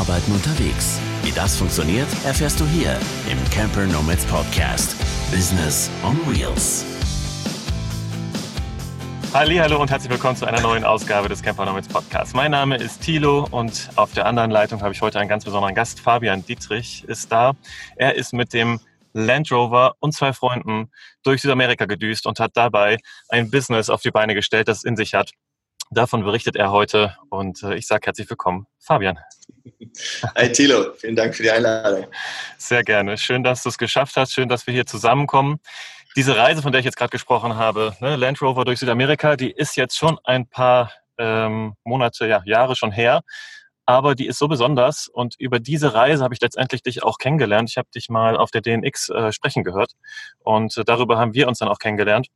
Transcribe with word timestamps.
Arbeiten 0.00 0.32
unterwegs. 0.32 0.98
Wie 1.22 1.30
das 1.30 1.58
funktioniert, 1.58 2.08
erfährst 2.24 2.58
du 2.58 2.64
hier 2.64 2.98
im 3.30 3.38
Camper 3.50 3.84
Nomads 3.84 4.24
Podcast. 4.24 4.96
Business 5.30 5.90
on 6.02 6.16
Wheels. 6.26 6.86
Hallo 9.34 9.78
und 9.78 9.90
herzlich 9.90 10.10
willkommen 10.10 10.36
zu 10.36 10.46
einer 10.46 10.62
neuen 10.62 10.84
Ausgabe 10.84 11.28
des 11.28 11.42
Camper 11.42 11.66
Nomads 11.66 11.86
Podcasts. 11.86 12.32
Mein 12.32 12.50
Name 12.50 12.76
ist 12.76 13.02
Thilo 13.02 13.46
und 13.50 13.90
auf 13.96 14.14
der 14.14 14.24
anderen 14.24 14.50
Leitung 14.50 14.80
habe 14.80 14.94
ich 14.94 15.02
heute 15.02 15.20
einen 15.20 15.28
ganz 15.28 15.44
besonderen 15.44 15.74
Gast. 15.74 16.00
Fabian 16.00 16.46
Dietrich 16.46 17.04
ist 17.04 17.30
da. 17.30 17.52
Er 17.96 18.14
ist 18.14 18.32
mit 18.32 18.54
dem 18.54 18.80
Land 19.12 19.52
Rover 19.52 19.96
und 20.00 20.14
zwei 20.14 20.32
Freunden 20.32 20.90
durch 21.24 21.42
Südamerika 21.42 21.84
gedüst 21.84 22.26
und 22.26 22.40
hat 22.40 22.52
dabei 22.54 22.96
ein 23.28 23.50
Business 23.50 23.90
auf 23.90 24.00
die 24.00 24.10
Beine 24.10 24.34
gestellt, 24.34 24.68
das 24.68 24.82
in 24.82 24.96
sich 24.96 25.12
hat. 25.12 25.32
Davon 25.92 26.22
berichtet 26.22 26.54
er 26.54 26.70
heute 26.70 27.16
und 27.30 27.64
äh, 27.64 27.74
ich 27.74 27.88
sage 27.88 28.06
herzlich 28.06 28.30
willkommen, 28.30 28.68
Fabian. 28.78 29.18
Hi 30.36 30.52
Thilo, 30.52 30.92
vielen 30.94 31.16
Dank 31.16 31.34
für 31.34 31.42
die 31.42 31.50
Einladung. 31.50 32.06
Sehr 32.58 32.84
gerne. 32.84 33.18
Schön, 33.18 33.42
dass 33.42 33.64
du 33.64 33.70
es 33.70 33.76
geschafft 33.76 34.16
hast. 34.16 34.32
Schön, 34.32 34.48
dass 34.48 34.68
wir 34.68 34.74
hier 34.74 34.86
zusammenkommen. 34.86 35.58
Diese 36.14 36.36
Reise, 36.36 36.62
von 36.62 36.70
der 36.70 36.78
ich 36.78 36.84
jetzt 36.84 36.96
gerade 36.96 37.10
gesprochen 37.10 37.56
habe, 37.56 37.96
ne, 37.98 38.14
Land 38.14 38.40
Rover 38.40 38.64
durch 38.64 38.78
Südamerika, 38.78 39.34
die 39.34 39.50
ist 39.50 39.76
jetzt 39.76 39.96
schon 39.96 40.20
ein 40.22 40.46
paar 40.46 40.92
ähm, 41.18 41.74
Monate, 41.82 42.28
ja, 42.28 42.40
Jahre 42.44 42.76
schon 42.76 42.92
her. 42.92 43.22
Aber 43.84 44.14
die 44.14 44.28
ist 44.28 44.38
so 44.38 44.46
besonders 44.46 45.08
und 45.08 45.34
über 45.40 45.58
diese 45.58 45.92
Reise 45.92 46.22
habe 46.22 46.34
ich 46.34 46.40
letztendlich 46.40 46.84
dich 46.84 47.02
auch 47.02 47.18
kennengelernt. 47.18 47.68
Ich 47.68 47.78
habe 47.78 47.88
dich 47.92 48.08
mal 48.08 48.36
auf 48.36 48.52
der 48.52 48.60
DNX 48.60 49.08
äh, 49.08 49.32
sprechen 49.32 49.64
gehört 49.64 49.94
und 50.38 50.76
äh, 50.76 50.84
darüber 50.84 51.18
haben 51.18 51.34
wir 51.34 51.48
uns 51.48 51.58
dann 51.58 51.68
auch 51.68 51.80
kennengelernt. 51.80 52.28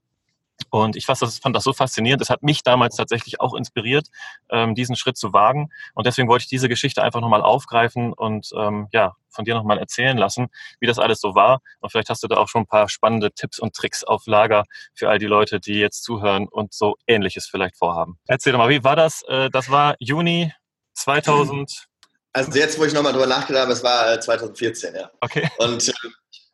Und 0.70 0.96
ich 0.96 1.06
fand 1.06 1.20
das, 1.22 1.38
fand 1.38 1.54
das 1.54 1.64
so 1.64 1.72
faszinierend. 1.72 2.22
Es 2.22 2.30
hat 2.30 2.42
mich 2.42 2.62
damals 2.62 2.96
tatsächlich 2.96 3.40
auch 3.40 3.54
inspiriert, 3.54 4.08
ähm, 4.50 4.74
diesen 4.74 4.96
Schritt 4.96 5.16
zu 5.16 5.32
wagen. 5.32 5.70
Und 5.94 6.06
deswegen 6.06 6.28
wollte 6.28 6.42
ich 6.42 6.48
diese 6.48 6.68
Geschichte 6.68 7.02
einfach 7.02 7.20
nochmal 7.20 7.42
aufgreifen 7.42 8.12
und 8.12 8.50
ähm, 8.56 8.88
ja, 8.92 9.14
von 9.30 9.44
dir 9.44 9.54
nochmal 9.54 9.78
erzählen 9.78 10.16
lassen, 10.16 10.48
wie 10.80 10.86
das 10.86 10.98
alles 10.98 11.20
so 11.20 11.34
war. 11.34 11.60
Und 11.80 11.90
vielleicht 11.90 12.10
hast 12.10 12.22
du 12.22 12.28
da 12.28 12.36
auch 12.36 12.48
schon 12.48 12.62
ein 12.62 12.66
paar 12.66 12.88
spannende 12.88 13.32
Tipps 13.32 13.58
und 13.58 13.74
Tricks 13.74 14.04
auf 14.04 14.26
Lager 14.26 14.64
für 14.94 15.08
all 15.08 15.18
die 15.18 15.26
Leute, 15.26 15.60
die 15.60 15.74
jetzt 15.74 16.02
zuhören 16.04 16.48
und 16.48 16.72
so 16.72 16.96
Ähnliches 17.06 17.46
vielleicht 17.46 17.76
vorhaben. 17.76 18.18
Erzähl 18.26 18.52
doch 18.52 18.58
mal, 18.58 18.68
wie 18.68 18.84
war 18.84 18.96
das? 18.96 19.22
Äh, 19.28 19.50
das 19.50 19.70
war 19.70 19.96
Juni 19.98 20.52
2000. 20.94 21.86
Also 22.32 22.58
jetzt, 22.58 22.78
wo 22.78 22.84
ich 22.84 22.92
nochmal 22.92 23.12
drüber 23.12 23.28
nachgedacht 23.28 23.62
habe, 23.62 23.72
es 23.72 23.84
war 23.84 24.20
2014, 24.20 24.94
äh, 24.94 25.00
ja. 25.00 25.10
Okay. 25.20 25.48
Und 25.58 25.88
äh, 25.88 25.92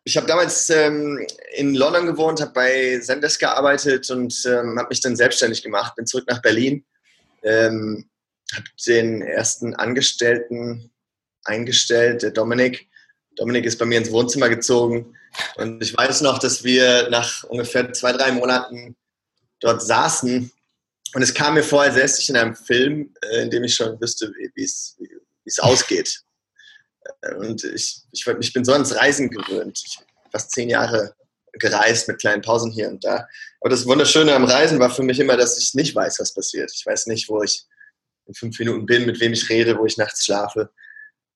ich 0.05 0.17
habe 0.17 0.27
damals 0.27 0.71
ähm, 0.71 1.25
in 1.55 1.75
London 1.75 2.07
gewohnt, 2.07 2.41
habe 2.41 2.53
bei 2.53 2.99
Zendesk 3.01 3.41
gearbeitet 3.41 4.11
und 4.11 4.35
ähm, 4.47 4.79
habe 4.79 4.89
mich 4.89 5.01
dann 5.01 5.17
selbstständig 5.17 5.63
gemacht, 5.63 5.95
bin 5.97 6.07
zurück 6.07 6.27
nach 6.29 6.41
Berlin, 6.41 6.85
ähm, 7.43 8.09
habe 8.53 8.65
den 8.87 9.23
ersten 9.23 9.75
Angestellten 9.75 10.91
eingestellt, 11.45 12.23
der 12.23 12.31
Dominik. 12.31 12.89
Dominik 13.37 13.65
ist 13.65 13.79
bei 13.79 13.85
mir 13.85 13.99
ins 13.99 14.11
Wohnzimmer 14.11 14.49
gezogen 14.49 15.15
und 15.57 15.83
ich 15.83 15.97
weiß 15.97 16.23
noch, 16.23 16.39
dass 16.39 16.65
wir 16.65 17.09
nach 17.11 17.45
ungefähr 17.45 17.93
zwei, 17.93 18.13
drei 18.13 18.33
Monaten 18.33 18.97
dort 19.61 19.83
saßen 19.83 20.51
und 21.15 21.23
es 21.23 21.35
kam 21.35 21.55
mir 21.55 21.63
vor, 21.63 21.83
als 21.83 21.95
säße 21.95 22.21
ich 22.21 22.29
in 22.31 22.37
einem 22.37 22.55
Film, 22.55 23.15
äh, 23.23 23.43
in 23.43 23.51
dem 23.51 23.65
ich 23.65 23.75
schon 23.75 24.01
wüsste, 24.01 24.33
wie 24.55 24.65
es 24.65 25.59
ausgeht. 25.59 26.23
Und 27.39 27.65
ich, 27.65 28.03
ich, 28.13 28.27
ich 28.27 28.53
bin 28.53 28.65
so 28.65 28.73
ans 28.73 28.95
Reisen 28.95 29.31
gewöhnt. 29.31 29.83
Ich 29.85 29.97
habe 29.99 30.07
fast 30.31 30.51
zehn 30.53 30.69
Jahre 30.69 31.15
gereist 31.55 32.09
mit 32.09 32.21
kleinen 32.21 32.43
Pausen 32.43 32.71
hier 32.71 32.89
und 32.89 33.05
da. 33.05 33.27
Aber 33.61 33.71
das 33.71 33.87
Wunderschöne 33.87 34.35
am 34.35 34.45
Reisen 34.45 34.79
war 34.79 34.91
für 34.91 35.03
mich 35.03 35.19
immer, 35.19 35.37
dass 35.37 35.59
ich 35.59 35.75
nicht 35.75 35.95
weiß, 35.95 36.21
was 36.21 36.35
passiert. 36.35 36.71
Ich 36.75 36.85
weiß 36.87 37.07
nicht, 37.07 37.29
wo 37.29 37.43
ich 37.43 37.65
in 38.27 38.35
fünf 38.35 38.59
Minuten 38.59 38.87
bin, 38.87 39.07
mit 39.07 39.21
wem 39.21 39.33
ich 39.33 39.49
rede, 39.49 39.79
wo 39.79 39.87
ich 39.87 39.97
nachts 39.97 40.25
schlafe. 40.25 40.71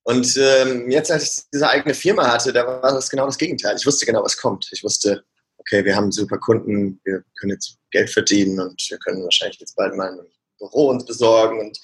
Und 0.04 0.36
ähm, 0.36 0.90
jetzt, 0.90 1.10
als 1.10 1.38
ich 1.38 1.44
diese 1.52 1.68
eigene 1.68 1.94
Firma 1.94 2.30
hatte, 2.30 2.52
da 2.52 2.66
war 2.66 2.92
das 2.92 3.08
genau 3.08 3.26
das 3.26 3.38
Gegenteil. 3.38 3.76
Ich 3.76 3.86
wusste 3.86 4.06
genau, 4.06 4.22
was 4.22 4.36
kommt. 4.36 4.68
Ich 4.70 4.84
wusste, 4.84 5.24
okay, 5.56 5.84
wir 5.84 5.96
haben 5.96 6.12
super 6.12 6.38
Kunden, 6.38 7.00
wir 7.04 7.24
können 7.38 7.52
jetzt 7.52 7.78
Geld 7.90 8.10
verdienen 8.10 8.60
und 8.60 8.80
wir 8.90 8.98
können 8.98 9.24
wahrscheinlich 9.24 9.60
jetzt 9.60 9.74
bald 9.76 9.96
mal 9.96 10.10
ein 10.10 10.26
Büro 10.58 10.90
uns 10.90 11.06
besorgen 11.06 11.58
und 11.58 11.78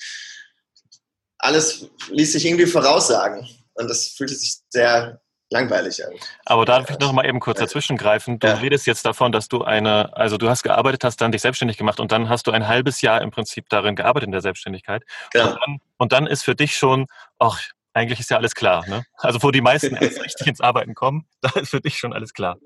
alles 1.39 1.87
ließ 2.11 2.33
sich 2.33 2.45
irgendwie 2.45 2.67
voraussagen. 2.67 3.49
Und 3.75 3.89
das 3.89 4.09
fühlte 4.09 4.35
sich 4.35 4.59
sehr 4.69 5.21
langweilig 5.51 6.05
an. 6.05 6.13
Aber 6.47 6.65
da 6.65 6.79
darf 6.79 6.91
ich 6.91 6.99
noch 6.99 7.13
mal 7.13 7.27
eben 7.27 7.41
kurz 7.41 7.59
dazwischen 7.59 7.97
greifen. 7.97 8.39
Du 8.39 8.47
ja. 8.47 8.55
redest 8.55 8.87
jetzt 8.87 9.05
davon, 9.05 9.33
dass 9.33 9.49
du 9.49 9.65
eine, 9.65 10.17
also 10.17 10.39
du 10.39 10.49
hast 10.49 10.63
gearbeitet, 10.63 11.05
hast 11.05 11.21
dann 11.21 11.33
dich 11.33 11.43
selbstständig 11.43 11.77
gemacht 11.77 12.01
und 12.01 12.13
dann 12.13 12.29
hast 12.29 12.47
du 12.47 12.53
ein 12.53 12.69
halbes 12.69 13.01
Jahr 13.03 13.21
im 13.21 13.31
Prinzip 13.31 13.69
darin 13.69 13.97
gearbeitet 13.97 14.29
in 14.29 14.33
der 14.33 14.43
Selbstständigkeit. 14.43 15.03
Genau. 15.33 15.49
Und, 15.49 15.59
dann, 15.61 15.79
und 15.99 16.13
dann 16.13 16.27
ist 16.27 16.45
für 16.45 16.55
dich 16.55 16.77
schon, 16.77 17.07
ach, 17.39 17.61
eigentlich 17.93 18.21
ist 18.21 18.31
ja 18.31 18.37
alles 18.37 18.55
klar. 18.55 18.87
Ne? 18.87 19.05
Also 19.17 19.43
wo 19.43 19.51
die 19.51 19.61
meisten 19.61 19.97
erst 19.97 20.23
richtig 20.25 20.47
ins 20.47 20.61
Arbeiten 20.61 20.95
kommen, 20.95 21.27
da 21.41 21.51
ist 21.61 21.71
für 21.71 21.81
dich 21.81 21.99
schon 21.99 22.13
alles 22.13 22.33
klar. 22.33 22.57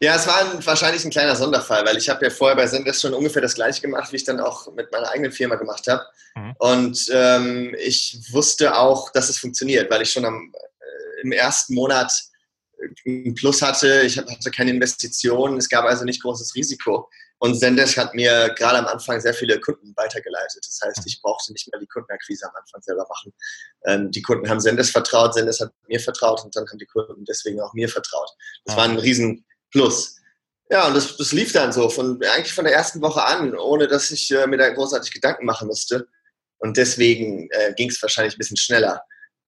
Ja, 0.00 0.16
es 0.16 0.26
war 0.26 0.38
ein, 0.38 0.66
wahrscheinlich 0.66 1.04
ein 1.04 1.10
kleiner 1.10 1.36
Sonderfall, 1.36 1.84
weil 1.84 1.96
ich 1.96 2.08
habe 2.08 2.24
ja 2.24 2.30
vorher 2.30 2.56
bei 2.56 2.66
Sendes 2.66 3.00
schon 3.00 3.14
ungefähr 3.14 3.42
das 3.42 3.54
gleiche 3.54 3.80
gemacht, 3.80 4.12
wie 4.12 4.16
ich 4.16 4.24
dann 4.24 4.40
auch 4.40 4.72
mit 4.74 4.90
meiner 4.92 5.10
eigenen 5.10 5.32
Firma 5.32 5.56
gemacht 5.56 5.86
habe. 5.88 6.02
Mhm. 6.34 6.54
Und 6.58 7.10
ähm, 7.12 7.76
ich 7.78 8.18
wusste 8.30 8.76
auch, 8.76 9.12
dass 9.12 9.28
es 9.28 9.38
funktioniert, 9.38 9.90
weil 9.90 10.02
ich 10.02 10.10
schon 10.10 10.24
am, 10.24 10.52
äh, 10.54 11.22
im 11.22 11.32
ersten 11.32 11.74
Monat 11.74 12.12
einen 13.06 13.34
Plus 13.34 13.62
hatte. 13.62 14.02
Ich 14.02 14.18
hatte 14.18 14.50
keine 14.50 14.70
Investitionen, 14.70 15.56
es 15.58 15.68
gab 15.68 15.84
also 15.84 16.04
nicht 16.04 16.22
großes 16.22 16.54
Risiko. 16.54 17.08
Und 17.42 17.58
Zendesk 17.58 17.96
hat 17.98 18.14
mir 18.14 18.54
gerade 18.56 18.78
am 18.78 18.86
Anfang 18.86 19.20
sehr 19.20 19.34
viele 19.34 19.58
Kunden 19.58 19.92
weitergeleitet. 19.96 20.64
Das 20.64 20.78
heißt, 20.80 21.02
ich 21.06 21.20
brauchte 21.20 21.52
nicht 21.52 21.68
mehr 21.72 21.80
die 21.80 21.88
Kundenakquise 21.88 22.46
am 22.46 22.54
Anfang 22.54 22.80
selber 22.82 23.04
machen. 23.08 23.34
Ähm, 23.84 24.12
die 24.12 24.22
Kunden 24.22 24.48
haben 24.48 24.60
Zendesk 24.60 24.92
vertraut, 24.92 25.34
Zendesk 25.34 25.62
hat 25.62 25.72
mir 25.88 25.98
vertraut 25.98 26.44
und 26.44 26.54
dann 26.54 26.68
haben 26.68 26.78
die 26.78 26.86
Kunden 26.86 27.24
deswegen 27.24 27.60
auch 27.60 27.74
mir 27.74 27.88
vertraut. 27.88 28.30
Das 28.64 28.76
war 28.76 28.84
ein 28.84 28.96
riesen 28.96 29.44
Plus. 29.72 30.18
Ja, 30.70 30.86
und 30.86 30.94
das, 30.94 31.16
das 31.16 31.32
lief 31.32 31.52
dann 31.52 31.72
so, 31.72 31.88
von, 31.88 32.22
eigentlich 32.32 32.54
von 32.54 32.64
der 32.64 32.74
ersten 32.74 33.02
Woche 33.02 33.24
an, 33.24 33.56
ohne 33.56 33.88
dass 33.88 34.12
ich 34.12 34.30
äh, 34.30 34.46
mir 34.46 34.58
da 34.58 34.68
großartig 34.68 35.12
Gedanken 35.12 35.44
machen 35.44 35.66
musste. 35.66 36.06
Und 36.58 36.76
deswegen 36.76 37.48
äh, 37.50 37.74
ging 37.74 37.90
es 37.90 38.00
wahrscheinlich 38.00 38.36
ein 38.36 38.38
bisschen 38.38 38.56
schneller, 38.56 39.02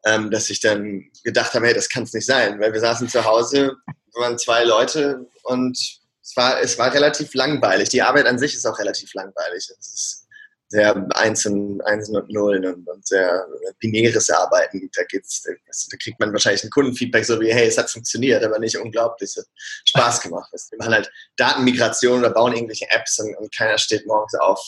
ähm, 0.04 0.33
dass 0.33 0.50
ich 0.50 0.59
dann 0.59 1.12
gedacht 1.22 1.54
habe, 1.54 1.66
hey, 1.66 1.75
das 1.75 1.88
kann 1.88 2.03
es 2.03 2.12
nicht 2.12 2.27
sein, 2.27 2.59
weil 2.59 2.72
wir 2.72 2.81
saßen 2.81 3.09
zu 3.09 3.25
Hause, 3.25 3.77
wir 3.87 4.21
waren 4.21 4.37
zwei 4.37 4.65
Leute 4.65 5.28
und 5.44 6.03
es 6.25 6.37
war, 6.37 6.61
es 6.61 6.79
war 6.79 6.93
relativ 6.93 7.35
langweilig. 7.35 7.91
Die 7.91 8.01
Arbeit 8.01 8.27
an 8.27 8.39
sich 8.39 8.55
ist 8.55 8.67
auch 8.67 8.79
relativ 8.79 9.12
langweilig. 9.12 9.69
Es 9.79 9.95
ist 9.95 10.27
sehr 10.69 11.07
Einsen, 11.11 11.83
Einsen 11.83 12.17
und 12.17 12.33
Nullen 12.33 12.65
und, 12.65 12.89
und 12.89 13.07
sehr 13.07 13.47
binäres 13.79 14.31
Arbeiten. 14.31 14.91
Da, 14.95 15.05
geht's, 15.05 15.43
da 15.43 15.97
kriegt 15.99 16.19
man 16.19 16.33
wahrscheinlich 16.33 16.65
ein 16.65 16.71
Kundenfeedback 16.71 17.27
so 17.27 17.39
wie, 17.41 17.53
hey, 17.53 17.69
es 17.69 17.77
hat 17.77 17.91
funktioniert, 17.91 18.43
aber 18.43 18.59
nicht 18.59 18.77
unglaublich. 18.79 19.31
Es 19.31 19.37
hat 19.37 19.47
Spaß 19.84 20.21
gemacht. 20.23 20.51
Wir 20.71 20.79
machen 20.79 20.95
halt 20.95 21.13
Datenmigration 21.37 22.21
oder 22.21 22.31
bauen 22.31 22.55
irgendwelche 22.55 22.91
Apps 22.91 23.19
und, 23.19 23.37
und 23.37 23.55
keiner 23.55 23.77
steht 23.77 24.07
morgens 24.07 24.34
auf 24.34 24.61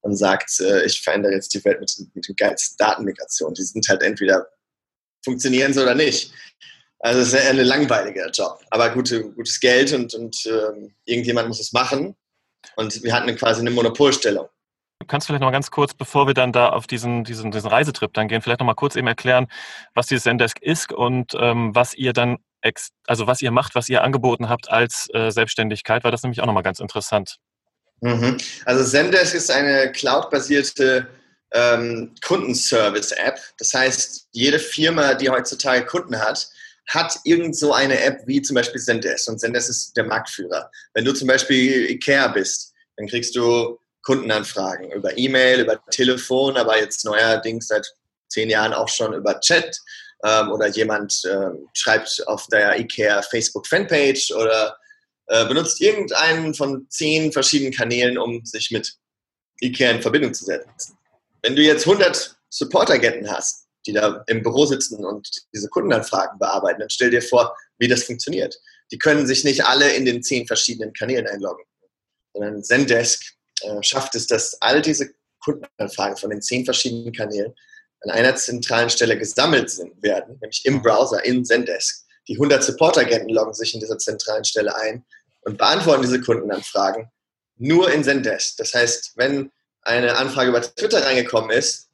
und 0.00 0.16
sagt, 0.16 0.60
äh, 0.60 0.84
ich 0.86 1.02
verändere 1.02 1.34
jetzt 1.34 1.52
die 1.52 1.62
Welt 1.64 1.78
mit, 1.78 1.94
mit 2.14 2.26
den 2.26 2.36
geilsten 2.36 2.76
Datenmigration. 2.78 3.52
Die 3.52 3.62
sind 3.62 3.86
halt 3.86 4.02
entweder 4.02 4.48
funktionieren 5.22 5.74
sie 5.74 5.82
oder 5.82 5.94
nicht. 5.94 6.32
Also 7.02 7.20
es 7.20 7.32
ist 7.32 7.48
ein 7.48 7.56
langweiliger 7.56 8.30
Job, 8.30 8.60
aber 8.70 8.90
gute, 8.90 9.24
gutes 9.32 9.58
Geld 9.58 9.92
und, 9.92 10.14
und 10.14 10.46
ähm, 10.46 10.94
irgendjemand 11.04 11.48
muss 11.48 11.58
es 11.58 11.72
machen. 11.72 12.14
Und 12.76 13.02
wir 13.02 13.12
hatten 13.12 13.34
quasi 13.34 13.60
eine 13.60 13.72
Monopolstellung. 13.72 14.48
Kannst 15.08 15.26
du 15.26 15.32
vielleicht 15.32 15.40
noch 15.40 15.48
mal 15.48 15.52
ganz 15.52 15.72
kurz, 15.72 15.94
bevor 15.94 16.28
wir 16.28 16.34
dann 16.34 16.52
da 16.52 16.68
auf 16.68 16.86
diesen, 16.86 17.24
diesen, 17.24 17.50
diesen 17.50 17.68
Reisetrip 17.68 18.14
dann 18.14 18.28
gehen, 18.28 18.40
vielleicht 18.40 18.60
noch 18.60 18.66
mal 18.66 18.74
kurz 18.74 18.94
eben 18.94 19.08
erklären, 19.08 19.48
was 19.94 20.06
dieses 20.06 20.22
Zendesk 20.22 20.62
ist 20.62 20.92
und 20.92 21.32
ähm, 21.36 21.74
was 21.74 21.92
ihr 21.94 22.12
dann, 22.12 22.38
ex 22.60 22.90
also 23.08 23.26
was 23.26 23.42
ihr 23.42 23.50
macht, 23.50 23.74
was 23.74 23.88
ihr 23.88 24.04
angeboten 24.04 24.48
habt 24.48 24.70
als 24.70 25.08
äh, 25.12 25.30
Selbstständigkeit, 25.30 26.04
weil 26.04 26.12
das 26.12 26.22
nämlich 26.22 26.40
auch 26.40 26.46
noch 26.46 26.52
mal 26.52 26.62
ganz 26.62 26.78
interessant. 26.78 27.38
Mhm. 28.00 28.38
Also 28.64 28.84
Zendesk 28.84 29.34
ist 29.34 29.50
eine 29.50 29.90
cloud-basierte 29.90 31.08
ähm, 31.52 32.14
Kundenservice-App. 32.24 33.40
Das 33.58 33.74
heißt, 33.74 34.28
jede 34.30 34.60
Firma, 34.60 35.14
die 35.14 35.30
heutzutage 35.30 35.84
Kunden 35.84 36.20
hat, 36.20 36.48
hat 36.88 37.18
irgend 37.24 37.56
so 37.56 37.72
eine 37.72 38.00
App 38.00 38.20
wie 38.26 38.42
zum 38.42 38.54
Beispiel 38.54 38.80
Zendesk. 38.80 39.28
Und 39.28 39.38
Zendesk 39.38 39.70
ist 39.70 39.96
der 39.96 40.04
Marktführer. 40.04 40.70
Wenn 40.94 41.04
du 41.04 41.12
zum 41.12 41.28
Beispiel 41.28 41.90
Ikea 41.90 42.28
bist, 42.28 42.72
dann 42.96 43.06
kriegst 43.06 43.34
du 43.36 43.78
Kundenanfragen 44.02 44.90
über 44.92 45.16
E-Mail, 45.16 45.60
über 45.60 45.80
Telefon, 45.90 46.56
aber 46.56 46.78
jetzt 46.78 47.04
neuerdings 47.04 47.68
seit 47.68 47.86
zehn 48.28 48.50
Jahren 48.50 48.72
auch 48.72 48.88
schon 48.88 49.12
über 49.14 49.38
Chat 49.40 49.78
ähm, 50.24 50.50
oder 50.50 50.66
jemand 50.68 51.24
äh, 51.24 51.50
schreibt 51.74 52.22
auf 52.26 52.46
der 52.48 52.78
IKEA 52.78 53.22
Facebook 53.22 53.66
Fanpage 53.66 54.32
oder 54.32 54.76
äh, 55.26 55.46
benutzt 55.46 55.80
irgendeinen 55.80 56.54
von 56.54 56.86
zehn 56.88 57.32
verschiedenen 57.32 57.72
Kanälen, 57.72 58.18
um 58.18 58.44
sich 58.44 58.70
mit 58.70 58.94
IKEA 59.60 59.92
in 59.92 60.02
Verbindung 60.02 60.34
zu 60.34 60.44
setzen. 60.44 60.98
Wenn 61.42 61.56
du 61.56 61.62
jetzt 61.62 61.86
100 61.86 62.36
Support-Agenten 62.50 63.30
hast, 63.30 63.61
die 63.86 63.92
da 63.92 64.22
im 64.26 64.42
Büro 64.42 64.66
sitzen 64.66 65.04
und 65.04 65.28
diese 65.52 65.68
Kundenanfragen 65.68 66.38
bearbeiten, 66.38 66.80
dann 66.80 66.90
stell 66.90 67.10
dir 67.10 67.22
vor, 67.22 67.56
wie 67.78 67.88
das 67.88 68.04
funktioniert. 68.04 68.58
Die 68.90 68.98
können 68.98 69.26
sich 69.26 69.44
nicht 69.44 69.64
alle 69.64 69.92
in 69.92 70.04
den 70.04 70.22
zehn 70.22 70.46
verschiedenen 70.46 70.92
Kanälen 70.92 71.26
einloggen, 71.26 71.64
sondern 72.32 72.62
Zendesk 72.62 73.22
äh, 73.62 73.82
schafft 73.82 74.14
es, 74.14 74.26
dass 74.26 74.60
all 74.60 74.82
diese 74.82 75.10
Kundenanfragen 75.40 76.16
von 76.16 76.30
den 76.30 76.42
zehn 76.42 76.64
verschiedenen 76.64 77.12
Kanälen 77.12 77.52
an 78.02 78.10
einer 78.10 78.34
zentralen 78.34 78.90
Stelle 78.90 79.18
gesammelt 79.18 79.70
sind, 79.70 80.02
werden, 80.02 80.38
nämlich 80.40 80.64
im 80.64 80.82
Browser, 80.82 81.24
in 81.24 81.44
Zendesk. 81.44 82.04
Die 82.28 82.34
100 82.34 82.62
Support-Agenten 82.62 83.30
loggen 83.30 83.54
sich 83.54 83.74
in 83.74 83.80
dieser 83.80 83.98
zentralen 83.98 84.44
Stelle 84.44 84.74
ein 84.76 85.04
und 85.42 85.58
beantworten 85.58 86.02
diese 86.02 86.20
Kundenanfragen 86.20 87.08
nur 87.56 87.92
in 87.92 88.04
Zendesk. 88.04 88.56
Das 88.58 88.74
heißt, 88.74 89.12
wenn 89.16 89.50
eine 89.82 90.16
Anfrage 90.16 90.50
über 90.50 90.62
Twitter 90.62 91.04
reingekommen 91.04 91.50
ist, 91.50 91.88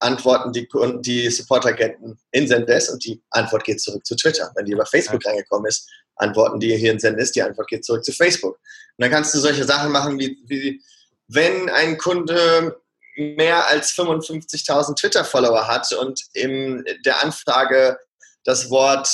antworten 0.00 0.52
die, 0.52 0.68
die 1.00 1.30
Support-Agenten 1.30 2.18
in 2.32 2.48
Zendesk 2.48 2.92
und 2.92 3.04
die 3.04 3.22
Antwort 3.30 3.64
geht 3.64 3.80
zurück 3.80 4.04
zu 4.04 4.16
Twitter. 4.16 4.50
Wenn 4.54 4.64
die 4.64 4.72
über 4.72 4.86
Facebook 4.86 5.24
ja. 5.24 5.30
reingekommen 5.30 5.68
ist, 5.68 5.88
antworten 6.16 6.58
die 6.58 6.76
hier 6.76 6.92
in 6.92 6.98
Zendesk, 6.98 7.34
die 7.34 7.42
Antwort 7.42 7.68
geht 7.68 7.84
zurück 7.84 8.04
zu 8.04 8.12
Facebook. 8.12 8.56
Und 8.56 9.02
dann 9.02 9.10
kannst 9.10 9.34
du 9.34 9.38
solche 9.38 9.64
Sachen 9.64 9.92
machen, 9.92 10.18
wie, 10.18 10.38
wie 10.46 10.82
wenn 11.28 11.68
ein 11.70 11.98
Kunde 11.98 12.76
mehr 13.16 13.66
als 13.68 13.92
55.000 13.92 14.96
Twitter-Follower 14.96 15.68
hat 15.68 15.92
und 15.92 16.22
in 16.32 16.84
der 17.04 17.22
Anfrage 17.22 17.98
das 18.44 18.70
Wort 18.70 19.08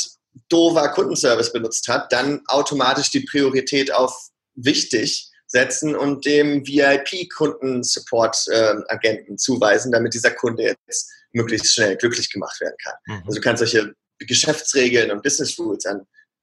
doofer 0.48 0.88
Kundenservice 0.90 1.52
benutzt 1.52 1.88
hat, 1.88 2.12
dann 2.12 2.42
automatisch 2.46 3.10
die 3.10 3.20
Priorität 3.20 3.92
auf 3.92 4.28
wichtig 4.54 5.30
setzen 5.46 5.94
und 5.94 6.26
dem 6.26 6.66
VIP-Kundensupport-Agenten 6.66 9.34
äh, 9.34 9.36
zuweisen, 9.36 9.92
damit 9.92 10.14
dieser 10.14 10.32
Kunde 10.32 10.64
jetzt 10.64 11.12
möglichst 11.32 11.74
schnell 11.74 11.96
glücklich 11.96 12.32
gemacht 12.32 12.60
werden 12.60 12.74
kann. 12.82 12.94
Mhm. 13.06 13.22
Also 13.26 13.36
du 13.36 13.40
kannst 13.40 13.60
solche 13.60 13.94
Geschäftsregeln 14.18 15.10
und 15.10 15.22
Business 15.22 15.58
Rules 15.58 15.84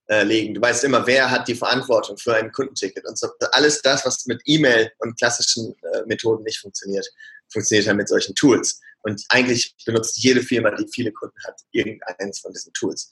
anlegen. 0.07 0.53
Du 0.53 0.61
weißt 0.61 0.83
immer, 0.83 1.07
wer 1.07 1.31
hat 1.31 1.47
die 1.47 1.55
Verantwortung 1.55 2.17
für 2.17 2.35
ein 2.35 2.51
Kundenticket 2.51 3.07
und 3.07 3.17
so. 3.17 3.29
Alles 3.51 3.81
das, 3.81 4.05
was 4.05 4.25
mit 4.25 4.41
E-Mail 4.45 4.91
und 4.99 5.17
klassischen 5.17 5.73
äh, 5.81 6.03
Methoden 6.05 6.43
nicht 6.43 6.59
funktioniert, 6.59 7.07
funktioniert 7.51 7.87
halt 7.87 7.97
mit 7.97 8.09
solchen 8.09 8.35
Tools. 8.35 8.79
Und 9.01 9.23
eigentlich 9.29 9.75
benutzt 9.85 10.17
jede 10.17 10.41
Firma, 10.41 10.71
die 10.71 10.87
viele 10.93 11.11
Kunden 11.11 11.37
hat, 11.45 11.59
irgendeines 11.71 12.39
von 12.39 12.53
diesen 12.53 12.71
Tools. 12.73 13.11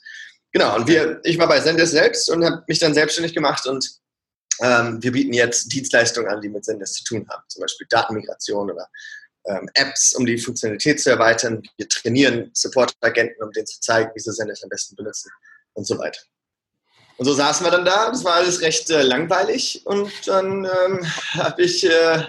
Genau, 0.53 0.75
und 0.75 0.87
wir, 0.87 1.21
ich 1.23 1.37
war 1.37 1.47
bei 1.47 1.59
Zendesk 1.59 1.91
selbst 1.91 2.29
und 2.29 2.43
habe 2.43 2.63
mich 2.67 2.79
dann 2.79 2.93
selbstständig 2.93 3.33
gemacht 3.33 3.65
und 3.67 3.89
ähm, 4.61 5.01
wir 5.01 5.11
bieten 5.11 5.33
jetzt 5.33 5.71
Dienstleistungen 5.71 6.29
an, 6.29 6.41
die 6.41 6.49
mit 6.49 6.65
Zendesk 6.65 6.95
zu 6.95 7.03
tun 7.05 7.27
haben, 7.29 7.43
zum 7.47 7.61
Beispiel 7.61 7.87
Datenmigration 7.89 8.69
oder 8.69 8.87
ähm, 9.45 9.69
Apps, 9.73 10.13
um 10.13 10.25
die 10.25 10.37
Funktionalität 10.37 11.01
zu 11.01 11.09
erweitern. 11.09 11.63
Wir 11.77 11.87
trainieren 11.87 12.51
Support-Agenten, 12.53 13.41
um 13.43 13.51
denen 13.51 13.65
zu 13.65 13.79
zeigen, 13.79 14.11
wie 14.13 14.19
sie 14.19 14.31
Zendesk 14.31 14.63
am 14.63 14.69
besten 14.69 14.95
benutzen 14.95 15.31
und 15.73 15.87
so 15.87 15.97
weiter. 15.97 16.21
Und 17.17 17.25
so 17.25 17.33
saßen 17.33 17.65
wir 17.65 17.71
dann 17.71 17.85
da, 17.85 18.09
das 18.09 18.23
war 18.23 18.35
alles 18.35 18.61
recht 18.61 18.89
äh, 18.89 19.03
langweilig 19.03 19.83
und 19.85 20.11
dann 20.27 20.65
ähm, 20.65 21.05
habe 21.33 21.61
ich, 21.61 21.83
äh, 21.83 22.23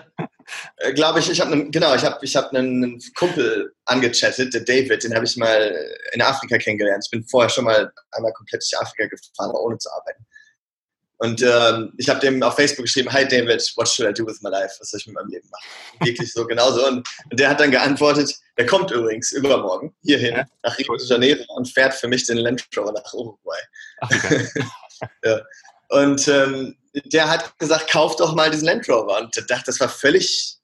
äh, 0.76 0.92
glaube 0.92 1.20
ich, 1.20 1.30
ich 1.30 1.40
habe 1.40 1.70
genau, 1.70 1.94
ich 1.94 2.04
habe 2.04 2.19
ich 2.22 2.36
hab 2.36 2.52
einen 2.52 3.00
Kumpel 3.14 3.74
angechattet, 3.86 4.52
der 4.52 4.60
David, 4.62 5.02
den 5.04 5.14
habe 5.14 5.24
ich 5.24 5.36
mal 5.38 5.74
in 6.12 6.20
Afrika 6.20 6.58
kennengelernt. 6.58 7.04
Ich 7.06 7.10
bin 7.10 7.26
vorher 7.26 7.48
schon 7.48 7.64
mal 7.64 7.90
einmal 8.10 8.32
komplett 8.34 8.62
durch 8.62 8.78
Afrika 8.78 9.06
gefahren, 9.06 9.52
ohne 9.52 9.78
zu 9.78 9.90
arbeiten. 9.90 10.26
Und 11.22 11.40
ähm, 11.40 11.92
ich 11.98 12.08
habe 12.08 12.19
dem 12.19 12.42
auf 12.42 12.56
Facebook 12.56 12.86
geschrieben, 12.86 13.12
Hi 13.12 13.24
David, 13.24 13.62
what 13.76 13.88
should 13.88 14.10
I 14.10 14.12
do 14.12 14.26
with 14.26 14.42
my 14.42 14.50
life? 14.50 14.74
Was 14.80 14.90
soll 14.90 14.98
ich 14.98 15.06
mit 15.06 15.14
meinem 15.14 15.28
Leben 15.28 15.48
machen? 15.50 15.64
Wirklich 16.04 16.32
so, 16.32 16.44
genauso. 16.44 16.84
Und, 16.84 17.08
und 17.30 17.38
der 17.38 17.48
hat 17.48 17.60
dann 17.60 17.70
geantwortet, 17.70 18.34
der 18.58 18.66
kommt 18.66 18.90
übrigens 18.90 19.30
übermorgen 19.30 19.94
hierhin 20.02 20.34
ja. 20.34 20.46
nach 20.64 20.76
Rio 20.76 20.96
de 20.96 21.06
Janeiro 21.06 21.44
und 21.54 21.72
fährt 21.72 21.94
für 21.94 22.08
mich 22.08 22.26
den 22.26 22.38
Land 22.38 22.66
Rover 22.76 22.90
nach 22.90 23.14
Uruguay. 23.14 23.58
Ach, 24.00 24.10
okay. 24.10 24.48
ja. 25.24 25.40
Und 25.90 26.26
ähm, 26.26 26.76
der 26.92 27.30
hat 27.30 27.56
gesagt, 27.56 27.88
kauf 27.88 28.16
doch 28.16 28.34
mal 28.34 28.50
diesen 28.50 28.66
Land 28.66 28.88
Rover. 28.88 29.20
Und 29.20 29.36
ich 29.36 29.46
dachte, 29.46 29.66
das 29.66 29.78
war 29.78 29.88
völlig, 29.88 30.56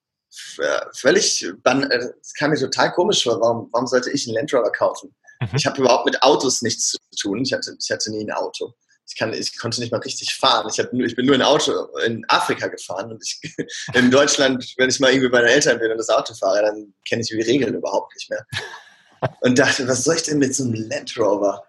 völlig, 0.97 1.45
äh, 1.45 1.99
es 2.21 2.35
kam 2.35 2.51
mir 2.51 2.59
total 2.59 2.91
komisch 2.95 3.23
vor. 3.23 3.41
Warum, 3.41 3.69
warum 3.71 3.87
sollte 3.87 4.11
ich 4.11 4.27
einen 4.27 4.35
Land 4.35 4.53
Rover 4.53 4.73
kaufen? 4.73 5.15
Mhm. 5.41 5.51
Ich 5.55 5.67
habe 5.67 5.81
überhaupt 5.81 6.07
mit 6.07 6.21
Autos 6.21 6.63
nichts 6.63 6.89
zu 6.91 6.99
tun. 7.21 7.43
Ich 7.43 7.53
hatte, 7.53 7.77
ich 7.81 7.91
hatte 7.93 8.11
nie 8.11 8.25
ein 8.25 8.33
Auto 8.33 8.75
ich, 9.09 9.17
kann, 9.17 9.33
ich 9.33 9.59
konnte 9.59 9.81
nicht 9.81 9.91
mal 9.91 10.01
richtig 10.01 10.35
fahren. 10.35 10.69
Ich, 10.71 10.85
nur, 10.93 11.07
ich 11.07 11.17
bin 11.17 11.27
nur 11.27 11.35
in 11.35 11.43
Auto 11.43 11.73
in 12.05 12.25
Afrika 12.29 12.69
gefahren 12.69 13.11
und 13.11 13.23
ich, 13.25 13.41
in 13.95 14.11
Deutschland, 14.11 14.75
wenn 14.77 14.91
ich 14.91 15.01
mal 15.01 15.11
irgendwie 15.11 15.31
bei 15.31 15.41
den 15.41 15.49
Eltern 15.49 15.79
bin 15.79 15.91
und 15.91 15.99
das 15.99 16.11
Auto 16.11 16.35
fahre, 16.35 16.63
dann 16.63 16.93
kenne 17.09 17.23
ich 17.23 17.29
die 17.29 17.41
Regeln 17.41 17.75
überhaupt 17.75 18.15
nicht 18.15 18.31
mehr. 18.31 18.47
Und 19.41 19.59
dachte, 19.59 19.89
was 19.89 20.05
soll 20.05 20.17
ich 20.17 20.23
denn 20.23 20.39
mit 20.39 20.55
so 20.55 20.65
einem 20.65 20.75
Land 20.89 21.17
Rover? 21.19 21.65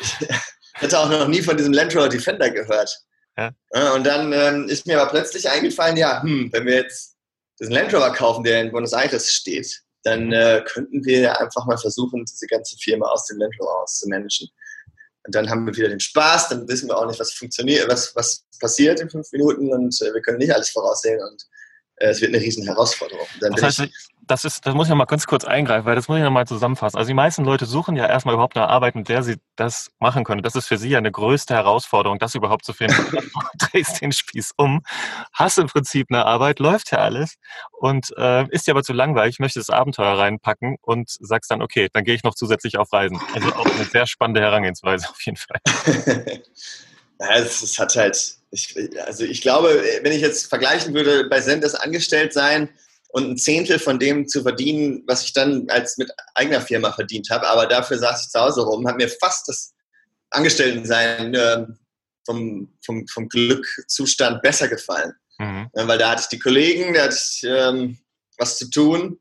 Ich 0.00 0.82
hatte 0.82 0.98
auch 0.98 1.10
noch 1.10 1.28
nie 1.28 1.42
von 1.42 1.56
diesem 1.56 1.72
Land 1.72 1.96
Rover 1.96 2.08
Defender 2.08 2.50
gehört. 2.50 2.96
Ja. 3.36 3.52
Und 3.94 4.04
dann 4.04 4.32
ähm, 4.32 4.68
ist 4.68 4.86
mir 4.86 5.00
aber 5.00 5.10
plötzlich 5.10 5.48
eingefallen, 5.48 5.96
ja, 5.96 6.22
hm, 6.22 6.50
wenn 6.52 6.66
wir 6.66 6.74
jetzt 6.74 7.16
diesen 7.58 7.72
Land 7.72 7.92
Rover 7.94 8.12
kaufen, 8.12 8.44
der 8.44 8.60
in 8.60 8.70
Buenos 8.70 8.92
Aires 8.92 9.32
steht, 9.32 9.82
dann 10.04 10.32
äh, 10.32 10.62
könnten 10.66 11.04
wir 11.04 11.40
einfach 11.40 11.64
mal 11.66 11.78
versuchen, 11.78 12.24
diese 12.24 12.46
ganze 12.46 12.76
Firma 12.76 13.06
aus 13.06 13.26
dem 13.26 13.38
Land 13.38 13.54
Rover 13.60 13.82
auszumanagen. 13.82 14.48
Und 15.24 15.34
dann 15.34 15.48
haben 15.50 15.66
wir 15.66 15.76
wieder 15.76 15.88
den 15.88 16.00
Spaß, 16.00 16.48
dann 16.48 16.66
wissen 16.68 16.88
wir 16.88 16.98
auch 16.98 17.06
nicht, 17.06 17.20
was 17.20 17.32
funktioniert, 17.32 17.88
was, 17.88 18.14
was 18.16 18.44
passiert 18.58 19.00
in 19.00 19.10
fünf 19.10 19.30
Minuten 19.32 19.72
und 19.72 20.00
äh, 20.02 20.12
wir 20.12 20.20
können 20.20 20.38
nicht 20.38 20.54
alles 20.54 20.70
voraussehen 20.70 21.20
und 21.22 21.46
es 22.10 22.20
wird 22.20 22.34
eine 22.34 22.42
riesen 22.42 22.64
Herausforderung. 22.64 23.26
das 23.40 23.62
heißt, 23.62 23.88
das 24.26 24.44
ist, 24.44 24.64
das 24.66 24.74
muss 24.74 24.86
ich 24.86 24.90
noch 24.90 24.96
mal 24.96 25.04
ganz 25.04 25.26
kurz 25.26 25.44
eingreifen, 25.44 25.84
weil 25.84 25.96
das 25.96 26.08
muss 26.08 26.18
ich 26.18 26.24
noch 26.24 26.30
mal 26.30 26.46
zusammenfassen. 26.46 26.96
Also 26.96 27.08
die 27.08 27.14
meisten 27.14 27.44
Leute 27.44 27.66
suchen 27.66 27.96
ja 27.96 28.06
erstmal 28.06 28.34
überhaupt 28.34 28.56
eine 28.56 28.68
Arbeit, 28.68 28.94
mit 28.94 29.08
der 29.08 29.22
sie 29.22 29.36
das 29.56 29.90
machen 29.98 30.24
können. 30.24 30.42
Das 30.42 30.54
ist 30.54 30.68
für 30.68 30.78
sie 30.78 30.90
ja 30.90 30.98
eine 30.98 31.10
größte 31.10 31.54
Herausforderung, 31.54 32.18
das 32.18 32.34
überhaupt 32.34 32.64
zu 32.64 32.72
finden. 32.72 32.96
du 33.10 33.66
drehst 33.66 34.00
den 34.00 34.12
Spieß 34.12 34.52
um, 34.56 34.82
hast 35.32 35.58
im 35.58 35.66
Prinzip 35.66 36.06
eine 36.10 36.24
Arbeit, 36.24 36.60
läuft 36.60 36.92
ja 36.92 36.98
alles 36.98 37.36
und 37.72 38.12
äh, 38.16 38.46
ist 38.50 38.66
dir 38.66 38.72
aber 38.72 38.82
zu 38.82 38.92
langweilig, 38.92 39.38
möchte 39.38 39.58
das 39.58 39.70
Abenteuer 39.70 40.18
reinpacken 40.18 40.76
und 40.80 41.10
sagst 41.20 41.50
dann, 41.50 41.60
okay, 41.60 41.88
dann 41.92 42.04
gehe 42.04 42.14
ich 42.14 42.22
noch 42.22 42.34
zusätzlich 42.34 42.78
auf 42.78 42.92
Reisen. 42.92 43.20
Also 43.34 43.48
auch 43.54 43.66
eine 43.66 43.84
sehr 43.84 44.06
spannende 44.06 44.40
Herangehensweise 44.40 45.08
auf 45.10 45.20
jeden 45.22 45.36
Fall. 45.38 45.60
es, 47.30 47.78
hat 47.78 47.94
halt, 47.96 48.36
ich, 48.50 48.74
also 49.04 49.24
ich 49.24 49.40
glaube, 49.40 49.82
wenn 50.02 50.12
ich 50.12 50.20
jetzt 50.20 50.46
vergleichen 50.46 50.94
würde, 50.94 51.28
bei 51.28 51.40
Senders 51.40 51.74
angestellt 51.74 52.32
sein, 52.32 52.68
und 53.12 53.30
ein 53.30 53.36
Zehntel 53.36 53.78
von 53.78 53.98
dem 53.98 54.26
zu 54.26 54.42
verdienen, 54.42 55.04
was 55.06 55.24
ich 55.24 55.34
dann 55.34 55.68
als 55.68 55.98
mit 55.98 56.10
eigener 56.34 56.62
Firma 56.62 56.92
verdient 56.92 57.28
habe. 57.30 57.46
Aber 57.46 57.66
dafür 57.66 57.98
saß 57.98 58.24
ich 58.24 58.30
zu 58.30 58.40
Hause 58.40 58.62
rum, 58.62 58.88
hat 58.88 58.96
mir 58.96 59.08
fast 59.08 59.48
das 59.48 59.74
Angestelltensein 60.30 61.34
äh, 61.34 61.66
vom, 62.24 62.72
vom, 62.84 63.06
vom 63.06 63.28
Glückzustand 63.28 64.40
besser 64.40 64.66
gefallen. 64.68 65.12
Mhm. 65.38 65.68
Ja, 65.74 65.88
weil 65.88 65.98
da 65.98 66.10
hatte 66.10 66.22
ich 66.22 66.28
die 66.28 66.38
Kollegen, 66.38 66.94
da 66.94 67.02
hatte 67.02 67.18
ich 67.18 67.42
ähm, 67.44 67.98
was 68.38 68.56
zu 68.56 68.70
tun. 68.70 69.18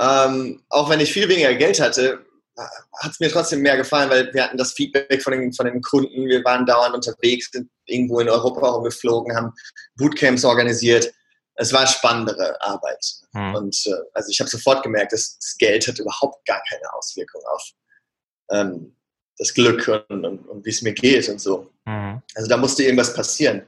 Ähm, 0.00 0.62
auch 0.70 0.88
wenn 0.88 1.00
ich 1.00 1.12
viel 1.12 1.28
weniger 1.28 1.54
Geld 1.54 1.80
hatte, 1.80 2.24
hat 2.58 3.12
es 3.12 3.20
mir 3.20 3.30
trotzdem 3.30 3.60
mehr 3.60 3.76
gefallen, 3.76 4.10
weil 4.10 4.32
wir 4.32 4.44
hatten 4.44 4.58
das 4.58 4.72
Feedback 4.72 5.22
von 5.22 5.32
den, 5.32 5.52
von 5.52 5.66
den 5.66 5.80
Kunden. 5.80 6.26
Wir 6.26 6.44
waren 6.44 6.66
dauernd 6.66 6.94
unterwegs, 6.94 7.50
sind 7.52 7.70
irgendwo 7.86 8.20
in 8.20 8.28
Europa 8.28 8.68
rumgeflogen, 8.68 9.36
haben 9.36 9.52
Bootcamps 9.96 10.44
organisiert 10.44 11.12
es 11.58 11.72
war 11.72 11.86
spannendere 11.86 12.56
Arbeit. 12.62 13.04
Mhm. 13.32 13.54
Und 13.54 13.86
äh, 13.86 13.94
also 14.14 14.30
ich 14.30 14.40
habe 14.40 14.48
sofort 14.48 14.82
gemerkt, 14.82 15.12
dass 15.12 15.38
das 15.38 15.56
Geld 15.58 15.86
hat 15.86 15.98
überhaupt 15.98 16.46
gar 16.46 16.62
keine 16.68 16.92
Auswirkung 16.94 17.42
auf 17.52 17.70
ähm, 18.50 18.96
das 19.36 19.52
Glück 19.52 19.86
und, 20.08 20.24
und, 20.24 20.48
und 20.48 20.64
wie 20.64 20.70
es 20.70 20.82
mir 20.82 20.94
geht 20.94 21.28
und 21.28 21.40
so. 21.40 21.70
Mhm. 21.84 22.22
Also 22.34 22.48
da 22.48 22.56
musste 22.56 22.84
irgendwas 22.84 23.12
passieren. 23.12 23.66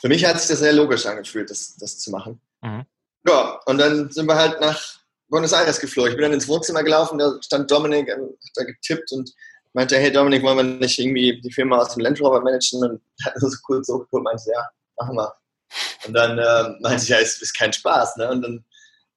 Für 0.00 0.08
mich 0.08 0.24
hat 0.24 0.40
sich 0.40 0.48
das 0.48 0.60
sehr 0.60 0.72
logisch 0.72 1.06
angefühlt, 1.06 1.50
das, 1.50 1.76
das 1.76 1.98
zu 1.98 2.10
machen. 2.10 2.40
Mhm. 2.62 2.86
Ja, 3.26 3.60
und 3.66 3.78
dann 3.78 4.10
sind 4.10 4.26
wir 4.26 4.36
halt 4.36 4.60
nach 4.60 4.97
Buenos 5.28 5.52
Aires 5.52 5.80
geflogen. 5.80 6.12
Ich 6.12 6.16
bin 6.16 6.22
dann 6.22 6.32
ins 6.32 6.48
Wohnzimmer 6.48 6.82
gelaufen, 6.82 7.18
da 7.18 7.38
stand 7.42 7.70
Dominik, 7.70 8.10
hat 8.10 8.18
da 8.54 8.64
getippt 8.64 9.12
und 9.12 9.30
meinte, 9.72 9.96
hey 9.98 10.10
Dominik, 10.10 10.42
wollen 10.42 10.56
wir 10.56 10.64
nicht 10.64 10.98
irgendwie 10.98 11.40
die 11.40 11.52
Firma 11.52 11.78
aus 11.78 11.94
dem 11.94 12.00
Land 12.00 12.20
Rover 12.20 12.40
managen? 12.40 12.82
Und 12.82 13.02
hat 13.24 13.34
so 13.36 13.48
kurz 13.64 13.86
so 13.86 13.94
geguckt 13.94 14.12
und 14.14 14.22
meinte, 14.24 14.44
ja, 14.50 14.68
machen 14.98 15.16
wir. 15.16 15.34
Und 16.06 16.14
dann 16.14 16.38
äh, 16.38 16.80
meinte 16.80 17.02
ich, 17.02 17.08
ja, 17.08 17.18
es 17.18 17.40
ist 17.42 17.56
kein 17.56 17.72
Spaß. 17.72 18.16
Ne? 18.16 18.30
Und 18.30 18.42
dann 18.42 18.64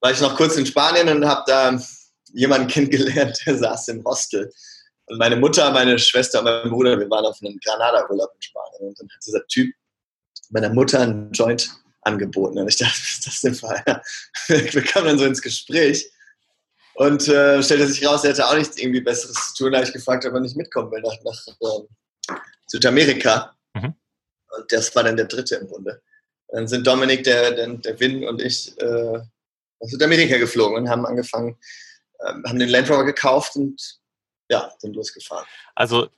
war 0.01 0.11
ich 0.11 0.19
noch 0.19 0.35
kurz 0.35 0.57
in 0.57 0.65
Spanien 0.65 1.07
und 1.09 1.25
habe 1.25 1.43
da 1.47 1.79
jemanden 2.33 2.67
kennengelernt, 2.67 3.37
der 3.45 3.57
saß 3.57 3.87
im 3.89 4.03
Hostel. 4.03 4.51
Und 5.05 5.17
meine 5.17 5.35
Mutter, 5.35 5.71
meine 5.71 5.97
Schwester 5.97 6.39
und 6.39 6.45
mein 6.45 6.69
Bruder, 6.69 6.99
wir 6.99 7.09
waren 7.09 7.25
auf 7.25 7.37
einem 7.41 7.57
Granada-Urlaub 7.63 8.31
in 8.35 8.41
Spanien. 8.41 8.89
Und 8.89 8.99
dann 8.99 9.07
hat 9.09 9.25
dieser 9.25 9.45
Typ 9.47 9.73
meiner 10.49 10.69
Mutter 10.69 10.99
einen 10.99 11.31
Joint 11.31 11.69
angeboten. 12.01 12.59
Und 12.59 12.67
ich 12.67 12.77
dachte, 12.77 12.93
was 12.99 13.13
ist 13.13 13.27
das 13.27 13.41
denn 13.41 13.55
für 13.55 13.69
einer? 13.69 14.01
Wir 14.47 14.83
kamen 14.83 15.07
dann 15.07 15.19
so 15.19 15.25
ins 15.25 15.41
Gespräch. 15.41 16.09
Und 16.95 17.27
äh, 17.29 17.63
stellte 17.63 17.87
sich 17.87 18.05
raus, 18.05 18.23
er 18.23 18.31
hatte 18.31 18.47
auch 18.47 18.55
nichts 18.55 18.77
irgendwie 18.77 19.01
Besseres 19.01 19.53
zu 19.53 19.63
tun. 19.63 19.71
Da 19.71 19.79
habe 19.79 19.87
ich 19.87 19.93
gefragt, 19.93 20.25
ob 20.25 20.33
er 20.33 20.41
nicht 20.41 20.57
mitkommen 20.57 20.91
will 20.91 21.01
nach, 21.01 21.15
nach 21.23 21.47
äh, 22.27 22.35
Südamerika. 22.67 23.55
Mhm. 23.73 23.95
Und 24.49 24.71
das 24.71 24.93
war 24.95 25.03
dann 25.03 25.15
der 25.15 25.25
dritte 25.25 25.55
im 25.55 25.67
Bunde. 25.67 26.01
Dann 26.49 26.67
sind 26.67 26.85
Dominik, 26.85 27.23
der, 27.23 27.51
der, 27.51 27.67
der 27.67 27.99
Win 27.99 28.27
und 28.27 28.41
ich 28.41 28.79
äh, 28.81 29.19
nach 29.81 29.89
Südamerika 29.89 30.37
geflogen 30.37 30.77
und 30.77 30.89
haben 30.89 31.05
angefangen, 31.05 31.57
äh, 32.19 32.33
haben 32.45 32.59
den 32.59 32.69
Land 32.69 32.89
Rover 32.89 33.05
gekauft 33.05 33.55
und 33.55 33.99
ja, 34.49 34.71
sind 34.79 34.95
losgefahren. 34.95 35.45
Also 35.75 36.09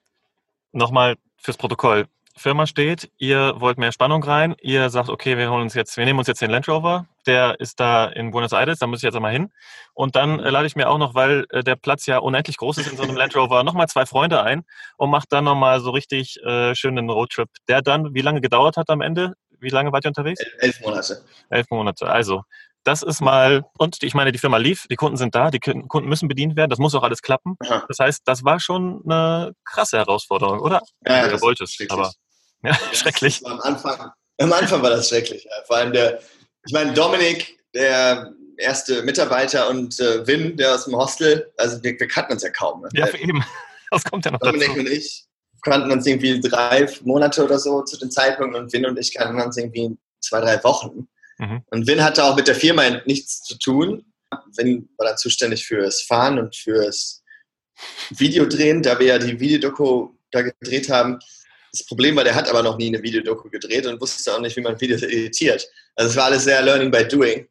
nochmal 0.71 1.17
fürs 1.37 1.57
Protokoll. 1.57 2.07
Firma 2.35 2.65
steht, 2.65 3.11
ihr 3.17 3.53
wollt 3.57 3.77
mehr 3.77 3.91
Spannung 3.91 4.23
rein, 4.23 4.55
ihr 4.61 4.89
sagt, 4.89 5.09
okay, 5.09 5.37
wir 5.37 5.51
holen 5.51 5.63
uns 5.63 5.75
jetzt, 5.75 5.97
wir 5.97 6.05
nehmen 6.05 6.19
uns 6.19 6.27
jetzt 6.27 6.41
den 6.41 6.49
Land 6.49 6.67
Rover, 6.67 7.05
der 7.27 7.59
ist 7.59 7.79
da 7.79 8.05
in 8.05 8.31
Buenos 8.31 8.53
Aires, 8.53 8.79
da 8.79 8.87
muss 8.87 8.99
ich 8.99 9.03
jetzt 9.03 9.15
einmal 9.15 9.31
hin. 9.31 9.51
Und 9.93 10.15
dann 10.15 10.39
äh, 10.39 10.49
lade 10.49 10.65
ich 10.65 10.75
mir 10.75 10.89
auch 10.89 10.97
noch, 10.97 11.13
weil 11.13 11.45
äh, 11.51 11.63
der 11.63 11.75
Platz 11.75 12.07
ja 12.07 12.17
unendlich 12.17 12.57
groß 12.57 12.79
ist 12.79 12.91
in 12.91 12.97
so 12.97 13.03
einem 13.03 13.15
Land 13.15 13.35
Rover, 13.35 13.63
nochmal 13.63 13.87
zwei 13.87 14.05
Freunde 14.05 14.41
ein 14.41 14.63
und 14.97 15.11
macht 15.11 15.31
dann 15.31 15.43
nochmal 15.43 15.79
so 15.79 15.91
richtig 15.91 16.41
äh, 16.43 16.73
schön 16.73 16.97
einen 16.97 17.09
Roadtrip, 17.09 17.49
der 17.67 17.81
dann, 17.81 18.13
wie 18.15 18.21
lange 18.21 18.41
gedauert 18.41 18.77
hat 18.77 18.89
am 18.89 19.01
Ende? 19.01 19.33
Wie 19.59 19.69
lange 19.69 19.91
wart 19.91 20.05
ihr 20.05 20.09
unterwegs? 20.09 20.41
Elf 20.59 20.81
Monate. 20.81 21.23
Elf 21.49 21.69
Monate. 21.69 22.07
Also, 22.09 22.43
das 22.83 23.01
ist 23.01 23.21
mal, 23.21 23.63
und 23.77 24.03
ich 24.03 24.13
meine, 24.13 24.31
die 24.31 24.39
Firma 24.39 24.57
lief, 24.57 24.87
die 24.89 24.95
Kunden 24.95 25.15
sind 25.17 25.35
da, 25.35 25.51
die 25.51 25.59
Kunden 25.59 26.09
müssen 26.09 26.27
bedient 26.27 26.55
werden, 26.55 26.69
das 26.69 26.79
muss 26.79 26.93
auch 26.95 27.03
alles 27.03 27.21
klappen. 27.21 27.55
Aha. 27.59 27.85
Das 27.87 27.99
heißt, 27.99 28.23
das 28.25 28.43
war 28.43 28.59
schon 28.59 29.01
eine 29.05 29.53
krasse 29.63 29.97
Herausforderung, 29.97 30.59
oder? 30.59 30.81
Ja, 31.07 31.25
ja 31.25 31.27
du 31.29 31.39
wolltest, 31.41 31.81
aber 31.89 32.11
ja, 32.63 32.77
schrecklich. 32.93 33.45
Am 33.45 33.59
Anfang, 33.61 34.11
am 34.39 34.53
Anfang 34.53 34.81
war 34.81 34.89
das 34.89 35.09
schrecklich. 35.09 35.43
Ja. 35.43 35.51
Vor 35.65 35.77
allem 35.77 35.93
der, 35.93 36.19
ich 36.65 36.73
meine, 36.73 36.93
Dominik, 36.93 37.59
der 37.73 38.33
erste 38.57 39.03
Mitarbeiter 39.03 39.69
und 39.69 39.99
äh, 39.99 40.25
Wim, 40.27 40.57
der 40.57 40.75
aus 40.75 40.85
dem 40.85 40.95
Hostel, 40.95 41.51
also 41.57 41.83
wir, 41.83 41.99
wir 41.99 42.07
kannten 42.07 42.33
uns 42.33 42.43
ja 42.43 42.49
kaum. 42.49 42.81
Ne? 42.81 42.89
Ja, 42.93 43.09
eben. 43.13 43.43
Das 43.91 44.03
kommt 44.03 44.25
ja 44.25 44.31
noch 44.31 44.39
Dominik 44.39 44.69
dazu. 44.69 44.79
und 44.79 44.89
ich 44.89 45.27
kannten 45.63 45.91
uns 45.91 46.05
irgendwie 46.05 46.39
drei 46.39 46.87
Monate 47.03 47.43
oder 47.43 47.57
so 47.57 47.83
zu 47.83 47.97
dem 47.97 48.11
Zeitpunkt 48.11 48.55
und 48.55 48.71
Win 48.73 48.85
und 48.85 48.99
ich 48.99 49.13
kannten 49.13 49.41
uns 49.41 49.57
irgendwie 49.57 49.97
zwei, 50.19 50.41
drei 50.41 50.63
Wochen. 50.63 51.07
Mhm. 51.37 51.63
Und 51.67 51.87
Win 51.87 52.03
hatte 52.03 52.23
auch 52.23 52.35
mit 52.35 52.47
der 52.47 52.55
Firma 52.55 52.83
nichts 53.05 53.41
zu 53.43 53.57
tun. 53.57 54.05
Win 54.57 54.89
war 54.97 55.07
dann 55.07 55.17
zuständig 55.17 55.65
fürs 55.65 56.01
Fahren 56.01 56.37
und 56.37 56.55
fürs 56.55 57.23
Videodrehen, 58.09 58.83
da 58.83 58.99
wir 58.99 59.07
ja 59.07 59.17
die 59.19 59.39
Videodoku 59.39 60.09
da 60.31 60.41
gedreht 60.41 60.89
haben. 60.89 61.19
Das 61.73 61.85
Problem 61.87 62.15
war, 62.15 62.23
der 62.23 62.35
hat 62.35 62.47
aber 62.47 62.61
noch 62.61 62.77
nie 62.77 62.87
eine 62.87 63.01
Videodoku 63.01 63.49
gedreht 63.49 63.87
und 63.87 63.99
wusste 63.99 64.31
auch 64.33 64.39
nicht, 64.39 64.55
wie 64.55 64.61
man 64.61 64.79
Videos 64.79 65.01
editiert. 65.01 65.67
Also 65.95 66.11
es 66.11 66.15
war 66.15 66.25
alles 66.25 66.43
sehr 66.43 66.61
Learning 66.61 66.91
by 66.91 67.05
Doing. 67.07 67.47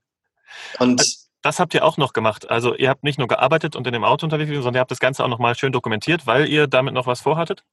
Und 0.79 1.00
also 1.00 1.23
das 1.43 1.59
habt 1.59 1.75
ihr 1.75 1.85
auch 1.85 1.97
noch 1.97 2.12
gemacht. 2.12 2.49
Also 2.49 2.76
ihr 2.76 2.88
habt 2.88 3.02
nicht 3.02 3.19
nur 3.19 3.26
gearbeitet 3.26 3.75
und 3.75 3.85
in 3.87 3.93
dem 3.93 4.05
Auto 4.05 4.25
unterwegs, 4.25 4.50
sondern 4.50 4.76
ihr 4.76 4.81
habt 4.81 4.93
das 4.93 5.00
Ganze 5.00 5.25
auch 5.25 5.29
noch 5.29 5.41
mal 5.41 5.57
schön 5.57 5.73
dokumentiert, 5.73 6.26
weil 6.26 6.49
ihr 6.49 6.69
damit 6.69 6.95
noch 6.95 7.09
was 7.09 7.21
vorhattet? 7.21 7.64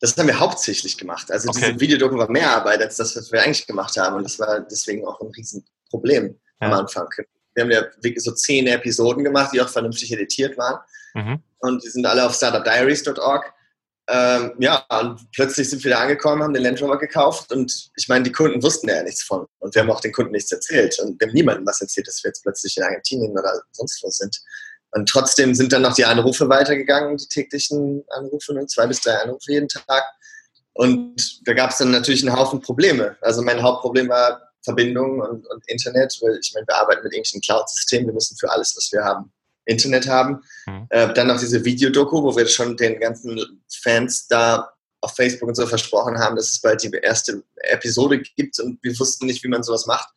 Das 0.00 0.16
haben 0.16 0.26
wir 0.26 0.40
hauptsächlich 0.40 0.96
gemacht. 0.96 1.30
Also 1.30 1.50
okay. 1.50 1.66
diese 1.66 1.80
Videodoku 1.80 2.16
war 2.16 2.30
mehr 2.30 2.50
Arbeit 2.50 2.80
als 2.80 2.96
das, 2.96 3.14
was 3.14 3.30
wir 3.30 3.42
eigentlich 3.42 3.66
gemacht 3.66 3.96
haben. 3.98 4.16
Und 4.16 4.24
das 4.24 4.38
war 4.38 4.60
deswegen 4.60 5.06
auch 5.06 5.20
ein 5.20 5.28
Riesenproblem 5.28 6.40
ja. 6.60 6.66
am 6.66 6.72
Anfang. 6.72 7.08
Wir 7.54 7.62
haben 7.62 7.70
ja 7.70 7.82
wirklich 8.00 8.24
so 8.24 8.32
zehn 8.32 8.66
Episoden 8.66 9.22
gemacht, 9.22 9.50
die 9.52 9.60
auch 9.60 9.68
vernünftig 9.68 10.10
editiert 10.10 10.56
waren. 10.56 10.80
Mhm. 11.14 11.42
Und 11.58 11.84
die 11.84 11.88
sind 11.90 12.06
alle 12.06 12.24
auf 12.24 12.34
startupdiaries.org. 12.34 13.52
Ähm, 14.08 14.54
ja, 14.58 14.84
und 15.00 15.20
plötzlich 15.32 15.70
sind 15.70 15.84
wir 15.84 15.92
da 15.92 16.00
angekommen, 16.00 16.42
haben 16.42 16.54
den 16.54 16.64
Land 16.64 16.82
Rover 16.82 16.98
gekauft 16.98 17.52
und 17.52 17.90
ich 17.96 18.08
meine, 18.08 18.24
die 18.24 18.32
Kunden 18.32 18.62
wussten 18.62 18.88
ja 18.88 19.02
nichts 19.02 19.22
von. 19.22 19.46
Und 19.60 19.74
wir 19.74 19.82
haben 19.82 19.90
auch 19.90 20.00
den 20.00 20.12
Kunden 20.12 20.32
nichts 20.32 20.50
erzählt 20.50 20.98
und 20.98 21.20
wir 21.20 21.28
haben 21.28 21.34
niemandem 21.34 21.66
was 21.66 21.80
erzählt, 21.80 22.08
dass 22.08 22.22
wir 22.24 22.30
jetzt 22.30 22.42
plötzlich 22.42 22.76
in 22.76 22.82
Argentinien 22.82 23.32
oder 23.32 23.62
sonst 23.70 24.02
wo 24.02 24.10
sind. 24.10 24.36
Und 24.90 25.08
trotzdem 25.08 25.54
sind 25.54 25.72
dann 25.72 25.82
noch 25.82 25.94
die 25.94 26.04
Anrufe 26.04 26.48
weitergegangen, 26.48 27.16
die 27.16 27.28
täglichen 27.28 28.04
Anrufe, 28.10 28.52
ne? 28.54 28.66
zwei 28.66 28.86
bis 28.86 29.00
drei 29.00 29.14
Anrufe 29.14 29.52
jeden 29.52 29.68
Tag. 29.68 30.04
Und 30.74 31.40
da 31.46 31.54
gab 31.54 31.70
es 31.70 31.78
dann 31.78 31.92
natürlich 31.92 32.26
einen 32.26 32.36
Haufen 32.36 32.60
Probleme. 32.60 33.16
Also 33.20 33.40
mein 33.40 33.62
Hauptproblem 33.62 34.08
war 34.08 34.42
Verbindung 34.62 35.20
und, 35.20 35.46
und 35.46 35.68
Internet, 35.68 36.16
weil 36.20 36.38
ich 36.40 36.52
meine, 36.54 36.66
wir 36.66 36.76
arbeiten 36.76 37.02
mit 37.02 37.12
irgendwelchen 37.12 37.40
Cloud-Systemen, 37.40 38.08
wir 38.08 38.14
müssen 38.14 38.36
für 38.36 38.50
alles, 38.50 38.74
was 38.76 38.90
wir 38.92 39.02
haben, 39.02 39.32
Internet 39.64 40.08
haben. 40.08 40.42
Mhm. 40.66 40.86
Äh, 40.90 41.12
dann 41.14 41.28
noch 41.28 41.38
diese 41.38 41.64
Videodoku, 41.64 42.22
wo 42.22 42.36
wir 42.36 42.46
schon 42.46 42.76
den 42.76 43.00
ganzen 43.00 43.62
Fans 43.82 44.26
da 44.26 44.72
auf 45.00 45.16
Facebook 45.16 45.48
und 45.48 45.54
so 45.56 45.66
versprochen 45.66 46.18
haben, 46.18 46.36
dass 46.36 46.50
es 46.50 46.60
bald 46.60 46.82
die 46.82 46.90
erste 47.02 47.42
Episode 47.56 48.20
gibt 48.20 48.58
und 48.60 48.78
wir 48.82 48.98
wussten 48.98 49.26
nicht, 49.26 49.42
wie 49.42 49.48
man 49.48 49.62
sowas 49.62 49.86
macht. 49.86 50.08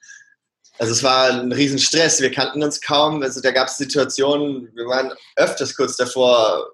Also 0.77 0.91
es 0.91 1.03
war 1.03 1.29
ein 1.29 1.51
Riesenstress, 1.51 2.21
wir 2.21 2.31
kannten 2.31 2.61
uns 2.61 2.81
kaum. 2.81 3.21
Also 3.23 3.41
da 3.41 3.51
gab 3.51 3.67
es 3.67 3.77
Situationen, 3.77 4.69
wir 4.75 4.85
waren 4.85 5.13
öfters 5.37 5.75
kurz 5.75 5.95
davor, 5.95 6.69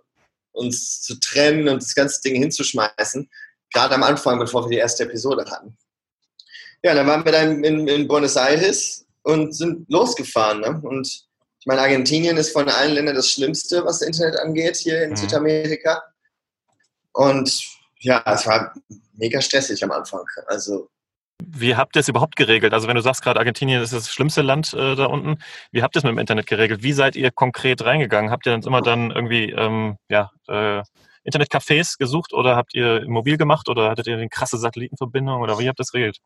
uns 0.53 1.01
zu 1.01 1.19
trennen 1.19 1.69
und 1.69 1.81
das 1.81 1.95
ganze 1.95 2.21
Ding 2.21 2.35
hinzuschmeißen. 2.35 3.29
Gerade 3.73 3.95
am 3.95 4.03
Anfang, 4.03 4.39
bevor 4.39 4.65
wir 4.65 4.71
die 4.71 4.77
erste 4.77 5.03
Episode 5.03 5.45
hatten. 5.49 5.77
Ja, 6.83 6.95
dann 6.95 7.07
waren 7.07 7.23
wir 7.23 7.31
dann 7.31 7.63
in, 7.63 7.87
in 7.87 8.07
Buenos 8.07 8.35
Aires 8.35 9.05
und 9.21 9.55
sind 9.55 9.89
losgefahren. 9.89 10.61
Ne? 10.61 10.81
Und 10.83 11.27
ich 11.61 11.67
meine, 11.67 11.81
Argentinien 11.81 12.37
ist 12.37 12.53
von 12.53 12.67
allen 12.67 12.95
Ländern 12.95 13.15
das 13.15 13.29
Schlimmste, 13.29 13.85
was 13.85 14.01
Internet 14.01 14.39
angeht, 14.39 14.77
hier 14.77 15.03
in 15.03 15.11
mhm. 15.11 15.15
Südamerika. 15.15 16.01
Und 17.13 17.61
ja, 17.99 18.23
es 18.25 18.47
war 18.47 18.73
mega 19.13 19.39
stressig 19.41 19.83
am 19.83 19.91
Anfang. 19.91 20.25
Also 20.47 20.89
wie 21.45 21.75
habt 21.75 21.95
ihr 21.95 21.99
es 21.99 22.07
überhaupt 22.07 22.35
geregelt? 22.35 22.73
Also 22.73 22.87
wenn 22.87 22.95
du 22.95 23.01
sagst 23.01 23.21
gerade, 23.21 23.39
Argentinien 23.39 23.81
ist 23.81 23.93
das 23.93 24.09
schlimmste 24.09 24.41
Land 24.41 24.73
äh, 24.73 24.95
da 24.95 25.05
unten, 25.05 25.37
wie 25.71 25.81
habt 25.81 25.95
ihr 25.95 25.99
es 25.99 26.03
mit 26.03 26.11
dem 26.11 26.19
Internet 26.19 26.47
geregelt? 26.47 26.83
Wie 26.83 26.93
seid 26.93 27.15
ihr 27.15 27.31
konkret 27.31 27.83
reingegangen? 27.83 28.31
Habt 28.31 28.45
ihr 28.45 28.51
dann 28.51 28.61
immer 28.61 28.81
dann 28.81 29.11
irgendwie 29.11 29.51
ähm, 29.51 29.97
ja, 30.09 30.31
äh, 30.47 30.81
Internetcafés 31.23 31.97
gesucht 31.97 32.33
oder 32.33 32.55
habt 32.55 32.73
ihr 32.73 33.07
mobil 33.07 33.37
gemacht 33.37 33.69
oder 33.69 33.89
hattet 33.89 34.07
ihr 34.07 34.15
eine 34.15 34.29
krasse 34.29 34.57
Satellitenverbindung 34.57 35.41
oder 35.41 35.59
wie 35.59 35.67
habt 35.67 35.79
ihr 35.79 35.83
das 35.83 35.91
geregelt? 35.91 36.17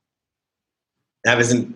Ja, 1.25 1.37
wir 1.37 1.45
sind, 1.45 1.75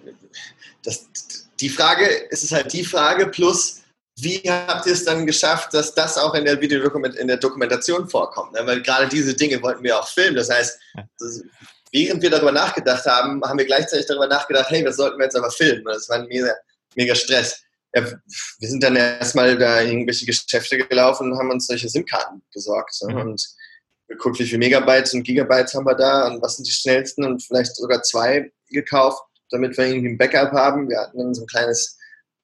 das, 0.84 1.49
die 1.62 1.70
Frage 1.70 2.06
ist 2.06 2.44
es 2.44 2.51
halt 2.51 2.72
die 2.74 2.84
Frage 2.84 3.28
plus, 3.28 3.82
wie 4.22 4.42
habt 4.48 4.86
ihr 4.86 4.94
es 4.94 5.06
dann 5.06 5.25
geschafft, 5.25 5.74
dass 5.74 5.94
das 5.94 6.18
auch 6.18 6.34
in 6.34 6.46
der 6.46 6.60
Videodokument, 6.60 7.16
in 7.16 7.28
der 7.28 7.38
Dokumentation 7.38 8.10
vorkommt? 8.10 8.54
Ne? 8.54 8.62
Weil 8.66 8.82
gerade 8.82 9.08
diese 9.08 9.34
Dinge 9.34 9.62
wollten 9.62 9.84
wir 9.84 9.98
auch 9.98 10.08
filmen. 10.08 10.36
Das 10.36 10.50
heißt, 10.50 10.78
das, 11.20 11.44
während 11.92 12.22
wir 12.22 12.30
darüber 12.30 12.51
nachgedacht 12.51 13.06
haben, 13.06 13.42
haben 13.44 13.58
wir 13.58 13.66
gleichzeitig 13.66 14.08
darüber 14.08 14.28
nachgedacht, 14.28 14.70
hey, 14.70 14.86
was 14.86 14.98
sollten 14.98 15.18
wir 15.18 15.25
jetzt 15.25 15.38
aber 15.38 15.51
filmen? 15.51 15.86
Das 15.86 16.10
war 16.10 16.18
ein 16.18 16.28
mega, 16.28 16.54
mega 16.96 17.16
Stress. 17.16 17.62
Ja, 17.96 18.06
wir 18.06 18.70
sind 18.70 18.84
dann 18.84 18.96
erstmal 18.96 19.58
da 19.58 19.80
in 19.82 19.92
irgendwelche 19.92 20.25
Geschäfte 20.25 20.78
gelaufen 20.78 21.32
und 21.32 21.38
haben 21.38 21.50
uns 21.50 21.68
solche 21.68 21.89
SIM-Karten 21.89 22.42
besorgt 22.54 22.96
ne? 23.04 23.13
mhm. 23.13 23.22
und 23.22 23.48
geguckt, 24.08 24.39
wie 24.39 24.46
viele 24.46 24.60
Megabytes 24.60 25.13
und 25.13 25.24
Gigabytes 25.24 25.74
haben 25.74 25.86
wir 25.86 25.96
da 25.96 26.28
und 26.28 26.42
was 26.42 26.58
sind 26.58 26.68
die 26.68 26.72
schnellsten 26.72 27.24
und 27.24 27.44
vielleicht 27.44 27.75
sogar 27.75 28.04
zwei 28.04 28.51
gekauft, 28.70 29.22
damit 29.51 29.77
wir 29.77 29.86
irgendwie 29.86 30.10
ein 30.10 30.18
Backup 30.18 30.51
haben. 30.51 30.89
Wir 30.89 31.00
hatten 31.00 31.18
dann 31.18 31.34
so 31.34 31.44
ein 31.44 31.48
kleines, 31.48 31.98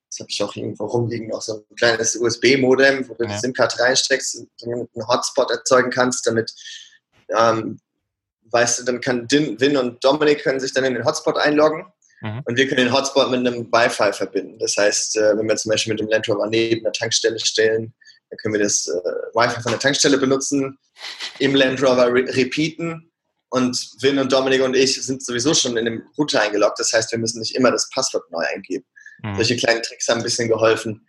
das 0.10 0.20
habe 0.20 0.30
ich 0.30 0.44
auch 0.44 0.56
irgendwo 0.56 0.86
rumliegen, 0.86 1.34
auch 1.34 1.42
so 1.42 1.66
ein 1.70 1.76
kleines 1.76 2.16
USB-Modem, 2.16 3.08
wo 3.10 3.14
du 3.14 3.26
ja. 3.26 3.32
die 3.32 3.40
SIM-Karte 3.40 3.80
reinsteckst 3.80 4.36
und 4.36 4.50
einen 4.64 5.08
Hotspot 5.08 5.52
erzeugen 5.52 5.90
kannst, 5.90 6.26
damit 6.28 6.54
ähm, 7.36 7.80
weißt 8.52 8.80
du, 8.80 8.84
dann 8.84 9.02
kann 9.02 9.28
Din, 9.28 9.60
Vin 9.60 9.78
und 9.78 10.04
Dominik 10.04 10.44
können 10.44 10.60
sich 10.60 10.74
dann 10.74 10.86
in 10.86 10.94
den 10.94 11.06
Hotspot 11.06 11.38
einloggen 11.38 11.86
mhm. 12.22 12.42
und 12.46 12.58
wir 12.58 12.68
können 12.68 12.86
den 12.86 12.94
Hotspot 12.94 13.30
mit 13.30 13.40
einem 13.40 13.72
Wi-Fi 13.72 14.14
verbinden. 14.14 14.60
Das 14.60 14.78
heißt, 14.78 15.18
äh, 15.18 15.38
wenn 15.38 15.48
wir 15.48 15.56
zum 15.56 15.72
Beispiel 15.72 15.94
mit 15.94 16.00
dem 16.00 16.08
Land 16.08 16.30
Rover 16.30 16.48
neben 16.48 16.86
einer 16.86 16.94
Tankstelle 16.94 17.40
stellen, 17.40 17.94
dann 18.30 18.38
können 18.38 18.54
wir 18.54 18.62
das 18.64 18.88
äh, 18.88 19.36
Wi-Fi 19.36 19.62
von 19.62 19.72
der 19.72 19.80
Tankstelle 19.80 20.18
benutzen, 20.18 20.78
im 21.40 21.56
Land 21.56 21.82
Rover 21.82 22.08
re 22.08 22.26
repeaten 22.36 23.12
und 23.50 23.78
Vin 24.02 24.20
und 24.20 24.32
Dominik 24.32 24.62
und 24.62 24.76
ich 24.76 25.02
sind 25.02 25.26
sowieso 25.26 25.54
schon 25.54 25.78
in 25.78 25.86
dem 25.86 26.04
Router 26.18 26.42
eingeloggt. 26.42 26.80
Das 26.80 26.92
heißt, 26.92 27.12
wir 27.12 27.20
müssen 27.20 27.40
nicht 27.40 27.56
immer 27.56 27.72
das 27.72 27.90
Passwort 27.90 28.30
neu 28.32 28.44
eingeben. 28.54 28.86
Mhm. 29.24 29.36
Solche 29.36 29.56
kleinen 29.56 29.82
Tricks 29.84 30.08
haben 30.08 30.20
ein 30.20 30.24
bisschen 30.24 30.50
geholfen. 30.50 31.08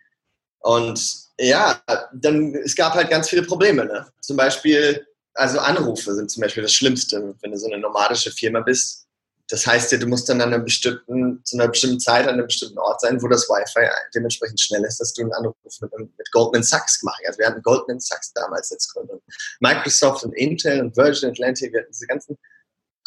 Und 0.59 0.99
ja, 1.39 1.81
dann, 2.13 2.55
es 2.55 2.75
gab 2.75 2.93
halt 2.93 3.09
ganz 3.09 3.29
viele 3.29 3.43
Probleme. 3.43 3.85
Ne? 3.85 4.07
Zum 4.21 4.37
Beispiel 4.37 5.05
also 5.37 5.59
Anrufe 5.59 6.15
sind 6.15 6.31
zum 6.31 6.41
Beispiel 6.41 6.63
das 6.63 6.73
Schlimmste, 6.73 7.35
wenn 7.41 7.51
du 7.51 7.57
so 7.57 7.67
eine 7.67 7.77
nomadische 7.77 8.31
Firma 8.31 8.61
bist. 8.61 9.06
Das 9.49 9.65
heißt 9.65 9.91
ja, 9.91 9.97
du 9.97 10.07
musst 10.07 10.27
dann 10.27 10.41
an 10.41 10.53
einer 10.53 10.63
bestimmten, 10.63 11.41
zu 11.45 11.57
einer 11.57 11.69
bestimmten 11.69 11.99
Zeit 11.99 12.27
an 12.27 12.35
einem 12.35 12.47
bestimmten 12.47 12.77
Ort 12.79 13.01
sein, 13.01 13.21
wo 13.21 13.27
das 13.27 13.47
Wi-Fi 13.47 13.87
dementsprechend 14.13 14.59
schnell 14.59 14.83
ist, 14.83 14.99
dass 14.99 15.13
du 15.13 15.21
einen 15.21 15.33
Anruf 15.33 15.55
mit, 15.81 15.91
mit 16.17 16.31
Goldman 16.31 16.63
Sachs 16.63 16.99
gemacht 16.99 17.19
hast. 17.23 17.29
Also 17.29 17.39
wir 17.39 17.47
hatten 17.47 17.61
Goldman 17.61 17.99
Sachs 17.99 18.33
damals 18.33 18.71
als 18.71 18.91
Kunden. 18.93 19.19
Microsoft 19.59 20.23
und 20.23 20.33
Intel 20.33 20.81
und 20.81 20.97
Virgin 20.97 21.29
Atlantic, 21.29 21.71
wir 21.71 21.81
hatten 21.81 21.91
diese 21.91 22.07
ganzen 22.07 22.37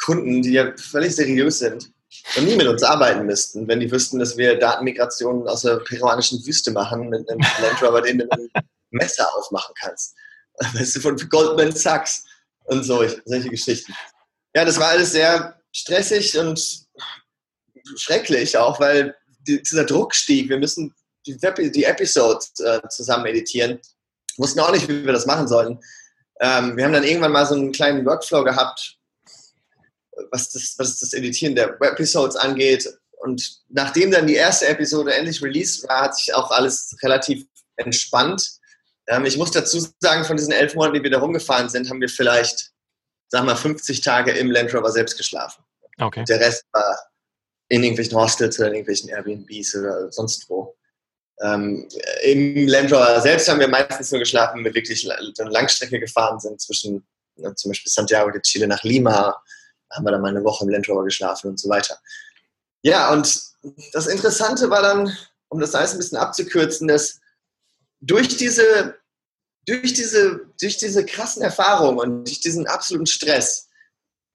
Kunden, 0.02 0.42
die 0.42 0.52
ja 0.52 0.72
völlig 0.76 1.14
seriös 1.14 1.58
sind 1.58 1.92
und 2.36 2.44
nie 2.44 2.56
mit 2.56 2.66
uns 2.66 2.82
arbeiten 2.82 3.26
müssten, 3.26 3.68
wenn 3.68 3.80
die 3.80 3.90
wüssten, 3.90 4.18
dass 4.18 4.36
wir 4.36 4.58
Datenmigrationen 4.58 5.46
aus 5.46 5.62
der 5.62 5.76
peruanischen 5.76 6.44
Wüste 6.46 6.70
machen 6.70 7.08
mit 7.10 7.28
einem 7.28 7.40
Land 7.60 7.82
Rover, 7.82 8.00
den 8.00 8.18
du 8.18 8.24
mit 8.24 8.32
einem 8.32 8.68
Messer 8.90 9.28
aufmachen 9.36 9.74
kannst 9.78 10.16
weißt 10.60 10.96
du, 10.96 11.00
von 11.00 11.16
Goldman 11.28 11.72
Sachs 11.72 12.24
und 12.64 12.84
so, 12.84 13.04
solche 13.24 13.48
Geschichten. 13.48 13.94
Ja, 14.54 14.64
das 14.64 14.78
war 14.78 14.88
alles 14.88 15.12
sehr 15.12 15.59
stressig 15.72 16.36
und 16.38 16.86
schrecklich 17.96 18.56
auch, 18.56 18.80
weil 18.80 19.16
dieser 19.46 19.84
Druck 19.84 20.14
stieg. 20.14 20.48
Wir 20.48 20.58
müssen 20.58 20.94
die, 21.26 21.36
die 21.70 21.84
Episodes 21.84 22.52
äh, 22.60 22.80
zusammen 22.88 23.26
editieren. 23.26 23.78
Wussten 24.36 24.60
auch 24.60 24.72
nicht, 24.72 24.88
wie 24.88 25.04
wir 25.04 25.12
das 25.12 25.26
machen 25.26 25.48
sollen. 25.48 25.78
Ähm, 26.40 26.76
wir 26.76 26.84
haben 26.84 26.92
dann 26.92 27.04
irgendwann 27.04 27.32
mal 27.32 27.46
so 27.46 27.54
einen 27.54 27.72
kleinen 27.72 28.04
Workflow 28.06 28.44
gehabt, 28.44 28.96
was 30.30 30.50
das, 30.50 30.74
was 30.78 30.98
das 30.98 31.12
Editieren 31.12 31.54
der 31.54 31.80
Episodes 31.80 32.36
angeht. 32.36 32.88
Und 33.18 33.60
nachdem 33.68 34.10
dann 34.10 34.26
die 34.26 34.34
erste 34.34 34.68
Episode 34.68 35.12
endlich 35.12 35.42
released 35.42 35.86
war, 35.88 36.02
hat 36.02 36.16
sich 36.16 36.34
auch 36.34 36.50
alles 36.50 36.96
relativ 37.02 37.44
entspannt. 37.76 38.60
Ähm, 39.08 39.26
ich 39.26 39.36
muss 39.36 39.50
dazu 39.50 39.86
sagen, 40.00 40.24
von 40.24 40.36
diesen 40.36 40.52
elf 40.52 40.74
Monaten, 40.74 40.94
die 40.94 41.02
wir 41.02 41.10
da 41.10 41.18
rumgefahren 41.18 41.68
sind, 41.68 41.90
haben 41.90 42.00
wir 42.00 42.08
vielleicht 42.08 42.70
sag 43.30 43.44
mal, 43.44 43.56
50 43.56 44.00
Tage 44.00 44.32
im 44.32 44.50
Land 44.50 44.74
Rover 44.74 44.90
selbst 44.90 45.16
geschlafen. 45.16 45.64
Okay. 45.98 46.24
Der 46.24 46.40
Rest 46.40 46.64
war 46.72 46.98
in 47.68 47.82
irgendwelchen 47.82 48.18
Hostels 48.18 48.58
oder 48.58 48.68
in 48.68 48.74
irgendwelchen 48.74 49.08
Airbnbs 49.08 49.76
oder 49.76 50.10
sonst 50.12 50.48
wo. 50.50 50.76
Ähm, 51.40 51.88
Im 52.24 52.66
Land 52.66 52.92
Rover 52.92 53.20
selbst 53.20 53.48
haben 53.48 53.60
wir 53.60 53.68
meistens 53.68 54.10
nur 54.10 54.18
geschlafen, 54.18 54.58
wenn 54.58 54.64
wir 54.64 54.74
wirklich 54.74 55.10
eine 55.10 55.50
Langstrecke 55.50 56.00
gefahren 56.00 56.40
sind, 56.40 56.60
zwischen 56.60 57.06
ne, 57.36 57.54
zum 57.54 57.70
Beispiel 57.70 57.90
Santiago 57.90 58.30
de 58.30 58.42
Chile 58.42 58.66
nach 58.66 58.82
Lima, 58.82 59.40
da 59.88 59.96
haben 59.96 60.04
wir 60.04 60.10
dann 60.10 60.20
mal 60.20 60.28
eine 60.28 60.44
Woche 60.44 60.64
im 60.64 60.70
Land 60.70 60.88
Rover 60.88 61.04
geschlafen 61.04 61.50
und 61.50 61.60
so 61.60 61.68
weiter. 61.68 61.98
Ja, 62.82 63.12
und 63.12 63.42
das 63.92 64.06
Interessante 64.06 64.70
war 64.70 64.82
dann, 64.82 65.16
um 65.48 65.60
das 65.60 65.74
alles 65.74 65.92
ein 65.92 65.98
bisschen 65.98 66.18
abzukürzen, 66.18 66.88
dass 66.88 67.20
durch 68.00 68.36
diese, 68.36 68.96
durch 69.66 69.92
diese, 69.92 70.40
durch 70.60 70.78
diese 70.78 71.04
krassen 71.04 71.42
Erfahrungen 71.42 71.98
und 71.98 72.24
durch 72.26 72.40
diesen 72.40 72.66
absoluten 72.66 73.06
Stress 73.06 73.68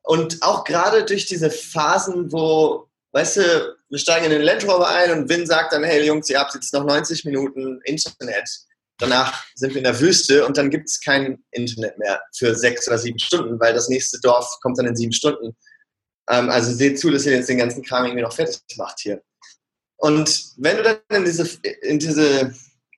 und 0.04 0.42
auch 0.44 0.64
gerade 0.64 1.04
durch 1.04 1.26
diese 1.26 1.50
Phasen, 1.50 2.32
wo 2.32 2.88
weißt 3.16 3.38
du, 3.38 3.78
wir 3.90 3.98
steigen 3.98 4.26
in 4.26 4.32
den 4.32 4.42
Land 4.42 4.68
Rover 4.68 4.90
ein 4.90 5.12
und 5.12 5.30
Vin 5.30 5.48
sagt 5.48 5.72
dann, 5.72 5.86
hey 5.86 6.06
Jungs, 6.06 6.30
ihr 6.30 6.38
habt 6.38 6.54
jetzt 6.54 6.74
noch 6.74 6.84
90 6.84 7.24
Minuten 7.24 7.80
Internet. 7.86 8.50
Danach 8.98 9.46
sind 9.56 9.70
wir 9.72 9.78
in 9.78 9.86
der 9.86 10.00
Wüste 10.00 10.46
und 10.46 10.58
dann 10.58 10.70
gibt 10.70 10.90
es 10.90 11.00
kein 11.00 11.44
Internet 11.52 11.98
mehr 11.98 12.22
für 12.38 12.54
sechs 12.56 12.88
oder 12.88 12.98
sieben 12.98 13.20
Stunden, 13.20 13.60
weil 13.60 13.74
das 13.74 13.88
nächste 13.88 14.20
Dorf 14.20 14.48
kommt 14.62 14.78
dann 14.78 14.88
in 14.88 14.98
sieben 14.98 15.14
Stunden. 15.14 15.56
Ähm, 16.30 16.50
also 16.50 16.74
seht 16.74 17.00
zu, 17.00 17.10
dass 17.10 17.26
ihr 17.26 17.34
jetzt 17.34 17.48
den 17.48 17.58
ganzen 17.58 17.84
Kram 17.84 18.04
irgendwie 18.04 18.24
noch 18.24 18.34
fertig 18.34 18.60
macht 18.76 19.00
hier. 19.00 19.22
Und 19.98 20.52
wenn 20.58 20.78
du 20.78 20.84
dann 20.84 21.00
in 21.10 21.26
diese, 21.26 21.50
in 21.84 22.00
diese 22.00 22.54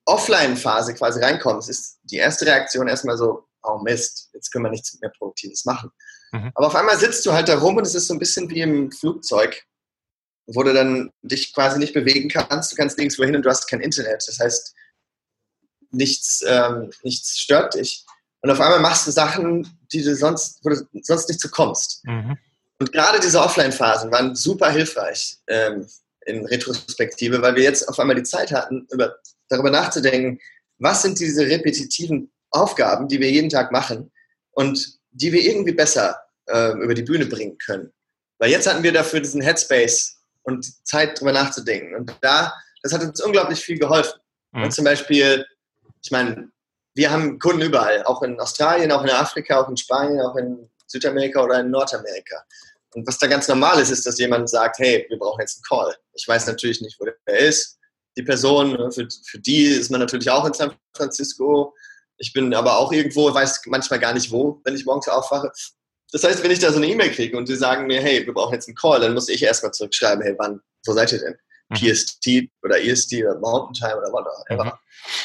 Offline-Phase 0.08 0.94
quasi 0.96 1.22
reinkommst, 1.22 1.70
ist 1.70 2.00
die 2.04 2.18
erste 2.18 2.46
Reaktion 2.46 2.88
erstmal 2.88 3.18
so, 3.18 3.46
oh 3.64 3.80
Mist, 3.80 4.30
jetzt 4.34 4.52
können 4.52 4.66
wir 4.66 4.72
nichts 4.72 4.98
mehr 5.00 5.12
Produktives 5.18 5.66
machen. 5.66 5.92
Mhm. 6.32 6.52
Aber 6.56 6.68
auf 6.68 6.76
einmal 6.76 6.98
sitzt 6.98 7.26
du 7.26 7.34
halt 7.34 7.50
da 7.50 7.58
rum 7.58 7.78
und 7.78 7.86
es 7.86 7.96
ist 7.96 8.08
so 8.08 8.14
ein 8.14 8.20
bisschen 8.20 8.50
wie 8.50 8.62
im 8.62 8.92
Flugzeug 8.92 9.64
wo 10.48 10.64
du 10.64 10.74
dann 10.74 11.12
dich 11.22 11.54
quasi 11.54 11.78
nicht 11.78 11.94
bewegen 11.94 12.30
kannst. 12.30 12.72
Du 12.72 12.76
kannst 12.76 12.98
nirgendwo 12.98 13.24
hin 13.24 13.36
und 13.36 13.44
du 13.44 13.50
hast 13.50 13.68
kein 13.68 13.82
Internet. 13.82 14.24
Das 14.28 14.40
heißt, 14.40 14.74
nichts, 15.92 16.44
ähm, 16.48 16.92
nichts 17.04 17.38
stört 17.38 17.76
dich. 17.76 18.06
Und 18.42 18.52
auf 18.52 18.60
einmal 18.60 18.80
machst 18.80 19.06
du 19.08 19.12
Sachen, 19.12 19.68
die 19.92 20.04
du 20.04 20.16
sonst, 20.16 20.64
wo 20.64 20.70
du 20.70 20.88
sonst 21.02 21.28
nicht 21.28 21.42
zu 21.42 21.50
kommst. 21.50 22.06
Mhm. 22.06 22.38
Und 22.80 22.92
gerade 22.92 23.20
diese 23.20 23.42
Offline-Phasen 23.42 24.12
waren 24.12 24.36
super 24.36 24.70
hilfreich 24.70 25.38
ähm, 25.48 25.88
in 26.26 26.46
Retrospektive, 26.46 27.42
weil 27.42 27.56
wir 27.56 27.64
jetzt 27.64 27.88
auf 27.90 28.00
einmal 28.00 28.16
die 28.16 28.24
Zeit 28.24 28.52
hatten, 28.52 28.88
über, 28.92 29.18
darüber 29.50 29.72
nachzudenken, 29.72 30.40
was 30.80 31.02
sind 31.02 31.20
diese 31.20 31.48
repetitiven 31.48 32.32
Aufgaben, 32.52 33.08
die 33.08 33.20
wir 33.20 33.30
jeden 33.32 33.50
Tag 33.50 33.72
machen 33.72 34.12
und 34.52 35.00
die 35.12 35.32
wir 35.32 35.42
irgendwie 35.42 35.74
besser 35.74 36.20
äh, 36.48 36.72
über 36.74 36.94
die 36.94 37.04
Bühne 37.04 37.26
bringen 37.26 37.58
können. 37.58 37.92
Weil 38.38 38.52
jetzt 38.52 38.68
hatten 38.68 38.84
wir 38.84 38.92
dafür 38.92 39.20
diesen 39.20 39.42
Headspace 39.42 40.18
und 40.44 40.86
Zeit 40.88 41.20
drüber 41.20 41.34
nachzudenken. 41.34 41.96
Und 41.96 42.16
da, 42.22 42.54
das 42.84 42.94
hat 42.94 43.02
uns 43.02 43.22
unglaublich 43.22 43.60
viel 43.60 43.80
geholfen. 43.80 44.20
Mhm. 44.52 44.64
Und 44.64 44.72
zum 44.72 44.86
Beispiel, 44.86 45.46
ich 46.02 46.12
meine, 46.12 46.50
wir 46.94 47.12
haben 47.12 47.38
Kunden 47.40 47.62
überall, 47.62 48.04
auch 48.04 48.22
in 48.24 48.40
Australien, 48.40 48.92
auch 48.92 49.04
in 49.04 49.10
Afrika, 49.10 49.60
auch 49.60 49.70
in 49.70 49.78
Spanien, 49.78 50.22
auch 50.22 50.36
in 50.36 50.70
Südamerika 50.88 51.44
oder 51.44 51.60
in 51.60 51.70
Nordamerika. 51.70 52.44
Und 52.94 53.06
was 53.06 53.20
da 53.20 53.28
ganz 53.28 53.48
normal 53.48 53.80
ist, 53.80 53.92
ist, 53.92 54.06
dass 54.06 54.18
jemand 54.18 54.50
sagt, 54.50 54.80
hey, 54.80 55.06
wir 55.10 55.20
brauchen 55.20 55.42
jetzt 55.42 55.58
einen 55.58 55.64
Call. 55.64 55.96
Ich 56.14 56.28
weiß 56.28 56.48
natürlich 56.48 56.82
nicht, 56.82 57.00
wo 57.00 57.06
der 57.06 57.40
ist. 57.40 57.78
Die 58.18 58.24
Person, 58.24 58.72
ne, 58.72 58.92
für, 58.92 59.08
für 59.26 59.40
die 59.40 59.66
ist 59.66 59.92
man 59.92 60.00
natürlich 60.00 60.30
auch 60.30 60.46
in 60.46 60.54
San 60.54 60.76
Francisco. 60.96 61.74
Ich 62.18 62.34
bin 62.34 62.54
aber 62.54 62.78
auch 62.78 62.92
irgendwo, 62.92 63.32
weiß 63.34 63.62
manchmal 63.68 64.00
gar 64.00 64.14
nicht 64.14 64.32
wo, 64.32 64.60
wenn 64.64 64.76
ich 64.76 64.86
morgens 64.86 65.08
aufwache. 65.08 65.52
Das 66.12 66.24
heißt, 66.24 66.44
wenn 66.44 66.52
ich 66.52 66.60
da 66.60 66.72
so 66.72 66.78
eine 66.78 66.88
E-Mail 66.88 67.12
kriege 67.12 67.38
und 67.38 67.48
die 67.48 67.56
sagen 67.56 67.86
mir, 67.86 68.02
hey, 68.02 68.26
wir 68.26 68.34
brauchen 68.34 68.54
jetzt 68.54 68.68
einen 68.68 68.76
Call, 68.76 69.02
dann 69.02 69.14
muss 69.14 69.30
ich 69.30 69.44
erstmal 69.44 69.72
zurückschreiben, 69.72 70.24
hey, 70.24 70.36
wann, 70.38 70.62
wo 70.86 70.94
seid 70.94 71.12
ihr 71.12 71.20
denn? 71.20 71.36
Mhm. 71.70 71.76
PST 71.76 72.28
oder 72.64 72.82
EST 72.82 73.14
oder 73.24 73.38
Mountain 73.40 73.74
Time 73.74 73.98
oder 73.98 74.12
whatever. 74.12 74.66
Mhm. 74.66 74.72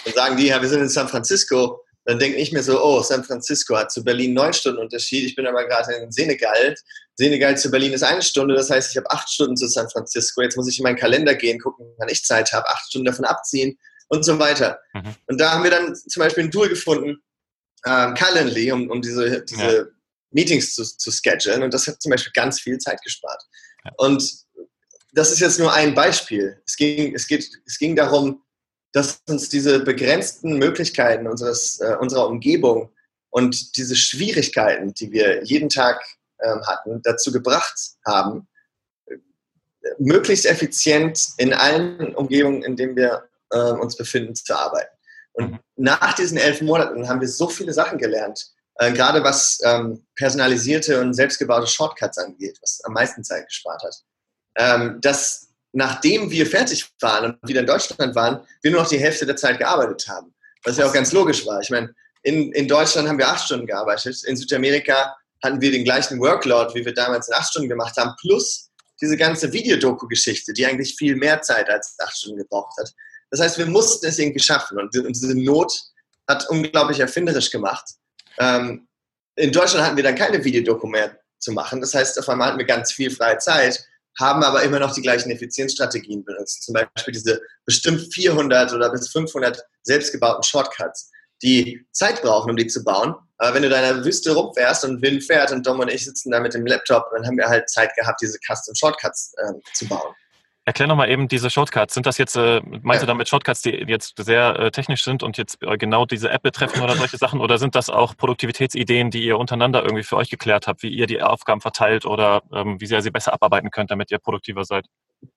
Dann 0.04 0.14
sagen 0.14 0.36
die, 0.36 0.48
ja, 0.48 0.60
wir 0.60 0.68
sind 0.68 0.82
in 0.82 0.88
San 0.88 1.08
Francisco. 1.08 1.84
Dann 2.04 2.18
denke 2.18 2.38
ich 2.38 2.52
mir 2.52 2.62
so, 2.62 2.82
oh, 2.82 3.02
San 3.02 3.22
Francisco 3.22 3.76
hat 3.76 3.92
zu 3.92 4.02
Berlin 4.02 4.34
neun 4.34 4.52
Stunden 4.52 4.80
Unterschied. 4.80 5.24
Ich 5.24 5.36
bin 5.36 5.46
aber 5.46 5.66
gerade 5.66 5.92
in 5.94 6.10
Senegal. 6.10 6.74
Senegal 7.14 7.56
zu 7.56 7.70
Berlin 7.70 7.92
ist 7.92 8.02
eine 8.02 8.22
Stunde. 8.22 8.54
Das 8.54 8.70
heißt, 8.70 8.90
ich 8.90 8.96
habe 8.96 9.10
acht 9.10 9.30
Stunden 9.30 9.56
zu 9.56 9.68
San 9.68 9.88
Francisco. 9.88 10.42
Jetzt 10.42 10.56
muss 10.56 10.68
ich 10.68 10.78
in 10.78 10.82
meinen 10.82 10.96
Kalender 10.96 11.34
gehen, 11.34 11.60
gucken, 11.60 11.86
wann 11.98 12.08
ich 12.08 12.24
Zeit 12.24 12.52
habe, 12.52 12.68
acht 12.68 12.88
Stunden 12.88 13.06
davon 13.06 13.24
abziehen 13.24 13.78
und 14.08 14.24
so 14.24 14.38
weiter. 14.38 14.80
Mhm. 14.94 15.14
Und 15.26 15.40
da 15.40 15.52
haben 15.52 15.64
wir 15.64 15.70
dann 15.70 15.94
zum 15.94 16.20
Beispiel 16.20 16.44
ein 16.44 16.50
Tool 16.50 16.68
gefunden, 16.68 17.22
ähm, 17.86 18.14
Calendly, 18.14 18.72
um, 18.72 18.90
um 18.90 19.00
diese, 19.00 19.44
diese 19.44 19.76
ja 19.76 19.84
Meetings 20.32 20.74
zu, 20.74 20.84
zu 20.84 21.10
schedulen 21.10 21.62
und 21.62 21.72
das 21.72 21.86
hat 21.86 22.00
zum 22.00 22.10
Beispiel 22.10 22.32
ganz 22.34 22.60
viel 22.60 22.78
Zeit 22.78 23.00
gespart. 23.02 23.42
Und 23.96 24.22
das 25.12 25.30
ist 25.30 25.40
jetzt 25.40 25.58
nur 25.58 25.72
ein 25.72 25.94
Beispiel. 25.94 26.60
Es 26.66 26.76
ging, 26.76 27.14
es 27.14 27.26
geht, 27.26 27.48
es 27.66 27.78
ging 27.78 27.94
darum, 27.94 28.42
dass 28.92 29.22
uns 29.28 29.48
diese 29.48 29.80
begrenzten 29.80 30.58
Möglichkeiten 30.58 31.26
unseres, 31.26 31.80
äh, 31.80 31.96
unserer 31.98 32.26
Umgebung 32.28 32.90
und 33.30 33.76
diese 33.76 33.96
Schwierigkeiten, 33.96 34.92
die 34.94 35.10
wir 35.10 35.42
jeden 35.44 35.68
Tag 35.68 36.04
ähm, 36.40 36.60
hatten, 36.66 37.00
dazu 37.02 37.32
gebracht 37.32 37.78
haben, 38.06 38.46
möglichst 39.98 40.46
effizient 40.46 41.28
in 41.38 41.52
allen 41.52 42.14
Umgebungen, 42.14 42.62
in 42.62 42.76
denen 42.76 42.96
wir 42.96 43.28
äh, 43.50 43.72
uns 43.72 43.96
befinden, 43.96 44.34
zu 44.34 44.54
arbeiten. 44.54 44.94
Und 45.32 45.52
mhm. 45.52 45.58
nach 45.76 46.14
diesen 46.14 46.38
elf 46.38 46.60
Monaten 46.60 47.08
haben 47.08 47.20
wir 47.20 47.28
so 47.28 47.48
viele 47.48 47.72
Sachen 47.72 47.98
gelernt, 47.98 48.52
äh, 48.76 48.92
gerade 48.92 49.22
was 49.24 49.60
ähm, 49.64 50.04
personalisierte 50.14 51.00
und 51.00 51.14
selbstgebaute 51.14 51.66
Shortcuts 51.66 52.18
angeht, 52.18 52.58
was 52.60 52.80
am 52.84 52.92
meisten 52.92 53.24
Zeit 53.24 53.46
gespart 53.46 53.82
hat. 53.82 53.96
Ähm, 54.56 55.00
dass 55.00 55.48
nachdem 55.72 56.30
wir 56.30 56.46
fertig 56.46 56.86
waren 57.00 57.32
und 57.32 57.48
wieder 57.48 57.60
in 57.60 57.66
Deutschland 57.66 58.14
waren, 58.14 58.46
wir 58.62 58.70
nur 58.70 58.82
noch 58.82 58.88
die 58.88 58.98
Hälfte 58.98 59.26
der 59.26 59.36
Zeit 59.36 59.58
gearbeitet 59.58 60.06
haben. 60.08 60.34
Was 60.64 60.76
ja 60.76 60.86
auch 60.86 60.92
ganz 60.92 61.12
logisch 61.12 61.44
war. 61.46 61.60
Ich 61.60 61.70
meine, 61.70 61.94
in, 62.22 62.52
in 62.52 62.68
Deutschland 62.68 63.08
haben 63.08 63.18
wir 63.18 63.28
acht 63.28 63.44
Stunden 63.44 63.66
gearbeitet, 63.66 64.22
in 64.24 64.36
Südamerika 64.36 65.16
hatten 65.42 65.60
wir 65.60 65.72
den 65.72 65.84
gleichen 65.84 66.20
Workload, 66.20 66.72
wie 66.74 66.84
wir 66.84 66.94
damals 66.94 67.28
in 67.28 67.34
acht 67.34 67.50
Stunden 67.50 67.68
gemacht 67.68 67.96
haben, 67.96 68.14
plus 68.20 68.70
diese 69.00 69.16
ganze 69.16 69.52
Videodoku-Geschichte, 69.52 70.52
die 70.52 70.64
eigentlich 70.64 70.94
viel 70.96 71.16
mehr 71.16 71.42
Zeit 71.42 71.68
als 71.68 71.96
acht 71.98 72.16
Stunden 72.16 72.38
gebraucht 72.38 72.78
hat. 72.78 72.92
Das 73.30 73.40
heißt, 73.40 73.58
wir 73.58 73.66
mussten 73.66 74.06
es 74.06 74.18
irgendwie 74.18 74.40
schaffen 74.40 74.78
und, 74.78 74.94
diese 74.94 75.34
Not 75.34 75.72
hat 76.28 76.48
unglaublich 76.48 77.00
erfinderisch 77.00 77.50
gemacht. 77.50 77.84
Ähm, 78.38 78.86
in 79.34 79.50
Deutschland 79.50 79.84
hatten 79.84 79.96
wir 79.96 80.04
dann 80.04 80.14
keine 80.14 80.44
Videodoku 80.44 80.86
mehr 80.86 81.18
zu 81.38 81.50
machen. 81.52 81.80
Das 81.80 81.94
heißt, 81.94 82.18
auf 82.18 82.28
einmal 82.28 82.48
hatten 82.48 82.58
wir 82.58 82.66
ganz 82.66 82.92
viel 82.92 83.10
freie 83.10 83.38
Zeit, 83.38 83.84
haben 84.18 84.42
aber 84.42 84.62
immer 84.62 84.78
noch 84.78 84.94
die 84.94 85.02
gleichen 85.02 85.30
Effizienzstrategien 85.30 86.24
benutzt. 86.24 86.64
Zum 86.64 86.74
Beispiel 86.74 87.12
diese 87.12 87.40
bestimmt 87.64 88.12
400 88.12 88.72
oder 88.72 88.90
bis 88.90 89.08
500 89.08 89.62
selbstgebauten 89.82 90.42
Shortcuts, 90.42 91.10
die 91.42 91.84
Zeit 91.92 92.22
brauchen, 92.22 92.50
um 92.50 92.56
die 92.56 92.66
zu 92.66 92.84
bauen. 92.84 93.14
Aber 93.38 93.54
wenn 93.54 93.62
du 93.62 93.68
da 93.68 93.78
in 93.78 93.96
der 93.96 94.04
Wüste 94.04 94.32
rumfährst 94.32 94.84
und 94.84 95.02
Wind 95.02 95.24
fährt 95.24 95.50
und 95.50 95.66
Dom 95.66 95.80
und 95.80 95.90
ich 95.90 96.04
sitzen 96.04 96.30
da 96.30 96.40
mit 96.40 96.54
dem 96.54 96.66
Laptop, 96.66 97.06
dann 97.12 97.26
haben 97.26 97.36
wir 97.36 97.48
halt 97.48 97.68
Zeit 97.68 97.94
gehabt, 97.96 98.20
diese 98.20 98.38
Custom 98.38 98.74
Shortcuts 98.74 99.34
äh, 99.38 99.52
zu 99.74 99.86
bauen. 99.86 100.14
Erklär 100.64 100.86
nochmal 100.86 101.10
eben 101.10 101.26
diese 101.26 101.50
Shortcuts. 101.50 101.94
Sind 101.94 102.06
das 102.06 102.18
jetzt, 102.18 102.36
äh, 102.36 102.60
meinst 102.82 103.02
du 103.02 103.06
damit 103.06 103.28
Shortcuts, 103.28 103.62
die 103.62 103.70
jetzt 103.70 104.14
sehr 104.16 104.56
äh, 104.58 104.70
technisch 104.70 105.02
sind 105.02 105.24
und 105.24 105.36
jetzt 105.36 105.60
äh, 105.62 105.76
genau 105.76 106.06
diese 106.06 106.30
App 106.30 106.42
betreffen 106.42 106.82
oder 106.82 106.94
solche 106.94 107.16
Sachen? 107.18 107.40
Oder 107.40 107.58
sind 107.58 107.74
das 107.74 107.90
auch 107.90 108.16
Produktivitätsideen, 108.16 109.10
die 109.10 109.24
ihr 109.24 109.38
untereinander 109.38 109.82
irgendwie 109.82 110.04
für 110.04 110.16
euch 110.16 110.30
geklärt 110.30 110.68
habt, 110.68 110.84
wie 110.84 110.90
ihr 110.90 111.08
die 111.08 111.20
Aufgaben 111.20 111.60
verteilt 111.60 112.06
oder 112.06 112.42
ähm, 112.52 112.80
wie 112.80 112.86
sehr 112.86 113.02
sie 113.02 113.10
besser 113.10 113.32
abarbeiten 113.32 113.72
könnt, 113.72 113.90
damit 113.90 114.12
ihr 114.12 114.18
produktiver 114.18 114.64
seid? 114.64 114.86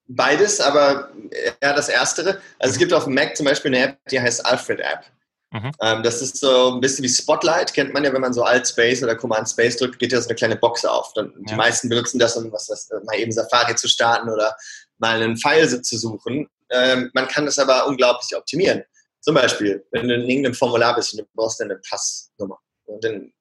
Beides, 0.08 0.62
aber 0.62 1.10
eher 1.32 1.74
das 1.74 1.90
Erstere. 1.90 2.40
Also 2.60 2.74
es 2.74 2.78
gibt 2.78 2.94
auf 2.94 3.06
dem 3.06 3.16
Mac 3.16 3.36
zum 3.36 3.48
Beispiel 3.48 3.74
eine 3.74 3.84
App, 3.84 3.98
die 4.12 4.22
heißt 4.22 4.46
Alfred 4.46 4.80
App. 4.80 5.06
Mhm. 5.52 5.72
Ähm, 5.82 6.04
das 6.04 6.22
ist 6.22 6.38
so 6.38 6.74
ein 6.74 6.82
bisschen 6.82 7.04
wie 7.04 7.10
Spotlight, 7.10 7.74
kennt 7.74 7.94
man 7.94 8.04
ja, 8.04 8.12
wenn 8.12 8.22
man 8.22 8.34
so 8.34 8.44
Alt 8.44 8.68
Space 8.68 9.02
oder 9.02 9.16
Command 9.16 9.50
Space 9.50 9.78
drückt, 9.78 10.00
geht 10.00 10.12
ja 10.12 10.20
so 10.20 10.28
eine 10.28 10.36
kleine 10.36 10.56
Box 10.58 10.84
auf. 10.84 11.14
Dann, 11.14 11.28
ja. 11.28 11.42
Die 11.50 11.56
meisten 11.56 11.88
benutzen 11.88 12.20
das, 12.20 12.36
um 12.36 12.52
was, 12.52 12.70
was, 12.70 12.90
mal 13.06 13.18
eben 13.18 13.32
Safari 13.32 13.76
zu 13.76 13.88
starten 13.88 14.30
oder 14.30 14.56
mal 14.98 15.22
einen 15.22 15.38
Pfeil 15.38 15.82
zu 15.82 15.98
suchen. 15.98 16.48
Ähm, 16.70 17.12
man 17.14 17.28
kann 17.28 17.46
das 17.46 17.60
aber 17.60 17.88
unglaublich 17.88 18.36
optimieren. 18.36 18.84
Zum 19.22 19.36
Beispiel, 19.36 19.84
wenn 19.92 20.08
du 20.08 20.16
in 20.16 20.30
irgendeinem 20.30 20.54
Formular 20.54 20.96
bist 20.96 21.14
und 21.14 21.20
du 21.20 21.26
brauchst 21.34 21.62
eine 21.62 21.78
Passnummer. 21.78 22.60
Und 22.86 23.04
dann 23.04 23.34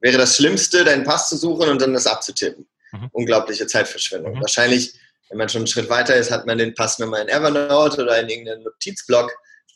wäre 0.00 0.18
das 0.18 0.36
Schlimmste, 0.36 0.84
deinen 0.84 1.04
Pass 1.04 1.28
zu 1.28 1.36
suchen 1.36 1.68
und 1.68 1.80
dann 1.80 1.92
das 1.92 2.06
abzutippen. 2.06 2.66
Mhm. 2.92 3.10
Unglaubliche 3.12 3.66
Zeitverschwendung. 3.66 4.34
Mhm. 4.34 4.40
Wahrscheinlich, 4.40 4.94
wenn 5.28 5.38
man 5.38 5.48
schon 5.48 5.60
einen 5.60 5.66
Schritt 5.66 5.90
weiter 5.90 6.16
ist, 6.16 6.30
hat 6.30 6.46
man 6.46 6.58
den 6.58 6.74
Passnummer 6.74 7.20
in 7.20 7.28
Evernote 7.28 8.02
oder 8.02 8.18
in 8.20 8.28
irgendeinem 8.28 8.62
Notizblock. 8.62 9.30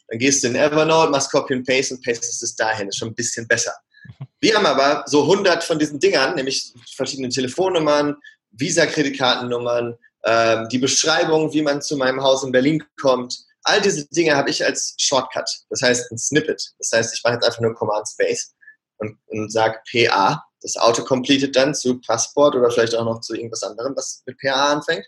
Dann 0.09 0.19
gehst 0.19 0.43
du 0.43 0.49
in 0.49 0.57
Evernote, 0.57 1.11
machst 1.11 1.31
Copy 1.31 1.55
und 1.55 1.67
Paste 1.67 1.95
und 1.95 2.05
pastest 2.05 2.43
es 2.43 2.57
dahin. 2.57 2.87
Das 2.87 2.95
ist 2.95 2.99
schon 2.99 3.09
ein 3.09 3.15
bisschen 3.15 3.47
besser. 3.47 3.75
Mhm. 4.19 4.27
Wir 4.41 4.57
haben 4.57 4.67
aber 4.67 5.05
so 5.07 5.23
100 5.23 5.63
von 5.63 5.79
diesen 5.79 6.01
Dingern, 6.01 6.35
nämlich 6.35 6.73
verschiedene 6.95 7.29
Telefonnummern, 7.29 8.17
Visa-Kreditkartennummern, 8.53 9.97
ähm, 10.25 10.69
die 10.69 10.79
Beschreibung, 10.79 11.53
wie 11.53 11.63
man 11.63 11.83
zu 11.83 11.97
meinem 11.97 12.23
Haus 12.23 12.45
in 12.45 12.53
Berlin 12.53 12.83
kommt. 13.01 13.39
All 13.63 13.81
diese 13.81 14.07
Dinge 14.09 14.37
habe 14.37 14.51
ich 14.51 14.65
als 14.65 14.95
Shortcut, 14.99 15.49
das 15.69 15.83
heißt 15.83 16.11
ein 16.11 16.19
Snippet. 16.19 16.63
Das 16.79 16.93
heißt, 16.93 17.15
ich 17.15 17.23
mache 17.25 17.35
jetzt 17.35 17.45
einfach 17.45 17.61
nur 17.61 17.75
Command 17.75 18.09
Space 18.09 18.55
und, 18.99 19.19
und 19.27 19.53
sage 19.53 19.79
PA 19.91 20.45
das 20.63 20.77
Auto 20.77 21.05
completet 21.05 21.57
dann 21.57 21.75
zu 21.75 22.01
Passport 22.01 22.55
oder 22.55 22.71
vielleicht 22.71 22.95
auch 22.95 23.05
noch 23.05 23.21
zu 23.21 23.35
irgendwas 23.35 23.63
anderem, 23.63 23.97
was 23.97 24.23
mit 24.27 24.39
PA 24.39 24.73
anfängt. 24.73 25.07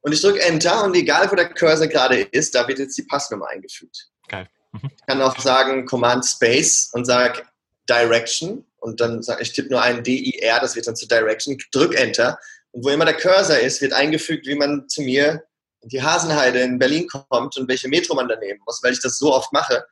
Und 0.00 0.12
ich 0.12 0.20
drücke 0.20 0.40
Enter 0.42 0.84
und 0.84 0.94
egal, 0.94 1.30
wo 1.30 1.36
der 1.36 1.52
Cursor 1.52 1.88
gerade 1.88 2.20
ist, 2.20 2.54
da 2.54 2.66
wird 2.68 2.78
jetzt 2.78 2.96
die 2.96 3.02
Passnummer 3.02 3.48
eingefügt. 3.48 4.08
Geil. 4.28 4.48
Mhm. 4.72 4.90
Ich 4.94 5.06
kann 5.06 5.22
auch 5.22 5.38
sagen 5.38 5.86
Command 5.86 6.24
Space 6.24 6.90
und 6.92 7.04
sage 7.04 7.42
Direction 7.88 8.64
und 8.78 9.00
dann 9.00 9.22
sage 9.22 9.42
ich, 9.42 9.52
tippe 9.52 9.70
nur 9.70 9.82
ein 9.82 10.02
DIR, 10.02 10.60
das 10.60 10.76
wird 10.76 10.86
dann 10.86 10.96
zu 10.96 11.06
Direction, 11.06 11.58
drück 11.72 11.94
Enter 11.94 12.38
und 12.76 12.84
wo 12.84 12.90
immer 12.90 13.06
der 13.06 13.16
Cursor 13.16 13.58
ist, 13.58 13.80
wird 13.80 13.94
eingefügt, 13.94 14.46
wie 14.46 14.54
man 14.54 14.86
zu 14.86 15.00
mir 15.00 15.42
in 15.80 15.88
die 15.88 16.02
Hasenheide 16.02 16.60
in 16.60 16.78
Berlin 16.78 17.08
kommt 17.08 17.56
und 17.56 17.68
welche 17.68 17.88
Metro 17.88 18.14
man 18.14 18.28
da 18.28 18.36
nehmen 18.36 18.60
muss, 18.66 18.82
weil 18.82 18.92
ich 18.92 19.00
das 19.00 19.16
so 19.16 19.32
oft 19.32 19.50
mache, 19.50 19.86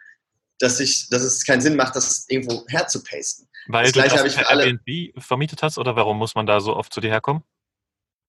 dass, 0.58 0.80
ich, 0.80 1.08
dass 1.08 1.22
es 1.22 1.46
keinen 1.46 1.62
Sinn 1.62 1.76
macht, 1.76 1.96
das 1.96 2.26
irgendwo 2.28 2.62
herzupasten. 2.68 3.48
Weil 3.68 3.84
das 3.84 3.92
du 3.92 4.00
das 4.02 4.24
ich 4.24 4.34
für 4.34 4.48
alle 4.48 4.66
Airbnb 4.66 5.22
vermietet 5.22 5.62
hast 5.62 5.78
oder 5.78 5.96
warum 5.96 6.18
muss 6.18 6.34
man 6.34 6.44
da 6.44 6.60
so 6.60 6.76
oft 6.76 6.92
zu 6.92 7.00
dir 7.00 7.10
herkommen? 7.10 7.42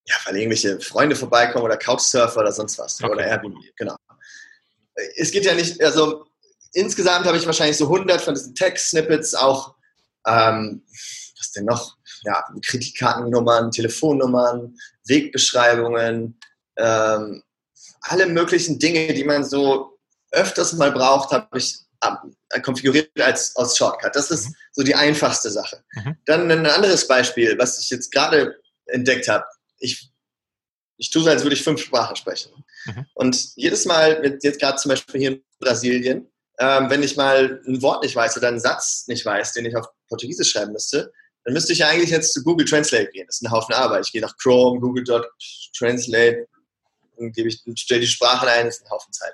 Ja, 0.05 0.15
weil 0.23 0.37
irgendwelche 0.37 0.79
Freunde 0.79 1.17
vorbeikommen 1.17 1.65
oder 1.65 1.75
Couchsurfer 1.75 2.39
oder 2.39 2.53
sonst 2.53 2.77
was. 2.77 3.03
Okay. 3.03 3.11
Oder 3.11 3.25
Airbnb, 3.25 3.57
genau. 3.75 3.97
Es 5.17 5.31
geht 5.31 5.43
ja 5.43 5.53
nicht, 5.53 5.83
also 5.83 6.27
insgesamt 6.71 7.25
habe 7.25 7.35
ich 7.35 7.45
wahrscheinlich 7.45 7.75
so 7.75 7.91
100 7.91 8.21
von 8.21 8.35
diesen 8.35 8.55
Text-Snippets, 8.55 9.35
auch, 9.35 9.75
ähm, 10.25 10.85
was 11.37 11.51
denn 11.51 11.65
noch? 11.65 11.97
Ja, 12.23 12.43
Kreditkartennummern, 12.61 13.71
Telefonnummern, 13.71 14.75
Wegbeschreibungen, 15.05 16.39
ähm, 16.77 17.43
alle 18.01 18.27
möglichen 18.27 18.79
Dinge, 18.79 19.13
die 19.13 19.23
man 19.23 19.43
so 19.43 19.97
öfters 20.31 20.73
mal 20.73 20.91
braucht, 20.91 21.31
habe 21.31 21.57
ich 21.57 21.79
äh, 22.01 22.59
konfiguriert 22.61 23.09
als 23.19 23.55
aus 23.55 23.77
Shortcut. 23.77 24.15
Das 24.15 24.31
ist 24.31 24.49
mhm. 24.49 24.55
so 24.73 24.83
die 24.83 24.95
einfachste 24.95 25.49
Sache. 25.49 25.83
Mhm. 25.93 26.17
Dann 26.25 26.51
ein 26.51 26.65
anderes 26.65 27.07
Beispiel, 27.07 27.57
was 27.57 27.79
ich 27.79 27.89
jetzt 27.89 28.11
gerade 28.11 28.55
entdeckt 28.87 29.27
habe. 29.27 29.45
Ich, 29.79 30.11
ich 30.97 31.09
tue 31.09 31.23
so, 31.23 31.29
als 31.29 31.43
würde 31.43 31.55
ich 31.55 31.63
fünf 31.63 31.81
Sprachen 31.81 32.15
sprechen. 32.15 32.51
Mhm. 32.85 33.05
Und 33.13 33.55
jedes 33.55 33.85
Mal, 33.85 34.37
jetzt 34.41 34.59
gerade 34.59 34.77
zum 34.77 34.89
Beispiel 34.89 35.19
hier 35.19 35.31
in 35.31 35.43
Brasilien, 35.59 36.31
ähm, 36.59 36.89
wenn 36.89 37.03
ich 37.03 37.17
mal 37.17 37.61
ein 37.67 37.81
Wort 37.81 38.03
nicht 38.03 38.15
weiß 38.15 38.37
oder 38.37 38.47
einen 38.47 38.59
Satz 38.59 39.05
nicht 39.07 39.25
weiß, 39.25 39.53
den 39.53 39.65
ich 39.65 39.75
auf 39.75 39.87
Portugiesisch 40.07 40.51
schreiben 40.51 40.73
müsste, 40.73 41.11
dann 41.45 41.53
müsste 41.53 41.73
ich 41.73 41.79
ja 41.79 41.89
eigentlich 41.89 42.09
jetzt 42.09 42.33
zu 42.33 42.43
Google 42.43 42.67
Translate 42.67 43.09
gehen. 43.11 43.27
Das 43.27 43.37
ist 43.37 43.43
ein 43.43 43.51
Haufen 43.51 43.73
Arbeit. 43.73 44.05
Ich 44.05 44.11
gehe 44.11 44.21
nach 44.21 44.35
Chrome, 44.37 44.79
Google.translate, 44.79 46.47
und 47.17 47.33
gebe 47.33 47.49
ich, 47.49 47.61
stelle 47.77 48.01
die 48.01 48.07
Sprachen 48.07 48.49
ein, 48.49 48.65
das 48.65 48.77
ist 48.77 48.85
ein 48.85 48.89
Haufen 48.89 49.13
Zeit. 49.13 49.33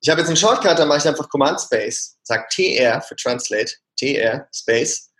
Ich 0.00 0.08
habe 0.08 0.20
jetzt 0.20 0.28
einen 0.28 0.36
Shortcut, 0.36 0.78
da 0.78 0.84
mache 0.84 0.98
ich 0.98 1.06
einfach 1.06 1.28
Command 1.28 1.60
Space, 1.60 2.16
sage 2.22 2.44
TR 2.50 3.00
für 3.02 3.16
Translate, 3.16 3.72
TR 3.98 4.48
Space. 4.52 5.10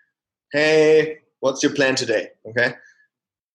Hey, 0.50 1.22
what's 1.40 1.62
your 1.62 1.72
plan 1.72 1.94
today? 1.94 2.30
Okay. 2.44 2.74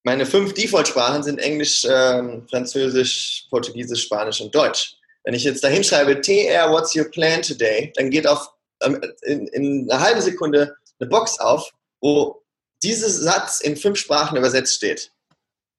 Meine 0.04 0.26
fünf 0.26 0.54
Default-Sprachen 0.54 1.24
sind 1.24 1.40
Englisch, 1.40 1.86
ähm, 1.90 2.48
Französisch, 2.50 3.48
Portugiesisch, 3.50 4.04
Spanisch 4.04 4.40
und 4.40 4.56
Deutsch. 4.56 4.96
Wenn 5.26 5.34
ich 5.34 5.44
jetzt 5.44 5.64
da 5.64 5.68
hinschreibe, 5.68 6.22
TR, 6.22 6.72
what's 6.72 6.96
your 6.96 7.06
plan 7.06 7.42
today, 7.42 7.92
dann 7.96 8.10
geht 8.10 8.26
auf, 8.26 8.50
ähm, 8.82 9.02
in, 9.24 9.48
in 9.48 9.92
einer 9.92 10.02
halben 10.02 10.22
Sekunde 10.22 10.76
eine 11.00 11.10
Box 11.10 11.40
auf, 11.40 11.70
wo 12.00 12.42
dieser 12.84 13.10
Satz 13.10 13.60
in 13.62 13.76
fünf 13.76 14.00
Sprachen 14.00 14.38
übersetzt 14.38 14.76
steht. 14.76 15.12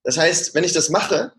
Das 0.05 0.17
heißt, 0.17 0.55
wenn 0.55 0.65
ich 0.65 0.73
das 0.73 0.89
mache, 0.89 1.33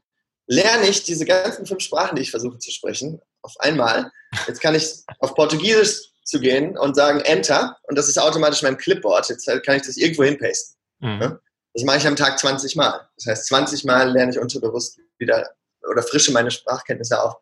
lerne 0.48 0.88
ich 0.88 1.04
diese 1.04 1.26
ganzen 1.26 1.66
fünf 1.66 1.82
Sprachen, 1.82 2.16
die 2.16 2.22
ich 2.22 2.32
versuche 2.32 2.58
zu 2.60 2.72
sprechen, 2.72 3.22
auf 3.42 3.54
einmal. 3.60 4.12
Jetzt 4.48 4.62
kann 4.62 4.76
ich 4.76 5.04
auf 5.20 5.36
Portugiesisch 5.36 6.12
zu 6.24 6.40
gehen 6.40 6.78
und 6.78 6.96
sagen 6.96 7.22
Enter 7.22 7.78
und 7.84 7.98
das 7.98 8.08
ist 8.08 8.20
automatisch 8.20 8.62
mein 8.62 8.78
Clipboard. 8.78 9.30
Jetzt 9.30 9.46
kann 9.66 9.78
ich 9.78 9.84
das 9.84 9.98
irgendwo 9.98 10.24
hinpasten. 10.24 10.76
Mhm. 11.00 11.40
Das 11.74 11.84
mache 11.84 11.98
ich 11.98 12.08
am 12.08 12.16
Tag 12.16 12.40
20 12.40 12.76
Mal. 12.76 13.08
Das 13.16 13.26
heißt, 13.28 13.48
20 13.48 13.86
Mal 13.86 14.12
lerne 14.12 14.32
ich 14.32 14.40
unterbewusst 14.40 15.00
wieder 15.18 15.50
oder 15.90 16.04
frische 16.04 16.32
meine 16.32 16.52
Sprachkenntnisse 16.52 17.22
auf 17.22 17.36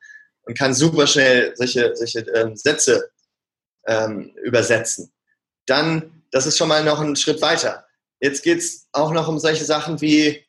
und 0.43 0.57
kann 0.57 0.73
super 0.73 1.07
schnell 1.07 1.53
solche, 1.55 1.95
solche 1.95 2.19
ähm, 2.19 2.55
Sätze 2.55 3.09
ähm, 3.87 4.35
übersetzen. 4.43 5.11
Dann, 5.65 6.23
das 6.31 6.45
ist 6.45 6.57
schon 6.57 6.69
mal 6.69 6.83
noch 6.83 6.99
ein 6.99 7.15
Schritt 7.15 7.41
weiter. 7.41 7.86
Jetzt 8.19 8.43
geht 8.43 8.59
es 8.59 8.87
auch 8.91 9.11
noch 9.11 9.27
um 9.27 9.39
solche 9.39 9.65
Sachen 9.65 10.01
wie, 10.01 10.45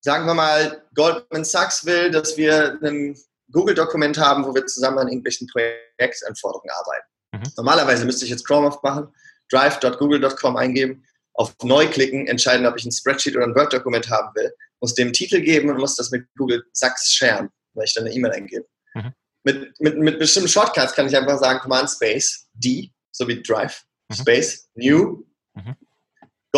sagen 0.00 0.26
wir 0.26 0.34
mal, 0.34 0.84
Goldman 0.94 1.44
Sachs 1.44 1.84
will, 1.84 2.10
dass 2.10 2.36
wir 2.36 2.78
ein 2.82 3.16
Google-Dokument 3.52 4.18
haben, 4.18 4.44
wo 4.44 4.54
wir 4.54 4.66
zusammen 4.66 4.98
an 4.98 5.08
irgendwelchen 5.08 5.48
Projektanforderungen 5.48 6.70
arbeiten. 6.70 7.06
Mhm. 7.32 7.52
Normalerweise 7.56 8.04
müsste 8.04 8.24
ich 8.24 8.30
jetzt 8.30 8.46
Chrome 8.46 8.68
aufmachen, 8.68 9.08
drive.google.com 9.50 10.56
eingeben, 10.56 11.04
auf 11.34 11.54
Neu 11.62 11.86
klicken, 11.88 12.26
entscheiden, 12.26 12.66
ob 12.66 12.76
ich 12.76 12.84
ein 12.84 12.92
Spreadsheet 12.92 13.36
oder 13.36 13.46
ein 13.46 13.54
Word-Dokument 13.54 14.10
haben 14.10 14.34
will, 14.34 14.52
muss 14.80 14.94
dem 14.94 15.12
Titel 15.12 15.40
geben 15.40 15.70
und 15.70 15.78
muss 15.78 15.96
das 15.96 16.10
mit 16.10 16.26
Google 16.36 16.64
Sachs 16.72 17.12
sharen, 17.12 17.50
weil 17.74 17.84
ich 17.84 17.94
dann 17.94 18.04
eine 18.04 18.14
E-Mail 18.14 18.32
eingebe. 18.32 18.66
Mhm. 18.94 19.12
Mit, 19.44 19.80
mit, 19.80 19.98
mit 19.98 20.18
bestimmten 20.18 20.48
Shortcuts 20.48 20.92
kann 20.92 21.06
ich 21.06 21.16
einfach 21.16 21.38
sagen 21.38 21.60
Command 21.60 21.90
Space, 21.90 22.48
D, 22.52 22.92
so 23.12 23.26
wie 23.28 23.42
Drive, 23.42 23.84
mhm. 24.08 24.14
Space, 24.14 24.68
New, 24.74 25.24
mhm. 25.54 25.76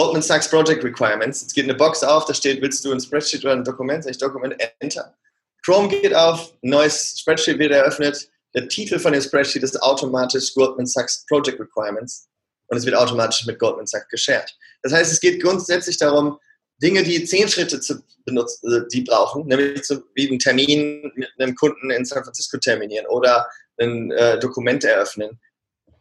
Goldman 0.01 0.23
Sachs 0.23 0.49
Project 0.49 0.83
Requirements. 0.83 1.43
Jetzt 1.43 1.55
geht 1.55 1.65
eine 1.65 1.75
Box 1.75 2.03
auf, 2.03 2.25
da 2.25 2.33
steht, 2.33 2.63
willst 2.63 2.83
du 2.83 2.91
ein 2.91 3.01
Spreadsheet 3.01 3.45
oder 3.45 3.53
ein 3.53 3.65
Dokument? 3.65 4.03
Sag 4.03 4.13
ich 4.13 4.17
Dokument, 4.17 4.55
Enter. 4.79 5.15
Chrome 5.63 5.89
geht 5.89 6.15
auf, 6.15 6.55
neues 6.63 7.21
Spreadsheet 7.21 7.59
wird 7.59 7.73
eröffnet. 7.73 8.31
Der 8.55 8.67
Titel 8.67 8.99
von 8.99 9.13
dem 9.13 9.21
Spreadsheet 9.21 9.63
ist 9.63 9.77
automatisch 9.83 10.55
Goldman 10.55 10.87
Sachs 10.87 11.27
Project 11.27 11.61
Requirements 11.61 12.31
und 12.69 12.79
es 12.79 12.87
wird 12.87 12.97
automatisch 12.97 13.45
mit 13.45 13.59
Goldman 13.59 13.87
Sachs 13.87 14.09
geshared. 14.09 14.51
Das 14.83 14.95
heißt, 14.95 15.13
es 15.13 15.21
geht 15.21 15.43
grundsätzlich 15.43 15.99
darum, 15.99 16.39
Dinge, 16.83 17.03
die 17.03 17.23
zehn 17.27 17.47
Schritte 17.47 17.79
zu 17.79 18.03
benutzen, 18.25 18.73
äh, 18.73 18.89
die 18.91 19.03
brauchen, 19.03 19.49
nämlich 19.49 19.85
so 19.85 20.03
wie 20.15 20.31
einen 20.31 20.39
Termin 20.39 21.13
mit 21.15 21.29
einem 21.39 21.55
Kunden 21.55 21.91
in 21.91 22.07
San 22.07 22.25
Francisco 22.25 22.57
terminieren 22.57 23.05
oder 23.09 23.47
ein 23.79 24.11
äh, 24.13 24.39
Dokument 24.39 24.83
eröffnen, 24.83 25.39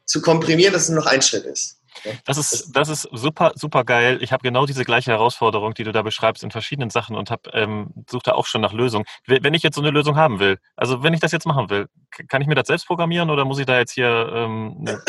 zu 0.05 0.21
komprimieren, 0.21 0.71
dass 0.71 0.83
es 0.83 0.89
nur 0.89 0.99
noch 0.99 1.12
ein 1.12 1.21
Schritt 1.21 1.43
ist. 1.43 1.78
Das 2.25 2.38
ist, 2.38 2.71
das 2.73 2.89
ist 2.89 3.07
super, 3.12 3.53
super 3.55 3.83
geil. 3.83 4.19
Ich 4.21 4.31
habe 4.31 4.43
genau 4.43 4.65
diese 4.65 4.85
gleiche 4.85 5.12
Herausforderung, 5.12 5.73
die 5.73 5.83
du 5.83 5.91
da 5.91 6.01
beschreibst, 6.01 6.43
in 6.43 6.51
verschiedenen 6.51 6.89
Sachen 6.89 7.15
und 7.15 7.31
ähm, 7.53 7.93
suche 8.09 8.23
da 8.25 8.31
auch 8.33 8.45
schon 8.45 8.62
nach 8.62 8.73
Lösungen. 8.73 9.05
Wenn 9.25 9.53
ich 9.53 9.63
jetzt 9.63 9.75
so 9.75 9.81
eine 9.81 9.91
Lösung 9.91 10.15
haben 10.15 10.39
will, 10.39 10.57
also 10.75 11.03
wenn 11.03 11.13
ich 11.13 11.19
das 11.19 11.31
jetzt 11.31 11.45
machen 11.45 11.69
will, 11.69 11.88
kann 12.27 12.41
ich 12.41 12.47
mir 12.47 12.55
das 12.55 12.67
selbst 12.67 12.88
programmieren 12.88 13.29
oder 13.29 13.45
muss 13.45 13.59
ich 13.59 13.65
da 13.65 13.77
jetzt 13.77 13.91
hier, 13.91 14.31
ähm, 14.33 14.75
ne, 14.79 15.01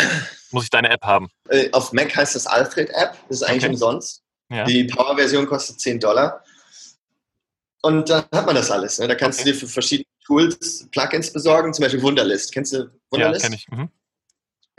muss 0.51 0.65
ich 0.65 0.71
deine 0.71 0.91
App 0.91 1.03
haben? 1.03 1.29
Äh, 1.49 1.71
auf 1.73 1.93
Mac 1.93 2.15
heißt 2.15 2.35
das 2.35 2.47
Alfred 2.47 2.91
App, 2.91 3.17
das 3.29 3.41
ist 3.41 3.43
eigentlich 3.43 3.65
okay. 3.65 3.73
umsonst. 3.73 4.23
Ja. 4.51 4.65
Die 4.65 4.85
Power-Version 4.85 5.47
kostet 5.47 5.81
10 5.81 6.01
Dollar. 6.01 6.43
Und 7.83 8.11
dann 8.11 8.25
hat 8.35 8.47
man 8.47 8.55
das 8.55 8.71
alles. 8.71 8.99
Ne? 8.99 9.09
Da 9.09 9.15
kannst 9.15 9.41
okay. 9.41 9.51
du 9.51 9.55
dir 9.55 9.61
für 9.61 9.67
verschiedene 9.67 10.07
Tools 10.27 10.87
Plugins 10.91 11.33
besorgen, 11.33 11.73
zum 11.73 11.85
Beispiel 11.85 12.03
Wunderlist. 12.03 12.53
Kennst 12.53 12.75
du 12.75 12.91
Wunderlist? 13.11 13.43
Ja, 13.43 13.49
kenn 13.49 13.57
ich. 13.57 13.69
Mhm 13.69 13.89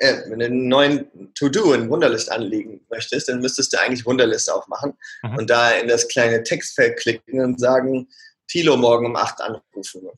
äh, 0.02 0.24
wenn 0.28 0.40
du 0.40 0.46
einen 0.46 0.68
neuen 0.68 1.34
To-Do 1.36 1.74
in 1.74 1.90
Wunderlist 1.90 2.32
anlegen 2.32 2.86
möchtest, 2.90 3.30
dann 3.30 3.40
müsstest 3.40 3.72
du 3.72 3.80
eigentlich 3.80 4.06
Wunderlist 4.06 4.52
aufmachen 4.52 4.98
mhm. 5.22 5.38
und 5.38 5.50
da 5.50 5.72
in 5.72 5.88
das 5.88 6.08
kleine 6.08 6.44
Textfeld 6.44 6.98
klicken 7.00 7.40
und 7.40 7.60
sagen, 7.60 8.08
Tilo 8.48 8.76
morgen 8.76 9.06
um 9.06 9.16
8 9.16 9.42
anrufen. 9.42 10.10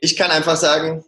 Ich 0.00 0.16
kann 0.16 0.30
einfach 0.30 0.56
sagen, 0.56 1.04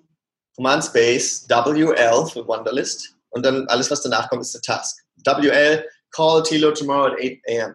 Command 0.57 0.85
Space 0.85 1.47
WL 1.49 2.27
für 2.33 2.49
Wunderlist 2.49 3.15
und 3.29 3.45
dann 3.45 3.69
alles, 3.69 3.91
was 3.91 4.03
danach 4.03 4.29
kommt, 4.31 4.43
ist 4.43 4.55
der 4.55 4.63
Task. 4.63 4.99
WL, 5.25 5.85
call 6.11 6.43
Tilo 6.43 6.73
tomorrow 6.73 7.13
at 7.13 7.19
8 7.19 7.39
a.m. 7.47 7.75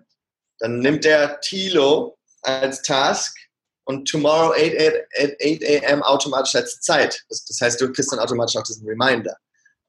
Dann 0.60 0.80
nimmt 0.80 1.06
der 1.06 1.40
Tilo 1.42 2.18
als 2.42 2.82
Task 2.82 3.38
und 3.86 4.08
tomorrow 4.08 4.54
8, 4.54 5.06
8, 5.16 5.36
8 5.42 5.64
a.m. 5.64 6.02
automatisch 6.02 6.56
als 6.56 6.80
Zeit. 6.82 7.24
Das, 7.30 7.46
das 7.46 7.62
heißt, 7.62 7.80
du 7.80 7.92
kriegst 7.92 8.12
dann 8.12 8.20
automatisch 8.20 8.58
auch 8.58 8.64
diesen 8.64 8.88
Reminder. 8.88 9.38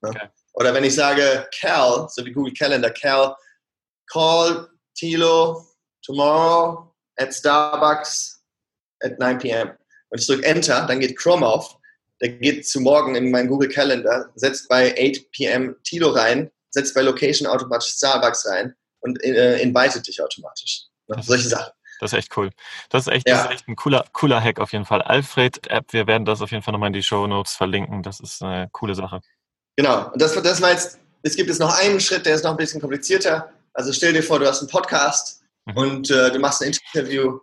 Okay. 0.09 0.29
Oder 0.55 0.73
wenn 0.73 0.85
ich 0.85 0.95
sage 0.95 1.49
Cal, 1.59 2.07
so 2.11 2.25
wie 2.25 2.33
Google 2.33 2.55
Calendar, 2.55 2.91
Cal, 2.91 3.35
call 4.11 4.69
Tilo 4.95 5.67
tomorrow 6.05 6.95
at 7.17 7.35
Starbucks 7.35 8.43
at 9.03 9.19
9 9.19 9.39
p.m. 9.39 9.71
Und 10.11 10.21
ich 10.21 10.27
drücke 10.27 10.45
Enter, 10.45 10.87
dann 10.87 11.01
geht 11.01 11.17
Chrome 11.19 11.47
auf, 11.47 11.77
der 12.21 12.31
geht 12.31 12.67
zu 12.69 12.81
morgen 12.81 13.17
in 13.17 13.31
meinen 13.31 13.49
Google 13.49 13.69
Calendar, 13.69 14.31
setzt 14.37 14.69
bei 14.69 14.93
8 14.93 15.31
p.m. 15.33 15.77
Tilo 15.83 16.11
rein, 16.11 16.51
setzt 16.71 16.95
bei 16.95 17.03
Location 17.03 17.49
automatisch 17.49 17.95
Starbucks 17.95 18.47
rein 18.47 18.75
und 19.01 19.23
äh, 19.25 19.59
invitet 19.59 20.07
dich 20.07 20.23
automatisch. 20.23 20.85
Ne? 21.09 21.23
Solche 21.23 21.49
Sachen. 21.49 21.73
Das 22.01 22.13
ist 22.13 22.19
echt 22.19 22.37
cool. 22.37 22.51
Das 22.91 23.07
ist 23.07 23.13
echt, 23.13 23.29
ja. 23.29 23.37
das 23.37 23.47
ist 23.47 23.53
echt 23.53 23.69
ein 23.69 23.77
cooler, 23.77 24.05
cooler 24.13 24.43
Hack 24.43 24.59
auf 24.61 24.73
jeden 24.73 24.85
Fall. 24.85 25.03
Alfred 25.03 25.67
App, 25.69 25.93
wir 25.93 26.07
werden 26.07 26.25
das 26.25 26.43
auf 26.43 26.51
jeden 26.51 26.63
Fall 26.63 26.73
nochmal 26.73 26.89
in 26.89 26.93
die 26.93 27.03
Show 27.03 27.27
Notes 27.27 27.55
verlinken. 27.55 28.03
Das 28.03 28.21
ist 28.21 28.43
eine 28.43 28.69
coole 28.73 28.95
Sache. 28.95 29.21
Genau. 29.77 30.11
Und 30.13 30.21
das, 30.21 30.35
das 30.35 30.61
war 30.61 30.71
jetzt, 30.71 30.99
es 31.23 31.37
gibt 31.37 31.49
jetzt 31.49 31.59
noch 31.59 31.77
einen 31.79 32.01
Schritt, 32.01 32.27
der 32.27 32.35
ist 32.35 32.45
noch 32.45 32.53
ein 32.53 32.57
bisschen 32.57 32.81
komplizierter. 32.81 33.51
Also 33.73 33.93
stell 33.93 34.13
dir 34.13 34.23
vor, 34.23 34.39
du 34.39 34.47
hast 34.47 34.61
einen 34.61 34.69
Podcast 34.69 35.43
mhm. 35.67 35.77
und 35.77 36.11
äh, 36.11 36.31
du 36.31 36.39
machst 36.39 36.63
ein 36.63 36.73
Interview 36.95 37.41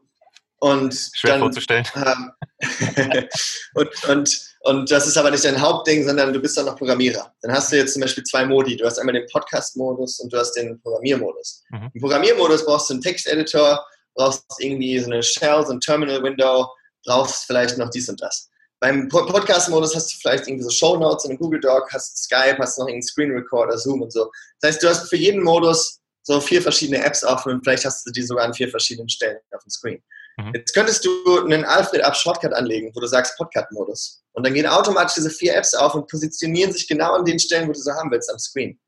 Und 0.59 0.95
Schwer 1.13 1.33
dann, 1.33 1.41
vorzustellen. 1.41 1.85
Ähm, 1.95 2.31
und, 3.73 3.89
und, 4.07 4.51
und 4.61 4.91
das 4.91 5.07
ist 5.07 5.17
aber 5.17 5.31
nicht 5.31 5.43
dein 5.43 5.59
Hauptding, 5.59 6.05
sondern 6.05 6.31
du 6.31 6.39
bist 6.39 6.55
dann 6.55 6.67
noch 6.67 6.77
Programmierer. 6.77 7.33
Dann 7.41 7.51
hast 7.51 7.71
du 7.71 7.77
jetzt 7.77 7.93
zum 7.93 8.01
Beispiel 8.01 8.23
zwei 8.23 8.45
Modi. 8.45 8.77
Du 8.77 8.85
hast 8.85 8.99
einmal 8.99 9.13
den 9.13 9.27
Podcast-Modus 9.27 10.19
und 10.19 10.31
du 10.31 10.37
hast 10.37 10.53
den 10.53 10.79
Programmiermodus. 10.81 11.63
Mhm. 11.71 11.89
Im 11.93 12.01
Programmiermodus 12.01 12.65
brauchst 12.65 12.89
du 12.89 12.93
einen 12.93 13.01
Texteditor, 13.01 13.83
brauchst 14.15 14.45
irgendwie 14.59 14.99
so 14.99 15.07
eine 15.07 15.23
Shell, 15.23 15.65
so 15.65 15.73
ein 15.73 15.79
Terminal-Window, 15.79 16.69
brauchst 17.05 17.45
vielleicht 17.45 17.77
noch 17.77 17.89
dies 17.89 18.07
und 18.07 18.21
das. 18.21 18.50
Beim 18.81 19.07
Podcast-Modus 19.09 19.95
hast 19.95 20.11
du 20.11 20.17
vielleicht 20.17 20.47
irgendwie 20.47 20.63
so 20.63 20.71
Show 20.71 20.97
Notes 20.97 21.25
in 21.25 21.31
einem 21.31 21.39
Google 21.39 21.59
Doc, 21.59 21.93
hast 21.93 22.17
Skype, 22.17 22.57
hast 22.57 22.79
noch 22.79 22.87
einen 22.87 23.03
Screen 23.03 23.31
Recorder, 23.31 23.77
Zoom 23.77 24.01
und 24.01 24.11
so. 24.11 24.31
Das 24.59 24.71
heißt, 24.71 24.83
du 24.83 24.89
hast 24.89 25.07
für 25.07 25.17
jeden 25.17 25.43
Modus 25.43 25.99
so 26.23 26.41
vier 26.41 26.63
verschiedene 26.63 27.03
Apps 27.03 27.23
offen 27.23 27.53
und 27.53 27.63
vielleicht 27.63 27.85
hast 27.85 28.07
du 28.07 28.11
die 28.11 28.23
sogar 28.23 28.45
an 28.45 28.55
vier 28.55 28.69
verschiedenen 28.69 29.07
Stellen 29.07 29.37
auf 29.55 29.61
dem 29.63 29.69
Screen. 29.69 30.03
Mhm. 30.37 30.53
Jetzt 30.55 30.73
könntest 30.73 31.05
du 31.05 31.45
einen 31.45 31.63
Alfred 31.63 32.03
Up 32.03 32.15
Shortcut 32.15 32.53
anlegen, 32.53 32.91
wo 32.95 32.99
du 32.99 33.05
sagst 33.05 33.37
Podcast-Modus. 33.37 34.23
Und 34.33 34.45
dann 34.45 34.53
gehen 34.55 34.65
automatisch 34.65 35.13
diese 35.13 35.29
vier 35.29 35.55
Apps 35.55 35.75
auf 35.75 35.93
und 35.93 36.09
positionieren 36.09 36.73
sich 36.73 36.87
genau 36.87 37.13
an 37.13 37.25
den 37.25 37.37
Stellen, 37.37 37.67
wo 37.67 37.73
du 37.73 37.79
sie 37.79 37.93
haben 37.93 38.09
willst 38.09 38.31
am 38.31 38.39
Screen. 38.39 38.79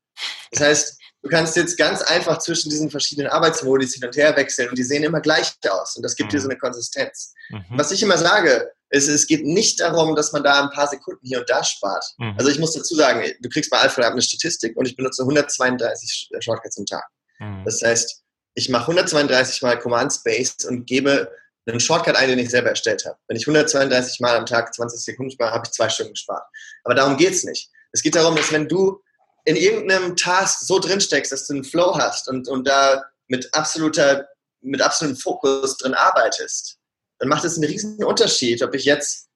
Das 0.50 0.60
heißt, 0.60 0.98
du 1.24 1.30
kannst 1.30 1.56
jetzt 1.56 1.76
ganz 1.78 2.02
einfach 2.02 2.38
zwischen 2.38 2.70
diesen 2.70 2.90
verschiedenen 2.90 3.30
Arbeitsmodis 3.30 3.94
hin 3.94 4.04
und 4.04 4.16
her 4.16 4.36
wechseln 4.36 4.68
und 4.68 4.78
die 4.78 4.82
sehen 4.82 5.02
immer 5.02 5.20
gleich 5.20 5.52
aus 5.68 5.96
und 5.96 6.02
das 6.02 6.14
gibt 6.14 6.30
mhm. 6.30 6.36
dir 6.36 6.40
so 6.42 6.48
eine 6.48 6.58
Konsistenz. 6.58 7.32
Mhm. 7.48 7.64
Was 7.70 7.90
ich 7.90 8.02
immer 8.02 8.18
sage, 8.18 8.70
ist, 8.90 9.08
es 9.08 9.26
geht 9.26 9.44
nicht 9.44 9.80
darum, 9.80 10.14
dass 10.14 10.32
man 10.32 10.44
da 10.44 10.62
ein 10.62 10.70
paar 10.70 10.86
Sekunden 10.86 11.26
hier 11.26 11.40
und 11.40 11.50
da 11.50 11.64
spart. 11.64 12.04
Mhm. 12.18 12.34
Also 12.38 12.50
ich 12.50 12.58
muss 12.58 12.74
dazu 12.74 12.94
sagen, 12.94 13.24
du 13.40 13.48
kriegst 13.48 13.70
bei 13.70 13.78
Alfred 13.78 14.04
eine 14.04 14.22
Statistik 14.22 14.76
und 14.76 14.86
ich 14.86 14.96
benutze 14.96 15.22
132 15.22 16.30
Shortcuts 16.40 16.78
am 16.78 16.86
Tag. 16.86 17.04
Mhm. 17.40 17.64
Das 17.64 17.82
heißt, 17.82 18.22
ich 18.54 18.68
mache 18.68 18.82
132 18.82 19.62
mal 19.62 19.78
Command 19.78 20.12
Space 20.12 20.56
und 20.68 20.86
gebe 20.86 21.32
einen 21.66 21.80
Shortcut 21.80 22.14
ein, 22.16 22.28
den 22.28 22.38
ich 22.38 22.50
selber 22.50 22.68
erstellt 22.68 23.04
habe. 23.06 23.16
Wenn 23.26 23.38
ich 23.38 23.48
132 23.48 24.20
Mal 24.20 24.36
am 24.36 24.44
Tag 24.44 24.74
20 24.74 25.00
Sekunden 25.00 25.32
spare, 25.32 25.52
habe 25.52 25.64
ich 25.66 25.72
zwei 25.72 25.88
Stunden 25.88 26.12
gespart. 26.12 26.44
Aber 26.84 26.94
darum 26.94 27.16
geht 27.16 27.32
es 27.32 27.44
nicht. 27.44 27.70
Es 27.92 28.02
geht 28.02 28.14
darum, 28.14 28.36
dass 28.36 28.52
wenn 28.52 28.68
du 28.68 29.00
in 29.44 29.56
irgendeinem 29.56 30.16
Task 30.16 30.60
so 30.60 30.78
drin 30.78 31.00
steckst, 31.00 31.32
dass 31.32 31.46
du 31.46 31.54
einen 31.54 31.64
Flow 31.64 31.94
hast 31.96 32.28
und, 32.28 32.48
und 32.48 32.66
da 32.66 33.04
mit 33.26 33.52
absoluter, 33.52 34.28
mit 34.60 34.80
absolutem 34.80 35.16
Fokus 35.16 35.76
drin 35.76 35.94
arbeitest, 35.94 36.78
dann 37.18 37.28
macht 37.28 37.44
es 37.44 37.56
einen 37.56 37.70
riesen 37.70 38.02
Unterschied, 38.02 38.62
ob 38.62 38.74
ich 38.74 38.84
jetzt 38.84 39.28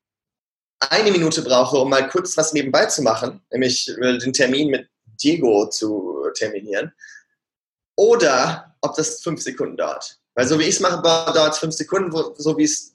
eine 0.80 1.10
Minute 1.10 1.42
brauche, 1.42 1.76
um 1.76 1.90
mal 1.90 2.08
kurz 2.08 2.36
was 2.36 2.52
nebenbei 2.52 2.86
zu 2.86 3.02
machen, 3.02 3.42
nämlich 3.50 3.86
den 3.86 4.32
Termin 4.32 4.70
mit 4.70 4.88
Diego 5.22 5.68
zu 5.68 6.26
terminieren, 6.34 6.92
oder 7.96 8.76
ob 8.80 8.94
das 8.94 9.20
fünf 9.22 9.42
Sekunden 9.42 9.76
dauert. 9.76 10.18
Weil 10.34 10.46
so 10.46 10.58
wie 10.58 10.64
ich 10.64 10.76
es 10.76 10.80
mache, 10.80 11.02
dauert 11.02 11.54
es 11.54 11.58
fünf 11.58 11.74
Sekunden, 11.74 12.12
so 12.36 12.56
wie 12.56 12.64
es 12.64 12.94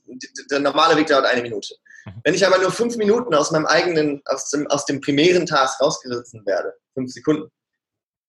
der 0.50 0.60
normale 0.60 0.96
Weg 0.96 1.08
dauert 1.08 1.26
eine 1.26 1.42
Minute. 1.42 1.76
Mhm. 2.06 2.22
Wenn 2.24 2.34
ich 2.34 2.46
aber 2.46 2.58
nur 2.58 2.72
fünf 2.72 2.96
Minuten 2.98 3.34
aus 3.34 3.52
meinem 3.52 3.66
eigenen, 3.66 4.22
aus 4.26 4.50
dem, 4.50 4.68
aus 4.68 4.86
dem 4.86 5.02
primären 5.02 5.46
Task 5.46 5.80
rausgerissen 5.82 6.46
werde, 6.46 6.74
fünf 6.94 7.12
Sekunden, 7.12 7.50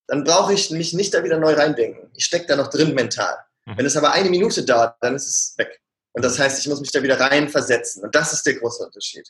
dann 0.07 0.25
brauche 0.25 0.53
ich 0.53 0.71
mich 0.71 0.93
nicht 0.93 1.15
da 1.15 1.25
wieder 1.25 1.39
neu 1.39 1.55
reindenken. 1.55 2.11
Ich 2.15 2.25
stecke 2.25 2.47
da 2.47 2.57
noch 2.57 2.69
drin 2.69 2.95
mental. 2.95 3.37
Mhm. 3.67 3.79
Wenn 3.79 3.87
es 3.87 3.97
aber 3.97 4.13
eine 4.13 4.31
Minute 4.31 4.65
dauert, 4.65 4.97
dann 5.01 5.15
ist 5.15 5.27
es 5.27 5.55
weg. 5.59 5.81
Und 6.13 6.25
das 6.25 6.39
heißt, 6.39 6.61
ich 6.61 6.69
muss 6.69 6.81
mich 6.81 6.93
da 6.93 7.03
wieder 7.03 7.19
reinversetzen. 7.19 8.03
Und 8.05 8.15
das 8.15 8.33
ist 8.33 8.47
der 8.47 8.55
große 8.55 8.85
Unterschied. 8.85 9.29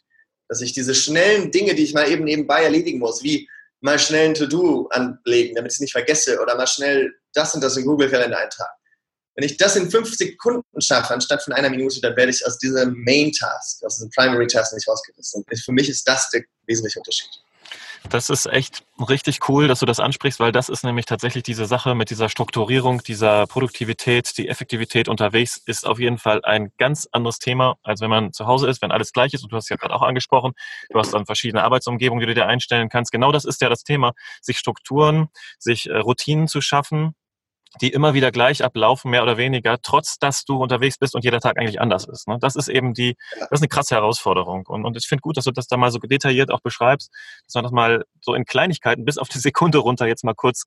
Dass 0.49 0.61
ich 0.61 0.73
diese 0.73 0.95
schnellen 0.95 1.51
Dinge, 1.51 1.75
die 1.75 1.85
ich 1.85 1.95
mal 1.95 2.11
eben 2.11 2.25
nebenbei 2.25 2.63
erledigen 2.63 2.99
muss, 2.99 3.23
wie 3.23 3.49
mal 3.81 3.99
schnell 3.99 4.31
ein 4.31 4.35
To-Do 4.35 4.89
anlegen, 4.89 5.55
damit 5.55 5.73
ich 5.73 5.77
es 5.77 5.81
nicht 5.81 5.93
vergesse, 5.93 6.41
oder 6.41 6.57
mal 6.57 6.67
schnell 6.67 7.13
das 7.33 7.55
und 7.55 7.63
das 7.63 7.77
in 7.77 7.85
Google-Kalender 7.85 8.39
eintragen. 8.39 8.73
Wenn 9.37 9.45
ich 9.45 9.57
das 9.57 9.77
in 9.77 9.91
fünf 9.91 10.15
Sekunden 10.15 10.81
schaffe, 10.81 11.13
anstatt 11.13 11.43
von 11.43 11.53
einer 11.53 11.71
Minute, 11.71 12.01
dann 12.01 12.17
werde 12.17 12.31
ich 12.31 12.47
aus 12.47 12.59
diesem 12.59 13.03
Main-Task, 13.05 13.85
aus 13.85 13.97
diesem 13.97 14.11
Primary-Task 14.11 14.73
nicht 14.75 14.87
rausgerissen. 14.87 15.45
Für 15.65 15.73
mich 15.73 15.89
ist 15.89 16.07
das 16.07 16.31
der 16.31 16.43
wesentliche 16.67 17.01
Unterschied. 17.01 17.31
Das 18.11 18.29
ist 18.29 18.47
echt 18.47 18.85
richtig 19.09 19.49
cool, 19.49 19.67
dass 19.67 19.81
du 19.81 19.87
das 19.87 19.99
ansprichst, 19.99 20.39
weil 20.39 20.53
das 20.53 20.69
ist 20.69 20.85
nämlich 20.85 21.07
tatsächlich 21.07 21.43
diese 21.43 21.65
Sache 21.65 21.95
mit 21.95 22.11
dieser 22.11 22.29
Strukturierung, 22.29 23.03
dieser 23.03 23.47
Produktivität, 23.47 24.37
die 24.37 24.49
Effektivität 24.49 25.09
unterwegs 25.09 25.57
ist 25.65 25.87
auf 25.87 25.99
jeden 25.99 26.19
Fall 26.19 26.45
ein 26.45 26.71
ganz 26.77 27.09
anderes 27.13 27.39
Thema, 27.39 27.77
als 27.83 28.03
wenn 28.03 28.11
man 28.11 28.33
zu 28.35 28.47
Hause 28.47 28.69
ist, 28.69 28.83
wenn 28.83 28.93
alles 28.93 29.13
gleich 29.13 29.33
ist. 29.33 29.43
Und 29.43 29.53
du 29.53 29.57
hast 29.57 29.71
ja 29.71 29.77
gerade 29.77 29.95
auch 29.95 30.03
angesprochen, 30.03 30.53
du 30.91 30.99
hast 30.99 31.15
dann 31.15 31.25
verschiedene 31.25 31.65
Arbeitsumgebungen, 31.65 32.21
die 32.21 32.27
du 32.27 32.35
dir 32.35 32.47
einstellen 32.47 32.91
kannst. 32.91 33.11
Genau 33.11 33.33
das 33.33 33.47
ist 33.47 33.63
ja 33.63 33.71
das 33.71 33.85
Thema, 33.85 34.13
sich 34.43 34.59
Strukturen, 34.59 35.29
sich 35.59 35.89
äh, 35.89 35.97
Routinen 35.97 36.47
zu 36.47 36.61
schaffen, 36.61 37.15
die 37.81 37.91
immer 37.91 38.15
wieder 38.15 38.31
gleich 38.31 38.65
ablaufen, 38.65 39.11
mehr 39.11 39.23
oder 39.23 39.37
weniger, 39.37 39.79
trotz 39.83 40.19
dass 40.19 40.45
du 40.45 40.57
unterwegs 40.57 40.99
bist 40.99 41.15
und 41.15 41.25
jeder 41.25 41.41
Tag 41.41 41.59
eigentlich 41.59 41.81
anders 41.81 42.07
ist. 42.07 42.29
Ne? 42.29 42.39
Das 42.41 42.57
ist 42.57 42.69
eben 42.69 42.95
die, 42.95 43.17
das 43.39 43.49
ist 43.53 43.61
eine 43.63 43.69
krasse 43.69 43.95
Herausforderung. 43.95 44.67
Und, 44.67 44.85
und 44.85 44.97
ich 44.97 45.07
finde 45.07 45.23
gut, 45.23 45.37
dass 45.37 45.45
du 45.45 45.51
das 45.51 45.67
da 45.67 45.77
mal 45.77 45.91
so 45.91 45.99
detailliert 45.99 46.51
auch 46.51 46.61
beschreibst, 46.61 47.11
dass 47.47 47.55
man 47.55 47.65
das 47.65 47.73
mal 47.73 48.05
so 48.21 48.35
in 48.35 48.45
Kleinigkeiten 48.45 49.05
bis 49.05 49.19
auf 49.19 49.29
die 49.29 49.39
Sekunde 49.39 49.79
runter 49.79 50.07
jetzt 50.07 50.25
mal 50.25 50.35
kurz 50.35 50.65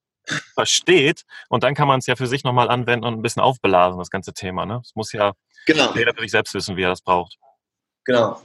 versteht 0.54 1.24
und 1.50 1.64
dann 1.64 1.74
kann 1.74 1.88
man 1.88 2.00
es 2.00 2.08
ja 2.08 2.16
für 2.16 2.28
sich 2.28 2.44
nochmal 2.44 2.70
anwenden 2.70 3.06
und 3.06 3.14
ein 3.14 3.22
bisschen 3.22 3.42
aufblasen, 3.42 3.98
das 3.98 4.10
ganze 4.10 4.34
Thema. 4.34 4.66
Ne? 4.66 4.82
Es 4.84 4.96
muss 4.96 5.14
ja 5.14 5.34
genau. 5.66 5.94
jeder 5.96 6.14
für 6.14 6.22
sich 6.22 6.32
selbst 6.32 6.54
wissen, 6.54 6.76
wie 6.76 6.84
er 6.84 6.90
das 6.90 7.02
braucht. 7.02 7.38
Genau. 8.04 8.42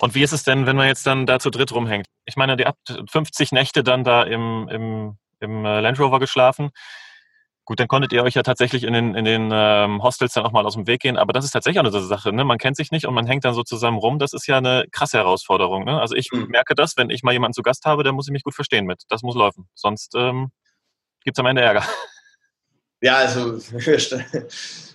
Und 0.00 0.14
wie 0.14 0.22
ist 0.22 0.32
es 0.32 0.42
denn, 0.42 0.66
wenn 0.66 0.76
man 0.76 0.88
jetzt 0.88 1.06
dann 1.06 1.26
da 1.26 1.38
zu 1.38 1.50
dritt 1.50 1.72
rumhängt? 1.72 2.06
Ich 2.26 2.36
meine, 2.36 2.56
ihr 2.58 2.66
habt 2.66 3.10
50 3.10 3.52
Nächte 3.52 3.82
dann 3.82 4.04
da 4.04 4.22
im, 4.22 4.68
im, 4.70 5.18
im 5.40 5.64
äh, 5.64 5.80
Land 5.80 5.98
Rover 5.98 6.18
geschlafen. 6.18 6.70
Gut, 7.66 7.80
dann 7.80 7.88
konntet 7.88 8.12
ihr 8.12 8.22
euch 8.22 8.34
ja 8.34 8.44
tatsächlich 8.44 8.84
in 8.84 8.92
den, 8.92 9.16
in 9.16 9.24
den 9.24 9.50
ähm, 9.52 10.00
Hostels 10.00 10.34
dann 10.34 10.46
auch 10.46 10.52
mal 10.52 10.64
aus 10.64 10.74
dem 10.74 10.86
Weg 10.86 11.00
gehen. 11.00 11.16
Aber 11.16 11.32
das 11.32 11.44
ist 11.44 11.50
tatsächlich 11.50 11.80
auch 11.80 11.84
eine 11.84 12.00
Sache. 12.00 12.32
Ne? 12.32 12.44
Man 12.44 12.58
kennt 12.58 12.76
sich 12.76 12.92
nicht 12.92 13.06
und 13.06 13.14
man 13.14 13.26
hängt 13.26 13.44
dann 13.44 13.54
so 13.54 13.64
zusammen 13.64 13.98
rum. 13.98 14.20
Das 14.20 14.32
ist 14.32 14.46
ja 14.46 14.58
eine 14.58 14.84
krasse 14.92 15.18
Herausforderung. 15.18 15.84
Ne? 15.84 16.00
Also 16.00 16.14
ich 16.14 16.30
mhm. 16.30 16.46
merke 16.46 16.76
das, 16.76 16.96
wenn 16.96 17.10
ich 17.10 17.24
mal 17.24 17.32
jemanden 17.32 17.54
zu 17.54 17.62
Gast 17.62 17.84
habe, 17.84 18.04
dann 18.04 18.14
muss 18.14 18.28
ich 18.28 18.32
mich 18.32 18.44
gut 18.44 18.54
verstehen 18.54 18.86
mit. 18.86 19.02
Das 19.08 19.22
muss 19.22 19.34
laufen. 19.34 19.68
Sonst 19.74 20.14
ähm, 20.14 20.52
gibt 21.24 21.36
es 21.36 21.40
am 21.40 21.46
Ende 21.46 21.62
Ärger. 21.62 21.82
Ja, 23.06 23.18
also 23.18 23.52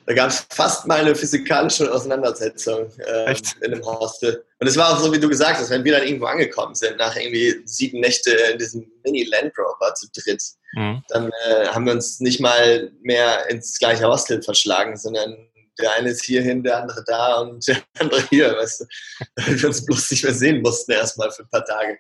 da 0.06 0.14
gab 0.14 0.32
es 0.32 0.46
fast 0.50 0.86
mal 0.86 1.00
eine 1.00 1.16
physikalische 1.16 1.90
Auseinandersetzung 1.90 2.92
äh, 2.98 3.34
in 3.62 3.72
dem 3.72 3.86
Hostel. 3.86 4.44
Und 4.60 4.68
es 4.68 4.76
war 4.76 4.92
auch 4.92 5.00
so, 5.00 5.14
wie 5.14 5.20
du 5.20 5.30
gesagt 5.30 5.60
hast, 5.60 5.70
wenn 5.70 5.86
wir 5.86 5.94
dann 5.94 6.06
irgendwo 6.06 6.26
angekommen 6.26 6.76
sind, 6.76 6.98
nach 6.98 7.16
irgendwie 7.16 7.62
sieben 7.64 8.02
Nächte 8.02 8.32
in 8.52 8.58
diesem 8.58 8.86
Mini-Land 9.06 9.54
Rover 9.58 9.94
zu 9.96 10.08
dritt, 10.14 10.44
mhm. 10.74 11.02
dann 11.08 11.32
äh, 11.48 11.68
haben 11.68 11.86
wir 11.86 11.94
uns 11.94 12.20
nicht 12.20 12.42
mal 12.42 12.92
mehr 13.02 13.50
ins 13.50 13.80
gleiche 13.80 14.06
Hostel 14.06 14.42
verschlagen, 14.42 14.98
sondern 14.98 15.48
der 15.80 15.94
eine 15.94 16.10
ist 16.10 16.26
hierhin, 16.26 16.64
der 16.64 16.82
andere 16.82 17.06
da 17.08 17.40
und 17.40 17.66
der 17.66 17.78
andere 18.00 18.22
hier, 18.30 18.58
weißt 18.58 18.82
du, 18.82 18.86
weil 19.38 19.62
wir 19.62 19.70
uns 19.70 19.86
bloß 19.86 20.12
nicht 20.12 20.26
mehr 20.26 20.34
sehen 20.34 20.62
mussten 20.62 20.92
erstmal 20.92 21.32
für 21.32 21.44
ein 21.44 21.50
paar 21.50 21.64
Tage. 21.64 21.98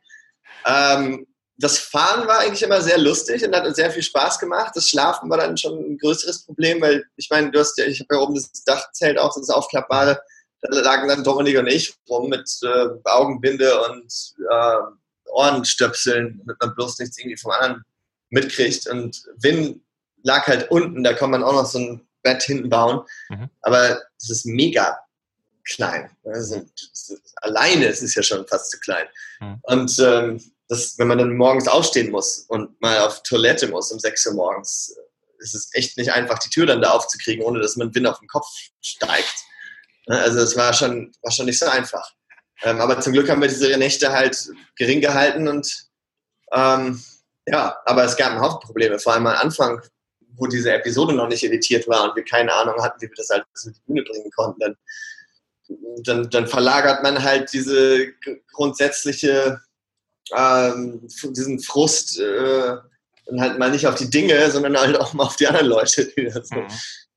Ähm, 0.65 1.25
das 1.61 1.77
Fahren 1.77 2.27
war 2.27 2.39
eigentlich 2.39 2.63
immer 2.63 2.81
sehr 2.81 2.97
lustig 2.97 3.45
und 3.45 3.55
hat 3.55 3.75
sehr 3.75 3.91
viel 3.91 4.01
Spaß 4.03 4.39
gemacht. 4.39 4.71
Das 4.75 4.89
Schlafen 4.89 5.29
war 5.29 5.37
dann 5.37 5.57
schon 5.57 5.77
ein 5.77 5.97
größeres 5.97 6.43
Problem, 6.45 6.81
weil 6.81 7.05
ich 7.15 7.29
meine, 7.29 7.51
du 7.51 7.59
hast 7.59 7.77
ja, 7.77 7.85
ich 7.85 7.99
habe 7.99 8.15
ja 8.15 8.21
oben 8.21 8.35
das 8.35 8.51
Dachzelt 8.63 9.19
auch, 9.19 9.33
das 9.35 9.49
aufklappbare. 9.49 10.19
Da 10.61 10.79
lagen 10.79 11.07
dann 11.07 11.23
Dominik 11.23 11.57
und 11.57 11.67
ich 11.67 11.93
rum 12.09 12.29
mit 12.29 12.49
äh, 12.63 12.87
Augenbinde 13.05 13.79
und 13.89 14.33
äh, 14.49 14.77
Ohrenstöpseln, 15.31 16.39
damit 16.39 16.57
man 16.59 16.75
bloß 16.75 16.99
nichts 16.99 17.17
irgendwie 17.17 17.37
vom 17.37 17.51
anderen 17.51 17.83
mitkriegt. 18.29 18.87
Und 18.87 19.23
Win 19.37 19.83
lag 20.23 20.47
halt 20.47 20.69
unten, 20.71 21.03
da 21.03 21.13
kann 21.13 21.31
man 21.31 21.43
auch 21.43 21.53
noch 21.53 21.65
so 21.65 21.79
ein 21.79 22.07
Bett 22.23 22.43
hinten 22.43 22.69
bauen. 22.69 23.01
Mhm. 23.29 23.49
Aber 23.61 24.01
es 24.17 24.29
ist 24.29 24.45
mega 24.45 24.97
klein. 25.65 26.09
Also, 26.25 26.65
alleine 27.37 27.85
ist 27.85 28.01
es 28.01 28.15
ja 28.15 28.23
schon 28.23 28.47
fast 28.47 28.71
zu 28.71 28.79
klein. 28.79 29.05
Mhm. 29.39 29.59
Und 29.63 29.99
ähm, 29.99 30.51
dass, 30.71 30.97
wenn 30.97 31.09
man 31.09 31.17
dann 31.17 31.35
morgens 31.35 31.67
aufstehen 31.67 32.11
muss 32.11 32.45
und 32.47 32.79
mal 32.79 32.99
auf 32.99 33.23
Toilette 33.23 33.67
muss 33.67 33.91
um 33.91 33.99
6 33.99 34.27
Uhr 34.27 34.33
morgens, 34.35 34.95
ist 35.39 35.53
es 35.53 35.69
echt 35.73 35.97
nicht 35.97 36.13
einfach, 36.13 36.39
die 36.39 36.49
Tür 36.49 36.65
dann 36.65 36.81
da 36.81 36.91
aufzukriegen, 36.91 37.43
ohne 37.43 37.59
dass 37.59 37.75
man 37.75 37.93
Wind 37.93 38.07
auf 38.07 38.19
den 38.19 38.29
Kopf 38.29 38.47
steigt. 38.79 39.35
Ne, 40.07 40.17
also 40.17 40.39
es 40.39 40.55
war 40.55 40.71
schon, 40.71 41.11
war 41.23 41.31
schon 41.33 41.47
nicht 41.47 41.59
so 41.59 41.65
einfach. 41.65 42.09
Ähm, 42.63 42.79
aber 42.79 43.01
zum 43.01 43.11
Glück 43.11 43.29
haben 43.29 43.41
wir 43.41 43.49
diese 43.49 43.67
Nächte 43.77 44.13
halt 44.13 44.49
gering 44.77 45.01
gehalten 45.01 45.49
und 45.49 45.87
ähm, 46.53 47.03
ja, 47.47 47.77
aber 47.85 48.05
es 48.05 48.15
gab 48.15 48.31
einen 48.31 48.39
Haufen 48.39 48.61
Probleme, 48.61 48.97
vor 48.97 49.11
allem 49.11 49.27
am 49.27 49.35
Anfang, 49.35 49.81
wo 50.37 50.47
diese 50.47 50.71
Episode 50.71 51.13
noch 51.13 51.27
nicht 51.27 51.43
editiert 51.43 51.85
war 51.89 52.05
und 52.05 52.15
wir 52.15 52.23
keine 52.23 52.53
Ahnung 52.53 52.81
hatten, 52.81 53.01
wie 53.01 53.09
wir 53.09 53.15
das 53.17 53.27
halt 53.27 53.43
auf 53.43 53.61
die 53.65 53.73
Bühne 53.87 54.03
bringen 54.03 54.31
konnten. 54.31 54.61
Dann, 54.61 54.77
dann, 56.03 56.29
dann 56.29 56.47
verlagert 56.47 57.03
man 57.03 57.21
halt 57.21 57.51
diese 57.51 58.13
grundsätzliche 58.53 59.59
ähm, 60.35 61.07
diesen 61.23 61.59
Frust 61.59 62.19
äh, 62.19 62.77
dann 63.25 63.41
halt 63.41 63.59
mal 63.59 63.71
nicht 63.71 63.87
auf 63.87 63.95
die 63.95 64.09
Dinge, 64.09 64.49
sondern 64.51 64.77
halt 64.77 64.99
auch 64.99 65.13
mal 65.13 65.25
auf 65.25 65.35
die 65.35 65.47
anderen 65.47 65.67
Leute, 65.67 66.05
die 66.05 66.25
da 66.25 66.43
so, 66.43 66.55
mhm. 66.55 66.67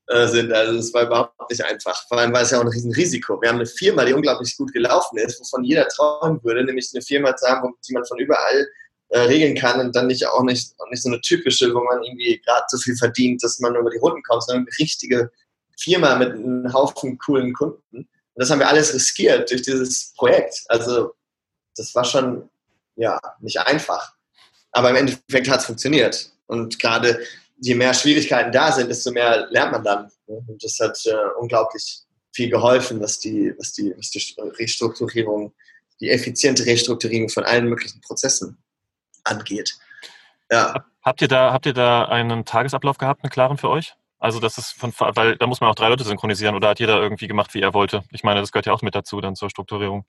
äh, 0.09 0.29
sind. 0.29 0.53
Also 0.53 0.79
es 0.79 0.93
war 0.95 1.05
überhaupt 1.05 1.51
nicht 1.51 1.65
einfach. 1.65 2.07
Vor 2.09 2.19
allem 2.19 2.33
war 2.33 2.43
es 2.43 2.51
ja 2.51 2.59
auch 2.59 2.63
ein 2.63 2.69
Riesenrisiko. 2.69 3.41
Wir 3.41 3.49
haben 3.49 3.57
eine 3.57 3.67
Firma, 3.67 4.05
die 4.05 4.13
unglaublich 4.13 4.57
gut 4.57 4.73
gelaufen 4.73 5.19
ist, 5.19 5.41
wovon 5.41 5.65
jeder 5.65 5.87
träumen 5.89 6.43
würde, 6.43 6.65
nämlich 6.65 6.91
eine 6.93 7.03
Firma 7.03 7.35
zu 7.37 7.47
haben, 7.47 7.73
die 7.87 7.93
man 7.93 8.05
von 8.05 8.19
überall 8.19 8.69
äh, 9.09 9.21
regeln 9.21 9.57
kann 9.57 9.81
und 9.81 9.95
dann 9.95 10.07
nicht 10.07 10.27
auch 10.27 10.43
nicht, 10.43 10.75
auch 10.79 10.91
nicht 10.91 11.03
so 11.03 11.09
eine 11.09 11.21
typische, 11.21 11.75
wo 11.75 11.83
man 11.83 12.03
irgendwie 12.03 12.41
gerade 12.45 12.65
so 12.69 12.79
viel 12.79 12.97
verdient, 12.97 13.43
dass 13.43 13.61
man 13.61 13.77
über 13.77 13.91
die 13.91 13.99
Runden 13.99 14.23
kommt, 14.23 14.45
sondern 14.45 14.67
eine 14.67 14.79
richtige 14.79 15.31
Firma 15.79 16.17
mit 16.17 16.33
einem 16.33 16.73
Haufen 16.73 17.19
coolen 17.19 17.53
Kunden. 17.53 17.97
Und 17.97 18.09
das 18.35 18.51
haben 18.51 18.59
wir 18.59 18.69
alles 18.69 18.95
riskiert 18.95 19.51
durch 19.51 19.63
dieses 19.63 20.13
Projekt. 20.17 20.65
Also 20.69 21.13
das 21.77 21.95
war 21.95 22.05
schon 22.05 22.49
ja 22.97 23.19
nicht 23.41 23.59
einfach. 23.59 24.15
Aber 24.73 24.91
im 24.91 24.97
Endeffekt 24.97 25.49
hat 25.49 25.61
es 25.61 25.67
funktioniert. 25.67 26.31
Und 26.47 26.79
gerade 26.79 27.21
je 27.61 27.75
mehr 27.75 27.95
Schwierigkeiten 27.95 28.53
da 28.53 28.73
sind, 28.73 28.89
desto 28.89 29.13
mehr 29.13 29.47
lernt 29.51 29.73
man 29.73 29.85
dann. 29.85 30.11
Und 30.27 30.63
das 30.63 30.79
hat 30.81 30.99
äh, 31.07 31.15
unglaublich 31.39 32.03
viel 32.33 32.51
geholfen, 32.51 33.01
was 33.01 33.21
die, 33.21 33.55
was, 33.59 33.73
die, 33.73 33.95
was 33.97 34.11
die 34.11 34.35
Restrukturierung, 34.59 35.55
die 36.01 36.11
effiziente 36.11 36.67
Restrukturierung 36.67 37.29
von 37.29 37.45
allen 37.45 37.69
möglichen 37.69 38.01
Prozessen 38.01 38.59
angeht. 39.23 39.75
Ja. 40.51 40.85
Habt 41.03 41.23
ihr 41.23 41.29
da, 41.29 41.53
habt 41.53 41.67
ihr 41.67 41.75
da 41.75 42.07
einen 42.07 42.45
Tagesablauf 42.45 42.99
gehabt, 42.99 43.23
einen 43.23 43.31
klaren 43.31 43.59
für 43.59 43.71
euch? 43.71 43.95
Also 44.19 44.41
das 44.41 44.59
ist 44.59 44.73
von, 44.73 44.93
weil 44.99 45.37
da 45.37 45.47
muss 45.47 45.61
man 45.61 45.71
auch 45.71 45.75
drei 45.75 45.89
Leute 45.89 46.05
synchronisieren 46.05 46.55
oder 46.55 46.71
hat 46.71 46.81
jeder 46.81 47.01
irgendwie 47.01 47.29
gemacht, 47.29 47.53
wie 47.53 47.61
er 47.61 47.75
wollte? 47.75 48.05
Ich 48.11 48.25
meine, 48.25 48.41
das 48.41 48.53
gehört 48.53 48.67
ja 48.67 48.73
auch 48.73 48.83
mit 48.83 48.95
dazu 48.95 49.21
dann 49.21 49.37
zur 49.37 49.51
Strukturierung. 49.51 50.07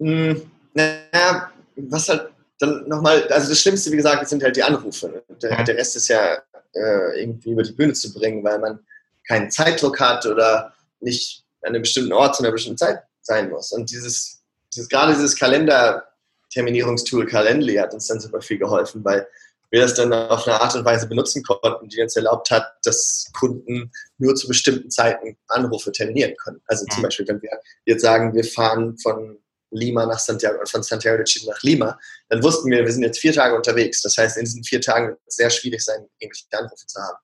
Hm, 0.00 0.50
naja, 0.72 1.50
was 1.90 2.08
halt 2.08 2.30
dann 2.58 2.86
nochmal, 2.88 3.26
also 3.28 3.48
das 3.48 3.60
Schlimmste, 3.60 3.90
wie 3.90 3.96
gesagt, 3.96 4.28
sind 4.28 4.42
halt 4.42 4.56
die 4.56 4.62
Anrufe. 4.62 5.08
Ne? 5.08 5.22
Der, 5.42 5.64
der, 5.64 5.76
Rest 5.76 5.96
ist 5.96 6.08
ja 6.08 6.38
äh, 6.74 7.20
irgendwie 7.20 7.52
über 7.52 7.62
die 7.62 7.72
Bühne 7.72 7.92
zu 7.92 8.12
bringen, 8.12 8.44
weil 8.44 8.58
man 8.58 8.78
keinen 9.26 9.50
Zeitdruck 9.50 9.98
hat 10.00 10.26
oder 10.26 10.72
nicht 11.00 11.44
an 11.62 11.70
einem 11.70 11.82
bestimmten 11.82 12.12
Ort 12.12 12.36
zu 12.36 12.42
einer 12.42 12.52
bestimmten 12.52 12.78
Zeit 12.78 13.02
sein 13.22 13.50
muss. 13.50 13.72
Und 13.72 13.90
dieses, 13.90 14.42
dieses 14.72 14.88
gerade 14.88 15.12
dieses 15.12 15.36
Kalender-Terminierungstool 15.36 17.26
Calendly 17.26 17.76
hat 17.76 17.94
uns 17.94 18.06
dann 18.06 18.20
super 18.20 18.40
viel 18.40 18.58
geholfen, 18.58 19.04
weil 19.04 19.26
wir 19.70 19.80
das 19.80 19.94
dann 19.94 20.12
auf 20.12 20.46
eine 20.46 20.60
Art 20.60 20.74
und 20.76 20.84
Weise 20.84 21.08
benutzen 21.08 21.42
konnten, 21.42 21.88
die 21.88 22.00
uns 22.02 22.14
erlaubt 22.14 22.50
hat, 22.50 22.74
dass 22.84 23.30
Kunden 23.32 23.90
nur 24.18 24.34
zu 24.34 24.46
bestimmten 24.46 24.90
Zeiten 24.90 25.36
Anrufe 25.48 25.90
terminieren 25.92 26.34
können. 26.36 26.60
Also 26.66 26.84
zum 26.86 27.00
mhm. 27.00 27.04
Beispiel, 27.04 27.26
wenn 27.28 27.42
wir 27.42 27.50
jetzt 27.86 28.02
sagen, 28.02 28.34
wir 28.34 28.44
fahren 28.44 28.98
von 28.98 29.38
Lima 29.72 30.06
nach 30.06 30.18
Santiago 30.18 30.60
und 30.60 30.68
von 30.68 30.82
Santiago 30.82 31.18
de 31.18 31.24
Chile 31.24 31.50
nach 31.50 31.62
Lima, 31.62 31.98
dann 32.28 32.42
wussten 32.42 32.70
wir, 32.70 32.84
wir 32.84 32.92
sind 32.92 33.02
jetzt 33.02 33.18
vier 33.18 33.32
Tage 33.32 33.54
unterwegs. 33.54 34.02
Das 34.02 34.16
heißt, 34.16 34.36
in 34.36 34.44
diesen 34.44 34.64
vier 34.64 34.80
Tagen 34.80 35.08
wird 35.08 35.20
es 35.26 35.36
sehr 35.36 35.50
schwierig 35.50 35.82
sein, 35.82 36.06
irgendwelche 36.18 36.46
Anrufe 36.52 36.86
zu 36.86 37.00
haben. 37.00 37.16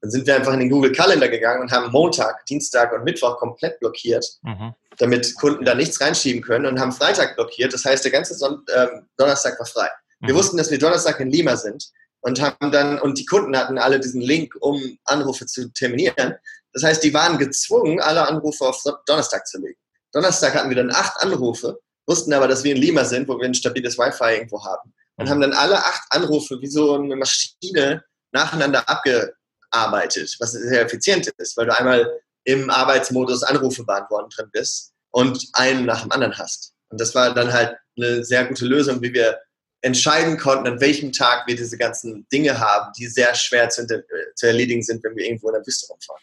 Dann 0.00 0.10
sind 0.10 0.26
wir 0.26 0.34
einfach 0.36 0.52
in 0.52 0.60
den 0.60 0.68
Google 0.70 0.92
Calendar 0.92 1.28
gegangen 1.28 1.62
und 1.62 1.72
haben 1.72 1.90
Montag, 1.90 2.44
Dienstag 2.44 2.92
und 2.92 3.04
Mittwoch 3.04 3.38
komplett 3.38 3.80
blockiert, 3.80 4.26
mhm. 4.42 4.74
damit 4.98 5.34
Kunden 5.36 5.64
da 5.64 5.74
nichts 5.74 5.98
reinschieben 5.98 6.42
können 6.42 6.66
und 6.66 6.78
haben 6.78 6.92
Freitag 6.92 7.36
blockiert. 7.36 7.72
Das 7.72 7.86
heißt, 7.86 8.04
der 8.04 8.12
ganze 8.12 8.34
Son 8.34 8.62
äh, 8.66 8.86
Donnerstag 9.16 9.58
war 9.58 9.66
frei. 9.66 9.88
Wir 10.20 10.34
mhm. 10.34 10.38
wussten, 10.38 10.56
dass 10.58 10.70
wir 10.70 10.78
Donnerstag 10.78 11.20
in 11.20 11.30
Lima 11.30 11.56
sind 11.56 11.90
und 12.20 12.40
haben 12.40 12.70
dann, 12.70 12.98
und 13.00 13.18
die 13.18 13.24
Kunden 13.24 13.56
hatten 13.56 13.78
alle 13.78 13.98
diesen 13.98 14.20
Link, 14.20 14.54
um 14.60 14.98
Anrufe 15.04 15.46
zu 15.46 15.72
terminieren. 15.72 16.34
Das 16.74 16.82
heißt, 16.82 17.02
die 17.02 17.14
waren 17.14 17.38
gezwungen, 17.38 18.00
alle 18.00 18.28
Anrufe 18.28 18.66
auf 18.66 18.82
Donnerstag 19.06 19.46
zu 19.46 19.58
legen. 19.58 19.78
Donnerstag 20.12 20.54
hatten 20.54 20.68
wir 20.68 20.76
dann 20.76 20.90
acht 20.90 21.20
Anrufe, 21.22 21.80
wussten 22.06 22.32
aber, 22.32 22.48
dass 22.48 22.64
wir 22.64 22.74
in 22.74 22.80
Lima 22.80 23.04
sind, 23.04 23.28
wo 23.28 23.38
wir 23.38 23.46
ein 23.46 23.54
stabiles 23.54 23.98
Wi-Fi 23.98 24.34
irgendwo 24.36 24.64
haben. 24.64 24.92
Und 25.16 25.28
haben 25.28 25.40
dann 25.40 25.52
alle 25.52 25.78
acht 25.78 26.02
Anrufe 26.10 26.60
wie 26.60 26.66
so 26.66 26.94
eine 26.94 27.16
Maschine 27.16 28.02
nacheinander 28.32 28.88
abgearbeitet, 28.88 30.36
was 30.40 30.52
sehr 30.52 30.82
effizient 30.82 31.28
ist, 31.38 31.56
weil 31.56 31.66
du 31.66 31.78
einmal 31.78 32.20
im 32.44 32.68
Arbeitsmodus 32.68 33.42
Anrufe 33.44 33.84
beantworten 33.84 34.30
drin 34.30 34.50
bist 34.52 34.92
und 35.12 35.48
einen 35.52 35.86
nach 35.86 36.02
dem 36.02 36.12
anderen 36.12 36.36
hast. 36.36 36.74
Und 36.88 37.00
das 37.00 37.14
war 37.14 37.32
dann 37.32 37.52
halt 37.52 37.76
eine 37.96 38.24
sehr 38.24 38.44
gute 38.44 38.66
Lösung, 38.66 39.00
wie 39.02 39.12
wir 39.12 39.38
entscheiden 39.82 40.38
konnten, 40.38 40.66
an 40.66 40.80
welchem 40.80 41.12
Tag 41.12 41.46
wir 41.46 41.56
diese 41.56 41.76
ganzen 41.76 42.26
Dinge 42.32 42.58
haben, 42.58 42.92
die 42.98 43.06
sehr 43.06 43.34
schwer 43.34 43.68
zu, 43.68 43.86
zu 43.86 44.46
erledigen 44.46 44.82
sind, 44.82 45.04
wenn 45.04 45.14
wir 45.14 45.26
irgendwo 45.26 45.48
in 45.48 45.54
der 45.54 45.66
Wüste 45.66 45.86
rumfahren. 45.88 46.22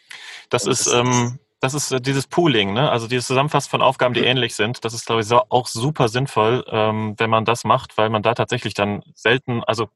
Das 0.50 0.66
ist, 0.66 0.86
das, 0.86 0.94
ähm, 0.94 1.38
das 1.62 1.74
ist 1.74 1.92
äh, 1.92 2.00
dieses 2.00 2.26
Pooling, 2.26 2.72
ne? 2.74 2.90
also 2.90 3.06
dieses 3.06 3.28
Zusammenfassen 3.28 3.70
von 3.70 3.82
Aufgaben, 3.82 4.14
die 4.14 4.20
mhm. 4.20 4.26
ähnlich 4.26 4.54
sind. 4.56 4.84
Das 4.84 4.92
ist, 4.92 5.06
glaube 5.06 5.22
ich, 5.22 5.32
auch 5.32 5.66
super 5.68 6.08
sinnvoll, 6.08 6.64
ähm, 6.68 7.14
wenn 7.18 7.30
man 7.30 7.44
das 7.44 7.64
macht, 7.64 7.96
weil 7.96 8.10
man 8.10 8.22
da 8.22 8.34
tatsächlich 8.34 8.74
dann 8.74 9.02
selten, 9.14 9.62
also 9.64 9.88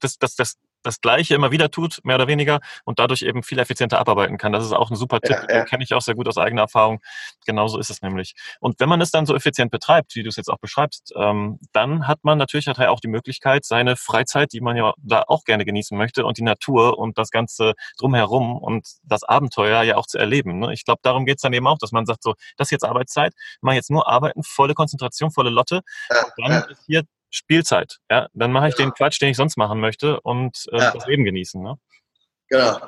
das, 0.00 0.18
das, 0.18 0.34
das 0.34 0.58
das 0.82 1.00
Gleiche 1.00 1.34
immer 1.34 1.50
wieder 1.50 1.70
tut, 1.70 2.00
mehr 2.04 2.16
oder 2.16 2.26
weniger, 2.26 2.60
und 2.84 2.98
dadurch 2.98 3.22
eben 3.22 3.42
viel 3.42 3.58
effizienter 3.58 3.98
abarbeiten 3.98 4.38
kann. 4.38 4.52
Das 4.52 4.64
ist 4.64 4.72
auch 4.72 4.90
ein 4.90 4.96
super 4.96 5.20
Tipp, 5.20 5.36
ja, 5.48 5.56
ja. 5.56 5.64
kenne 5.64 5.84
ich 5.84 5.94
auch 5.94 6.00
sehr 6.00 6.14
gut 6.14 6.28
aus 6.28 6.38
eigener 6.38 6.62
Erfahrung. 6.62 7.00
Genauso 7.46 7.78
ist 7.78 7.90
es 7.90 8.02
nämlich. 8.02 8.34
Und 8.60 8.80
wenn 8.80 8.88
man 8.88 9.00
es 9.00 9.10
dann 9.10 9.26
so 9.26 9.34
effizient 9.34 9.70
betreibt, 9.70 10.14
wie 10.14 10.22
du 10.22 10.28
es 10.28 10.36
jetzt 10.36 10.48
auch 10.48 10.58
beschreibst, 10.58 11.12
ähm, 11.16 11.58
dann 11.72 12.06
hat 12.06 12.20
man 12.22 12.38
natürlich 12.38 12.68
auch 12.68 13.00
die 13.00 13.08
Möglichkeit, 13.08 13.64
seine 13.64 13.96
Freizeit, 13.96 14.52
die 14.52 14.60
man 14.60 14.76
ja 14.76 14.92
da 14.98 15.24
auch 15.26 15.44
gerne 15.44 15.64
genießen 15.64 15.96
möchte, 15.96 16.24
und 16.24 16.38
die 16.38 16.42
Natur 16.42 16.98
und 16.98 17.18
das 17.18 17.30
Ganze 17.30 17.74
drumherum 17.98 18.56
und 18.56 18.86
das 19.02 19.24
Abenteuer 19.24 19.82
ja 19.82 19.96
auch 19.96 20.06
zu 20.06 20.18
erleben. 20.18 20.58
Ne? 20.58 20.72
Ich 20.72 20.84
glaube, 20.84 21.00
darum 21.02 21.24
geht 21.24 21.36
es 21.36 21.42
dann 21.42 21.52
eben 21.52 21.66
auch, 21.66 21.78
dass 21.78 21.92
man 21.92 22.06
sagt, 22.06 22.22
so, 22.22 22.34
das 22.56 22.68
ist 22.68 22.72
jetzt 22.72 22.84
Arbeitszeit, 22.84 23.34
mache 23.60 23.76
jetzt 23.76 23.90
nur 23.90 24.08
arbeiten, 24.08 24.42
volle 24.42 24.74
Konzentration, 24.74 25.30
volle 25.30 25.50
Lotte. 25.50 25.82
Ja, 26.10 26.24
und 26.36 26.48
dann 26.48 26.70
ist 26.70 26.84
hier 26.86 27.02
Spielzeit. 27.30 27.98
Ja, 28.10 28.28
dann 28.32 28.52
mache 28.52 28.68
ich 28.68 28.78
ja. 28.78 28.84
den 28.84 28.92
Quatsch, 28.92 29.20
den 29.20 29.30
ich 29.30 29.36
sonst 29.36 29.56
machen 29.56 29.80
möchte 29.80 30.20
und 30.20 30.66
äh, 30.72 30.78
ja. 30.78 30.90
das 30.92 31.06
Leben 31.06 31.24
genießen. 31.24 31.62
Ne? 31.62 31.78
Genau. 32.48 32.78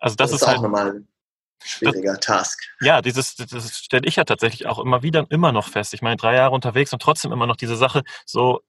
Also 0.00 0.16
das, 0.16 0.30
das 0.30 0.30
ist, 0.30 0.36
ist, 0.36 0.42
auch 0.44 0.48
halt, 0.48 0.62
nochmal 0.62 0.90
ein 0.92 1.08
schwieriger 1.62 2.14
das, 2.14 2.20
Task. 2.20 2.60
Ja, 2.80 3.02
dieses, 3.02 3.34
das 3.36 3.78
stelle 3.78 4.06
ich 4.06 4.16
ja 4.16 4.24
tatsächlich 4.24 4.66
auch 4.66 4.78
immer 4.78 5.02
wieder 5.02 5.26
immer 5.30 5.52
noch 5.52 5.68
fest. 5.68 5.94
Ich 5.94 6.02
meine, 6.02 6.16
drei 6.16 6.34
Jahre 6.34 6.54
unterwegs 6.54 6.92
und 6.92 7.02
trotzdem 7.02 7.32
immer 7.32 7.46
noch 7.46 7.56
diese 7.56 7.76
Sache, 7.76 8.02
so 8.24 8.60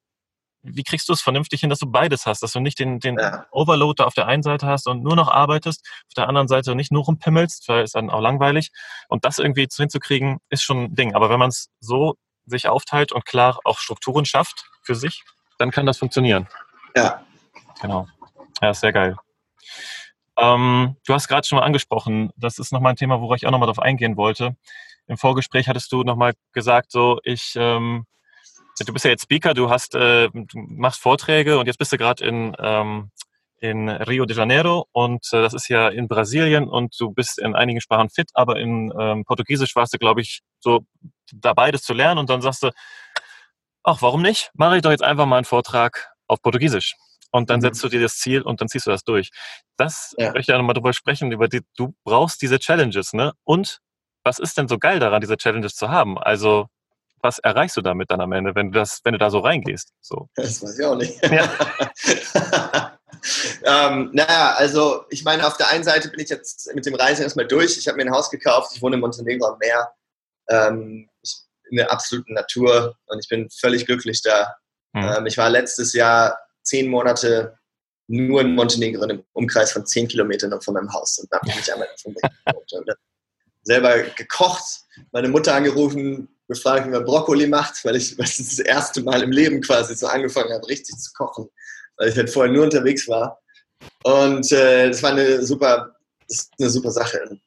wie 0.61 0.83
kriegst 0.83 1.07
du 1.07 1.13
es 1.13 1.21
vernünftig 1.21 1.61
hin, 1.61 1.69
dass 1.69 1.79
du 1.79 1.87
beides 1.89 2.25
hast, 2.25 2.43
dass 2.43 2.51
du 2.51 2.59
nicht 2.59 2.79
den, 2.79 2.99
den 2.99 3.17
ja. 3.17 3.45
Overload 3.51 4.03
auf 4.03 4.13
der 4.13 4.27
einen 4.27 4.43
Seite 4.43 4.67
hast 4.67 4.87
und 4.87 5.03
nur 5.03 5.15
noch 5.15 5.29
arbeitest, 5.29 5.85
auf 6.07 6.13
der 6.15 6.27
anderen 6.27 6.47
Seite 6.47 6.75
nicht 6.75 6.91
nur 6.91 7.05
rumpimmelst, 7.05 7.67
weil 7.69 7.83
es 7.83 7.91
dann 7.91 8.09
auch 8.09 8.19
langweilig. 8.19 8.71
Und 9.07 9.23
das 9.23 9.37
irgendwie 9.37 9.67
hinzukriegen, 9.73 10.39
ist 10.49 10.63
schon 10.63 10.83
ein 10.83 10.95
Ding. 10.95 11.15
Aber 11.15 11.29
wenn 11.29 11.39
man 11.39 11.49
es 11.49 11.69
so 11.79 12.15
sich 12.49 12.67
aufteilt 12.67 13.11
und 13.11 13.25
klar 13.25 13.59
auch 13.63 13.79
Strukturen 13.79 14.25
schafft 14.25 14.69
für 14.83 14.95
sich, 14.95 15.23
dann 15.57 15.71
kann 15.71 15.85
das 15.85 15.97
funktionieren. 15.97 16.47
Ja. 16.95 17.23
Genau. 17.81 18.07
Ja, 18.61 18.73
sehr 18.73 18.91
geil. 18.91 19.15
Ähm, 20.37 20.95
du 21.05 21.13
hast 21.13 21.27
gerade 21.27 21.45
schon 21.45 21.57
mal 21.57 21.65
angesprochen, 21.65 22.31
das 22.37 22.59
ist 22.59 22.71
nochmal 22.71 22.93
ein 22.93 22.95
Thema, 22.95 23.21
worauf 23.21 23.37
ich 23.37 23.45
auch 23.45 23.51
nochmal 23.51 23.67
drauf 23.67 23.79
eingehen 23.79 24.17
wollte. 24.17 24.55
Im 25.07 25.17
Vorgespräch 25.17 25.67
hattest 25.67 25.91
du 25.91 26.03
nochmal 26.03 26.33
gesagt, 26.53 26.91
so 26.91 27.19
ich, 27.23 27.53
ähm, 27.55 28.05
du 28.79 28.93
bist 28.93 29.05
ja 29.05 29.11
jetzt 29.11 29.23
Speaker, 29.23 29.53
du 29.53 29.69
hast, 29.69 29.95
äh, 29.95 30.29
du 30.29 30.45
machst 30.53 31.01
Vorträge 31.01 31.59
und 31.59 31.67
jetzt 31.67 31.77
bist 31.77 31.91
du 31.91 31.97
gerade 31.97 32.23
in, 32.23 32.55
ähm, 32.59 33.11
in 33.61 33.89
Rio 33.89 34.25
de 34.25 34.35
Janeiro 34.37 34.87
und 34.91 35.25
äh, 35.33 35.41
das 35.41 35.53
ist 35.53 35.67
ja 35.67 35.89
in 35.89 36.07
Brasilien 36.07 36.67
und 36.67 36.95
du 36.99 37.11
bist 37.11 37.39
in 37.39 37.55
einigen 37.55 37.81
Sprachen 37.81 38.09
fit, 38.09 38.29
aber 38.33 38.59
in 38.59 38.93
ähm, 38.99 39.25
Portugiesisch 39.25 39.75
warst 39.75 39.93
du, 39.93 39.97
glaube 39.97 40.21
ich, 40.21 40.41
so 40.59 40.81
da 41.33 41.53
beides 41.53 41.81
zu 41.81 41.93
lernen 41.93 42.19
und 42.19 42.29
dann 42.29 42.41
sagst 42.41 42.63
du, 42.63 42.71
ach, 43.83 44.01
warum 44.01 44.21
nicht? 44.21 44.51
Mache 44.53 44.77
ich 44.77 44.81
doch 44.81 44.91
jetzt 44.91 45.03
einfach 45.03 45.25
mal 45.25 45.37
einen 45.37 45.45
Vortrag 45.45 46.11
auf 46.27 46.41
Portugiesisch. 46.41 46.95
Und 47.31 47.49
dann 47.49 47.59
mhm. 47.59 47.63
setzt 47.63 47.83
du 47.83 47.89
dir 47.89 48.01
das 48.01 48.17
Ziel 48.17 48.41
und 48.41 48.59
dann 48.59 48.67
ziehst 48.69 48.87
du 48.87 48.91
das 48.91 49.03
durch. 49.03 49.29
Das 49.77 50.15
ja. 50.17 50.27
möchte 50.27 50.39
ich 50.39 50.47
ja 50.47 50.57
nochmal 50.57 50.73
drüber 50.73 50.93
sprechen, 50.93 51.31
über 51.31 51.47
die, 51.47 51.61
du 51.77 51.93
brauchst 52.03 52.41
diese 52.41 52.59
Challenges, 52.59 53.13
ne? 53.13 53.33
Und 53.43 53.79
was 54.23 54.39
ist 54.39 54.57
denn 54.57 54.67
so 54.67 54.77
geil 54.77 54.99
daran, 54.99 55.21
diese 55.21 55.37
Challenges 55.37 55.75
zu 55.75 55.89
haben? 55.89 56.17
Also, 56.17 56.67
was 57.21 57.39
erreichst 57.39 57.77
du 57.77 57.81
damit 57.81 58.09
dann 58.11 58.21
am 58.21 58.31
Ende, 58.31 58.55
wenn 58.55 58.71
du 58.71 58.79
das, 58.79 59.01
wenn 59.03 59.13
du 59.13 59.19
da 59.19 59.29
so 59.29 59.39
reingehst? 59.39 59.91
So. 60.01 60.27
Das 60.35 60.61
weiß 60.61 60.79
ich 60.79 60.85
auch 60.85 60.95
nicht. 60.95 61.23
Ja. 61.25 62.91
ähm, 63.63 64.09
naja, 64.13 64.55
also 64.57 65.05
ich 65.09 65.23
meine, 65.23 65.45
auf 65.45 65.57
der 65.57 65.69
einen 65.69 65.83
Seite 65.83 66.09
bin 66.09 66.19
ich 66.19 66.29
jetzt 66.29 66.73
mit 66.73 66.85
dem 66.85 66.95
Reisen 66.95 67.23
erstmal 67.23 67.47
durch. 67.47 67.77
Ich 67.77 67.87
habe 67.87 67.97
mir 67.97 68.03
ein 68.03 68.11
Haus 68.11 68.29
gekauft, 68.29 68.71
ich 68.75 68.81
wohne 68.81 68.95
in 68.95 69.01
Montenegro 69.01 69.47
am 69.47 69.57
Meer 69.59 69.91
ähm, 70.49 71.09
in 71.69 71.77
der 71.77 71.91
absoluten 71.91 72.33
Natur 72.33 72.95
und 73.07 73.19
ich 73.19 73.29
bin 73.29 73.49
völlig 73.49 73.85
glücklich 73.85 74.21
da. 74.21 74.55
Mhm. 74.93 75.03
Ähm, 75.03 75.25
ich 75.25 75.37
war 75.37 75.49
letztes 75.49 75.93
Jahr 75.93 76.37
zehn 76.63 76.89
Monate 76.89 77.57
nur 78.07 78.41
in 78.41 78.55
Montenegro 78.55 79.03
im 79.05 79.23
Umkreis 79.33 79.71
von 79.71 79.85
zehn 79.85 80.07
Kilometern 80.07 80.59
von 80.61 80.73
meinem 80.73 80.91
Haus 80.91 81.19
und 81.19 81.31
habe 81.31 81.45
mich 81.45 81.57
nicht 81.57 81.71
einmal 81.71 81.87
davon 81.95 82.15
selber 83.63 84.01
gekocht, 84.01 84.81
meine 85.11 85.29
Mutter 85.29 85.53
angerufen, 85.53 86.27
gefragt, 86.47 86.87
wie 86.87 86.89
man 86.89 87.05
Brokkoli 87.05 87.45
macht, 87.45 87.85
weil 87.85 87.95
ich 87.95 88.17
das, 88.17 88.37
das 88.37 88.59
erste 88.59 89.03
Mal 89.03 89.21
im 89.21 89.31
Leben 89.31 89.61
quasi 89.61 89.95
so 89.95 90.07
angefangen 90.07 90.51
habe, 90.51 90.67
richtig 90.67 90.97
zu 90.97 91.11
kochen, 91.13 91.49
weil 91.99 92.09
ich 92.09 92.17
halt 92.17 92.29
vorher 92.29 92.51
nur 92.51 92.63
unterwegs 92.63 93.07
war. 93.07 93.39
Und 94.03 94.51
äh, 94.51 94.87
das 94.87 95.03
war 95.03 95.11
eine 95.11 95.45
super, 95.45 95.95
eine 96.57 96.69
super 96.69 96.91
Sache. 96.91 97.21
Und 97.29 97.41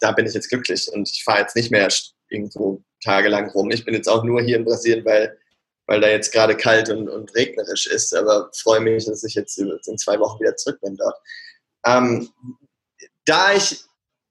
da 0.00 0.12
bin 0.12 0.26
ich 0.26 0.34
jetzt 0.34 0.48
glücklich 0.48 0.88
und 0.92 1.10
ich 1.10 1.22
fahre 1.24 1.40
jetzt 1.40 1.56
nicht 1.56 1.70
mehr 1.70 1.88
irgendwo 2.28 2.82
tagelang 3.04 3.50
rum. 3.50 3.70
Ich 3.70 3.84
bin 3.84 3.94
jetzt 3.94 4.08
auch 4.08 4.24
nur 4.24 4.40
hier 4.40 4.56
in 4.56 4.64
Brasilien, 4.64 5.04
weil, 5.04 5.38
weil 5.86 6.00
da 6.00 6.08
jetzt 6.08 6.32
gerade 6.32 6.56
kalt 6.56 6.88
und, 6.88 7.08
und 7.08 7.34
regnerisch 7.34 7.86
ist, 7.86 8.14
aber 8.14 8.50
freue 8.54 8.80
mich, 8.80 9.06
dass 9.06 9.24
ich 9.24 9.34
jetzt 9.34 9.58
in 9.58 9.98
zwei 9.98 10.18
Wochen 10.18 10.40
wieder 10.40 10.56
zurück 10.56 10.80
bin 10.80 10.96
dort. 10.96 11.16
Ähm, 11.84 12.30
da 13.24 13.54
ich 13.54 13.84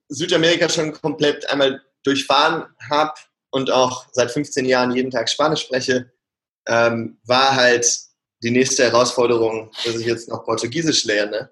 Südamerika 0.10 0.70
schon 0.70 0.94
komplett 0.94 1.50
einmal 1.50 1.82
durchfahren 2.04 2.66
habe 2.90 3.14
und 3.50 3.72
auch 3.72 4.06
seit 4.12 4.32
15 4.32 4.66
Jahren 4.66 4.92
jeden 4.92 5.12
Tag 5.12 5.30
Spanisch 5.30 5.62
spreche, 5.62 6.12
ähm, 6.68 7.18
war 7.26 7.56
halt 7.56 8.06
die 8.44 8.52
nächste 8.52 8.84
Herausforderung, 8.84 9.72
dass 9.86 9.96
ich 9.96 10.06
jetzt 10.06 10.30
noch 10.30 10.44
Portugiesisch 10.44 11.06
lerne. 11.06 11.52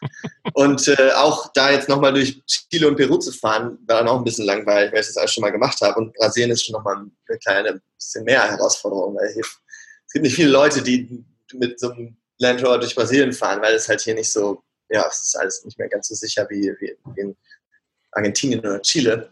und 0.54 0.88
äh, 0.88 1.12
auch 1.12 1.52
da 1.52 1.70
jetzt 1.70 1.88
nochmal 1.88 2.12
durch 2.12 2.42
Chile 2.46 2.88
und 2.88 2.96
Peru 2.96 3.18
zu 3.18 3.32
fahren, 3.32 3.78
war 3.86 3.98
dann 3.98 4.08
auch 4.08 4.18
ein 4.18 4.24
bisschen 4.24 4.46
langweilig, 4.46 4.92
weil 4.92 5.00
ich 5.00 5.06
das 5.06 5.16
alles 5.16 5.32
schon 5.32 5.42
mal 5.42 5.50
gemacht 5.50 5.80
habe. 5.80 6.00
Und 6.00 6.14
Brasilien 6.14 6.50
ist 6.50 6.64
schon 6.64 6.72
nochmal 6.72 6.96
eine 6.96 7.38
kleine, 7.38 7.80
bisschen 7.96 8.24
mehr 8.24 8.50
Herausforderung, 8.50 9.14
weil 9.16 9.32
hier, 9.32 9.42
es 9.42 10.12
gibt 10.12 10.24
nicht 10.24 10.36
viele 10.36 10.50
Leute, 10.50 10.82
die 10.82 11.24
mit 11.52 11.78
so 11.78 11.90
einem 11.90 12.16
Land 12.38 12.62
Rover 12.62 12.78
durch 12.78 12.94
Brasilien 12.94 13.32
fahren, 13.32 13.62
weil 13.62 13.74
es 13.74 13.88
halt 13.88 14.00
hier 14.00 14.14
nicht 14.14 14.32
so, 14.32 14.62
ja, 14.88 15.06
es 15.08 15.20
ist 15.20 15.38
alles 15.38 15.64
nicht 15.64 15.78
mehr 15.78 15.88
ganz 15.88 16.08
so 16.08 16.14
sicher 16.14 16.46
wie, 16.50 16.74
wie, 16.80 16.96
wie 17.14 17.20
in 17.20 17.36
Argentinien 18.12 18.60
oder 18.60 18.80
Chile. 18.82 19.30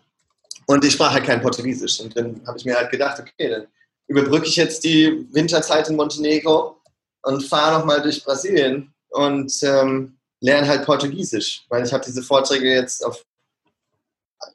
Und 0.66 0.84
ich 0.84 0.92
sprach 0.92 1.12
halt 1.12 1.24
kein 1.24 1.40
Portugiesisch. 1.40 2.00
Und 2.00 2.16
dann 2.16 2.40
habe 2.46 2.58
ich 2.58 2.64
mir 2.64 2.76
halt 2.76 2.90
gedacht, 2.90 3.20
okay, 3.20 3.48
dann 3.48 3.66
überbrücke 4.06 4.46
ich 4.46 4.56
jetzt 4.56 4.84
die 4.84 5.26
Winterzeit 5.32 5.88
in 5.88 5.96
Montenegro 5.96 6.81
und 7.22 7.42
fahre 7.42 7.78
nochmal 7.78 8.02
durch 8.02 8.24
Brasilien 8.24 8.92
und 9.10 9.52
ähm, 9.62 10.18
lerne 10.40 10.68
halt 10.68 10.84
Portugiesisch. 10.84 11.64
Weil 11.68 11.84
ich 11.84 11.92
habe 11.92 12.04
diese 12.04 12.22
Vorträge 12.22 12.72
jetzt 12.72 13.04
auf 13.04 13.24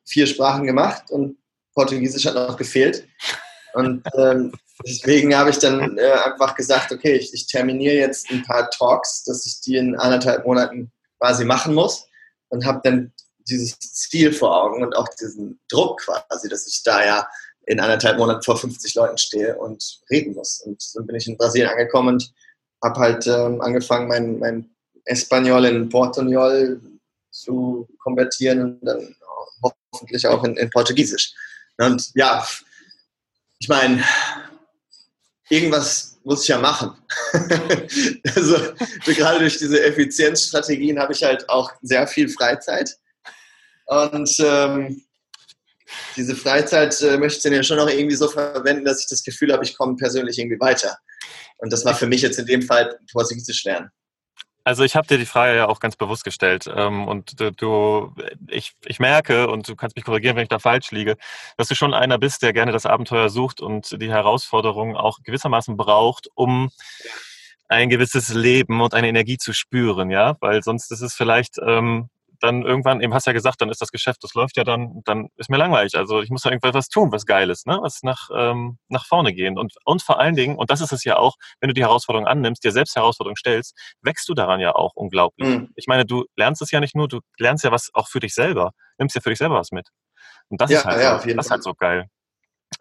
vier 0.05 0.27
Sprachen 0.27 0.65
gemacht 0.65 1.09
und 1.11 1.37
Portugiesisch 1.73 2.25
hat 2.25 2.35
noch 2.35 2.57
gefehlt. 2.57 3.07
Und 3.73 4.03
ähm, 4.15 4.53
deswegen 4.85 5.35
habe 5.35 5.51
ich 5.51 5.59
dann 5.59 5.97
äh, 5.97 6.11
einfach 6.11 6.55
gesagt, 6.55 6.91
okay, 6.91 7.15
ich, 7.15 7.33
ich, 7.33 7.47
terminiere 7.47 7.95
jetzt 7.95 8.29
ein 8.31 8.43
paar 8.43 8.69
Talks, 8.71 9.23
dass 9.23 9.45
ich 9.45 9.61
die 9.61 9.75
in 9.77 9.95
anderthalb 9.95 10.45
Monaten 10.45 10.91
quasi 11.19 11.45
machen 11.45 11.75
muss 11.75 12.07
und 12.49 12.65
habe 12.65 12.81
dann 12.83 13.13
dieses 13.47 13.77
Ziel 13.79 14.33
vor 14.33 14.55
Augen 14.63 14.83
und 14.83 14.95
auch 14.95 15.07
diesen 15.19 15.59
Druck 15.69 16.01
quasi, 16.01 16.49
dass 16.49 16.67
ich 16.67 16.83
da 16.83 17.05
ja 17.05 17.27
in 17.65 17.79
anderthalb 17.79 18.17
Monaten 18.17 18.41
vor 18.41 18.57
50 18.57 18.95
Leuten 18.95 19.17
stehe 19.17 19.57
und 19.57 19.99
reden 20.09 20.33
muss. 20.33 20.61
Und 20.61 20.83
dann 20.95 21.05
bin 21.05 21.15
ich 21.15 21.27
in 21.27 21.37
Brasilien 21.37 21.69
angekommen 21.69 22.15
und 22.15 22.33
habe 22.83 22.99
halt 22.99 23.27
ähm, 23.27 23.61
angefangen, 23.61 24.07
mein, 24.07 24.39
mein 24.39 24.69
Espanol 25.05 25.65
in 25.65 25.89
Portugnol 25.89 26.81
zu 27.31 27.87
konvertieren 27.99 28.61
und 28.61 28.85
dann 28.85 29.15
hoffentlich 29.93 30.25
auch 30.27 30.43
in, 30.43 30.55
in 30.57 30.69
Portugiesisch. 30.69 31.33
Und 31.77 32.11
ja, 32.15 32.45
ich 33.59 33.67
meine, 33.67 34.03
irgendwas 35.49 36.17
muss 36.23 36.43
ich 36.43 36.49
ja 36.49 36.59
machen. 36.59 36.93
also 38.35 38.57
gerade 39.05 39.39
durch 39.39 39.57
diese 39.57 39.83
Effizienzstrategien 39.83 40.99
habe 40.99 41.13
ich 41.13 41.23
halt 41.23 41.47
auch 41.49 41.71
sehr 41.81 42.05
viel 42.07 42.29
Freizeit. 42.29 42.97
Und 43.85 44.35
ähm, 44.39 45.01
diese 46.17 46.35
Freizeit 46.35 46.99
äh, 47.01 47.17
möchte 47.17 47.37
ich 47.37 47.43
dann 47.43 47.53
ja 47.53 47.63
schon 47.63 47.79
auch 47.79 47.89
irgendwie 47.89 48.15
so 48.15 48.27
verwenden, 48.27 48.83
dass 48.83 48.99
ich 48.99 49.07
das 49.07 49.23
Gefühl 49.23 49.53
habe, 49.53 49.63
ich 49.63 49.77
komme 49.77 49.95
persönlich 49.95 50.37
irgendwie 50.37 50.59
weiter. 50.59 50.97
Und 51.57 51.73
das 51.73 51.85
war 51.85 51.95
für 51.95 52.07
mich 52.07 52.21
jetzt 52.21 52.39
in 52.39 52.45
dem 52.45 52.61
Fall 52.61 52.97
Portugiesisch 53.11 53.63
lernen. 53.63 53.91
Also 54.67 54.83
ich 54.83 54.97
habe 54.97 55.07
dir 55.07 55.17
die 55.17 55.25
Frage 55.25 55.55
ja 55.55 55.69
auch 55.69 55.79
ganz 55.79 55.95
bewusst 55.95 56.25
gestellt 56.25 56.69
ähm, 56.75 57.07
und 57.07 57.39
du, 57.39 58.13
ich, 58.49 58.73
ich 58.83 58.99
merke 58.99 59.47
und 59.47 59.69
du 59.69 59.77
kannst 59.77 59.95
mich 59.95 60.03
korrigieren, 60.03 60.35
wenn 60.35 60.43
ich 60.43 60.49
da 60.49 60.59
falsch 60.59 60.91
liege, 60.91 61.15
dass 61.55 61.69
du 61.69 61.75
schon 61.75 61.93
einer 61.93 62.17
bist, 62.17 62.41
der 62.43 62.51
gerne 62.51 62.73
das 62.73 62.85
Abenteuer 62.85 63.29
sucht 63.29 63.61
und 63.61 64.01
die 64.01 64.09
Herausforderungen 64.09 64.97
auch 64.97 65.19
gewissermaßen 65.23 65.77
braucht, 65.77 66.27
um 66.35 66.69
ein 67.69 67.87
gewisses 67.87 68.33
Leben 68.33 68.81
und 68.81 68.93
eine 68.93 69.07
Energie 69.07 69.37
zu 69.37 69.53
spüren, 69.53 70.09
ja, 70.09 70.35
weil 70.41 70.61
sonst 70.63 70.91
ist 70.91 71.01
es 71.01 71.13
vielleicht 71.13 71.55
ähm, 71.65 72.09
dann 72.39 72.63
irgendwann, 72.63 73.01
eben 73.01 73.13
hast 73.13 73.27
du 73.27 73.31
ja 73.31 73.33
gesagt, 73.33 73.61
dann 73.61 73.69
ist 73.69 73.81
das 73.81 73.91
Geschäft, 73.91 74.23
das 74.23 74.33
läuft 74.33 74.57
ja 74.57 74.63
dann, 74.63 75.01
dann 75.05 75.29
ist 75.37 75.49
mir 75.49 75.57
langweilig. 75.57 75.95
Also 75.95 76.21
ich 76.21 76.29
muss 76.29 76.41
da 76.41 76.49
irgendwas 76.49 76.89
tun, 76.89 77.11
was 77.11 77.25
geil 77.25 77.49
ist, 77.49 77.67
ne? 77.67 77.79
was 77.81 78.03
nach, 78.03 78.29
ähm, 78.35 78.77
nach 78.89 79.05
vorne 79.05 79.33
gehen. 79.33 79.57
Und, 79.57 79.73
und 79.85 80.01
vor 80.01 80.19
allen 80.19 80.35
Dingen, 80.35 80.55
und 80.55 80.69
das 80.69 80.81
ist 80.81 80.91
es 80.91 81.03
ja 81.03 81.17
auch, 81.17 81.35
wenn 81.59 81.69
du 81.69 81.73
die 81.73 81.83
Herausforderung 81.83 82.27
annimmst, 82.27 82.63
dir 82.63 82.71
selbst 82.71 82.95
Herausforderungen 82.95 83.37
stellst, 83.37 83.75
wächst 84.01 84.27
du 84.29 84.33
daran 84.33 84.59
ja 84.59 84.75
auch 84.75 84.93
unglaublich. 84.95 85.47
Mhm. 85.47 85.69
Ich 85.75 85.87
meine, 85.87 86.05
du 86.05 86.25
lernst 86.35 86.61
es 86.61 86.71
ja 86.71 86.79
nicht 86.79 86.95
nur, 86.95 87.07
du 87.07 87.19
lernst 87.37 87.63
ja 87.63 87.71
was 87.71 87.89
auch 87.93 88.07
für 88.07 88.19
dich 88.19 88.33
selber, 88.33 88.71
nimmst 88.97 89.15
ja 89.15 89.21
für 89.21 89.29
dich 89.29 89.39
selber 89.39 89.55
was 89.55 89.71
mit. 89.71 89.89
Und 90.49 90.61
das 90.61 90.71
ja, 90.71 90.79
ist 90.79 90.85
halt, 90.85 91.01
ja, 91.01 91.19
so, 91.19 91.27
das 91.27 91.45
ist 91.45 91.51
halt 91.51 91.63
so 91.63 91.73
geil. 91.73 92.07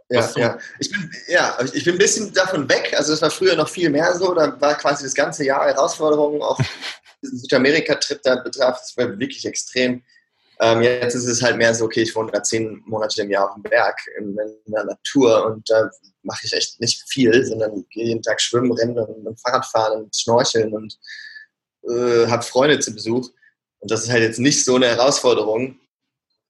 Ja, 0.08 0.28
ja. 0.36 0.58
Ich 0.78 0.90
bin, 0.90 1.10
ja, 1.28 1.56
ich 1.72 1.84
bin 1.84 1.94
ein 1.94 1.98
bisschen 1.98 2.32
davon 2.32 2.68
weg. 2.68 2.94
Also 2.96 3.12
das 3.12 3.22
war 3.22 3.30
früher 3.30 3.56
noch 3.56 3.68
viel 3.68 3.90
mehr 3.90 4.14
so. 4.14 4.34
Da 4.34 4.60
war 4.60 4.74
quasi 4.74 5.04
das 5.04 5.14
ganze 5.14 5.44
Jahr 5.44 5.64
Herausforderungen, 5.66 6.42
auch 6.42 6.58
diesen 7.22 7.38
Südamerika-Trip 7.38 8.22
da 8.22 8.36
betraf, 8.36 8.78
das 8.80 8.96
war 8.96 9.18
wirklich 9.18 9.44
extrem. 9.44 10.02
Ähm, 10.60 10.82
jetzt 10.82 11.14
ist 11.14 11.26
es 11.26 11.42
halt 11.42 11.56
mehr 11.56 11.74
so, 11.74 11.84
okay, 11.84 12.02
ich 12.02 12.14
wohne 12.14 12.32
da 12.32 12.42
zehn 12.42 12.82
Monate 12.86 13.22
im 13.22 13.30
Jahr 13.30 13.48
auf 13.48 13.54
dem 13.54 13.62
Berg, 13.62 13.98
in, 14.18 14.36
in 14.64 14.72
der 14.72 14.84
Natur 14.84 15.46
und 15.46 15.68
da 15.68 15.90
mache 16.22 16.46
ich 16.46 16.52
echt 16.52 16.80
nicht 16.80 17.02
viel, 17.08 17.44
sondern 17.44 17.84
gehe 17.90 18.06
jeden 18.06 18.22
Tag 18.22 18.40
schwimmen, 18.40 18.72
rennen 18.72 18.98
und, 18.98 19.26
und 19.26 19.40
Fahrrad 19.40 19.66
fahren 19.66 20.04
und 20.04 20.16
schnorcheln 20.16 20.72
und 20.72 20.98
äh, 21.88 22.26
habe 22.26 22.42
Freunde 22.42 22.78
zu 22.80 22.92
Besuch. 22.92 23.30
Und 23.78 23.90
das 23.90 24.04
ist 24.04 24.10
halt 24.10 24.22
jetzt 24.22 24.38
nicht 24.38 24.64
so 24.64 24.76
eine 24.76 24.88
Herausforderung. 24.88 25.78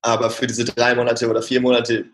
Aber 0.03 0.31
für 0.31 0.47
diese 0.47 0.65
drei 0.65 0.95
Monate 0.95 1.29
oder 1.29 1.43
vier 1.43 1.61
Monate, 1.61 2.05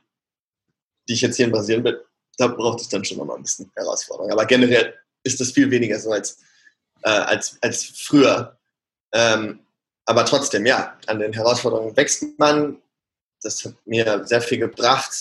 die 1.09 1.12
ich 1.12 1.20
jetzt 1.20 1.36
hier 1.36 1.46
in 1.46 1.53
Brasilien 1.53 1.82
bin, 1.82 1.96
da 2.38 2.48
braucht 2.48 2.80
es 2.80 2.88
dann 2.88 3.05
schon 3.05 3.18
nochmal 3.18 3.36
ein 3.36 3.42
bisschen 3.42 3.70
Herausforderung. 3.76 4.32
Aber 4.32 4.46
generell 4.46 4.94
ist 5.22 5.40
das 5.40 5.53
viel 5.53 5.70
weniger 5.70 5.98
so 5.98 6.11
als 6.11 6.38
äh, 7.03 7.11
als, 7.11 7.59
als 7.62 7.84
früher. 7.84 8.59
Ähm, 9.12 9.61
aber 10.07 10.24
trotzdem, 10.24 10.66
ja, 10.66 10.96
an 11.07 11.20
den 11.20 11.32
Herausforderungen 11.32 11.96
wächst 11.96 12.24
man. 12.38 12.78
Das 13.42 13.64
hat 13.64 13.74
mir 13.84 14.24
sehr 14.26 14.40
viel 14.40 14.59
gebracht. 14.59 15.12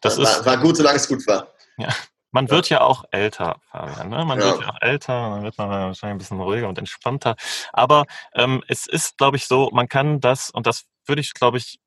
Das 0.00 0.18
war, 0.18 0.24
ist, 0.24 0.44
war 0.44 0.56
gut, 0.58 0.76
solange 0.76 0.96
es 0.96 1.08
gut 1.08 1.26
war. 1.26 1.48
Ja. 1.76 1.88
Man 2.34 2.48
wird 2.48 2.70
ja 2.70 2.80
auch 2.80 3.04
älter, 3.10 3.60
Fabian. 3.70 4.08
Ne? 4.08 4.24
Man 4.24 4.40
ja. 4.40 4.46
wird 4.46 4.62
ja 4.62 4.70
auch 4.70 4.80
älter, 4.80 5.30
dann 5.30 5.42
wird 5.42 5.58
man 5.58 5.68
wahrscheinlich 5.68 6.14
ein 6.14 6.18
bisschen 6.18 6.40
ruhiger 6.40 6.66
und 6.66 6.78
entspannter. 6.78 7.36
Aber 7.74 8.06
ähm, 8.34 8.64
es 8.68 8.86
ist, 8.86 9.18
glaube 9.18 9.36
ich, 9.36 9.46
so, 9.46 9.68
man 9.70 9.86
kann 9.86 10.18
das, 10.18 10.48
und 10.48 10.66
das 10.66 10.84
würde 11.04 11.20
ich, 11.20 11.34
glaube 11.34 11.58
ich, 11.58 11.78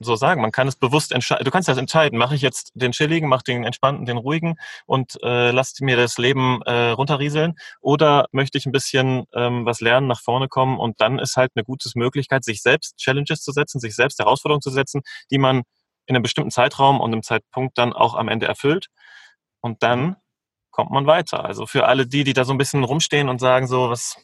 so 0.00 0.16
sagen. 0.16 0.40
Man 0.40 0.52
kann 0.52 0.68
es 0.68 0.76
bewusst 0.76 1.12
entscheiden. 1.12 1.44
Du 1.44 1.50
kannst 1.50 1.68
das 1.68 1.78
entscheiden. 1.78 2.18
Mache 2.18 2.34
ich 2.34 2.42
jetzt 2.42 2.72
den 2.74 2.92
chilligen, 2.92 3.28
mache 3.28 3.44
den 3.44 3.64
entspannten, 3.64 4.06
den 4.06 4.16
ruhigen 4.16 4.56
und 4.86 5.18
äh, 5.22 5.50
lass 5.50 5.80
mir 5.80 5.96
das 5.96 6.18
Leben 6.18 6.62
äh, 6.62 6.90
runterrieseln? 6.90 7.54
Oder 7.80 8.26
möchte 8.32 8.58
ich 8.58 8.66
ein 8.66 8.72
bisschen 8.72 9.24
ähm, 9.34 9.64
was 9.66 9.80
lernen, 9.80 10.06
nach 10.06 10.20
vorne 10.20 10.48
kommen? 10.48 10.78
Und 10.78 11.00
dann 11.00 11.18
ist 11.18 11.36
halt 11.36 11.52
eine 11.54 11.64
gute 11.64 11.88
Möglichkeit, 11.94 12.44
sich 12.44 12.62
selbst 12.62 12.96
Challenges 12.98 13.42
zu 13.42 13.52
setzen, 13.52 13.80
sich 13.80 13.94
selbst 13.94 14.18
Herausforderungen 14.18 14.62
zu 14.62 14.70
setzen, 14.70 15.02
die 15.30 15.38
man 15.38 15.62
in 16.06 16.16
einem 16.16 16.22
bestimmten 16.22 16.50
Zeitraum 16.50 17.00
und 17.00 17.12
einem 17.12 17.22
Zeitpunkt 17.22 17.76
dann 17.78 17.92
auch 17.92 18.14
am 18.14 18.28
Ende 18.28 18.46
erfüllt. 18.46 18.86
Und 19.60 19.82
dann 19.82 20.16
kommt 20.70 20.90
man 20.90 21.06
weiter. 21.06 21.44
Also 21.44 21.66
für 21.66 21.86
alle 21.86 22.06
die, 22.06 22.24
die 22.24 22.32
da 22.32 22.44
so 22.44 22.52
ein 22.52 22.58
bisschen 22.58 22.84
rumstehen 22.84 23.28
und 23.28 23.40
sagen 23.40 23.66
so, 23.66 23.90
was 23.90 24.16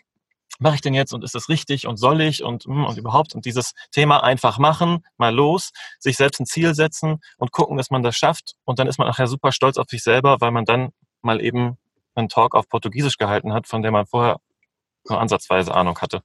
mache 0.58 0.76
ich 0.76 0.80
denn 0.80 0.94
jetzt 0.94 1.12
und 1.12 1.24
ist 1.24 1.34
das 1.34 1.48
richtig 1.48 1.86
und 1.86 1.96
soll 1.96 2.20
ich 2.20 2.42
und, 2.42 2.64
hm, 2.64 2.84
und 2.84 2.98
überhaupt 2.98 3.34
und 3.34 3.44
dieses 3.44 3.72
Thema 3.92 4.22
einfach 4.22 4.58
machen, 4.58 5.04
mal 5.16 5.34
los, 5.34 5.70
sich 5.98 6.16
selbst 6.16 6.40
ein 6.40 6.46
Ziel 6.46 6.74
setzen 6.74 7.20
und 7.38 7.52
gucken, 7.52 7.76
dass 7.76 7.90
man 7.90 8.02
das 8.02 8.16
schafft 8.16 8.54
und 8.64 8.78
dann 8.78 8.86
ist 8.86 8.98
man 8.98 9.08
nachher 9.08 9.26
super 9.26 9.52
stolz 9.52 9.76
auf 9.76 9.86
sich 9.88 10.02
selber, 10.02 10.40
weil 10.40 10.50
man 10.50 10.64
dann 10.64 10.90
mal 11.22 11.40
eben 11.40 11.78
einen 12.14 12.28
Talk 12.28 12.54
auf 12.54 12.68
Portugiesisch 12.68 13.16
gehalten 13.16 13.52
hat, 13.52 13.66
von 13.66 13.82
dem 13.82 13.92
man 13.92 14.06
vorher 14.06 14.38
nur 15.08 15.20
ansatzweise 15.20 15.74
Ahnung 15.74 15.98
hatte. 15.98 16.22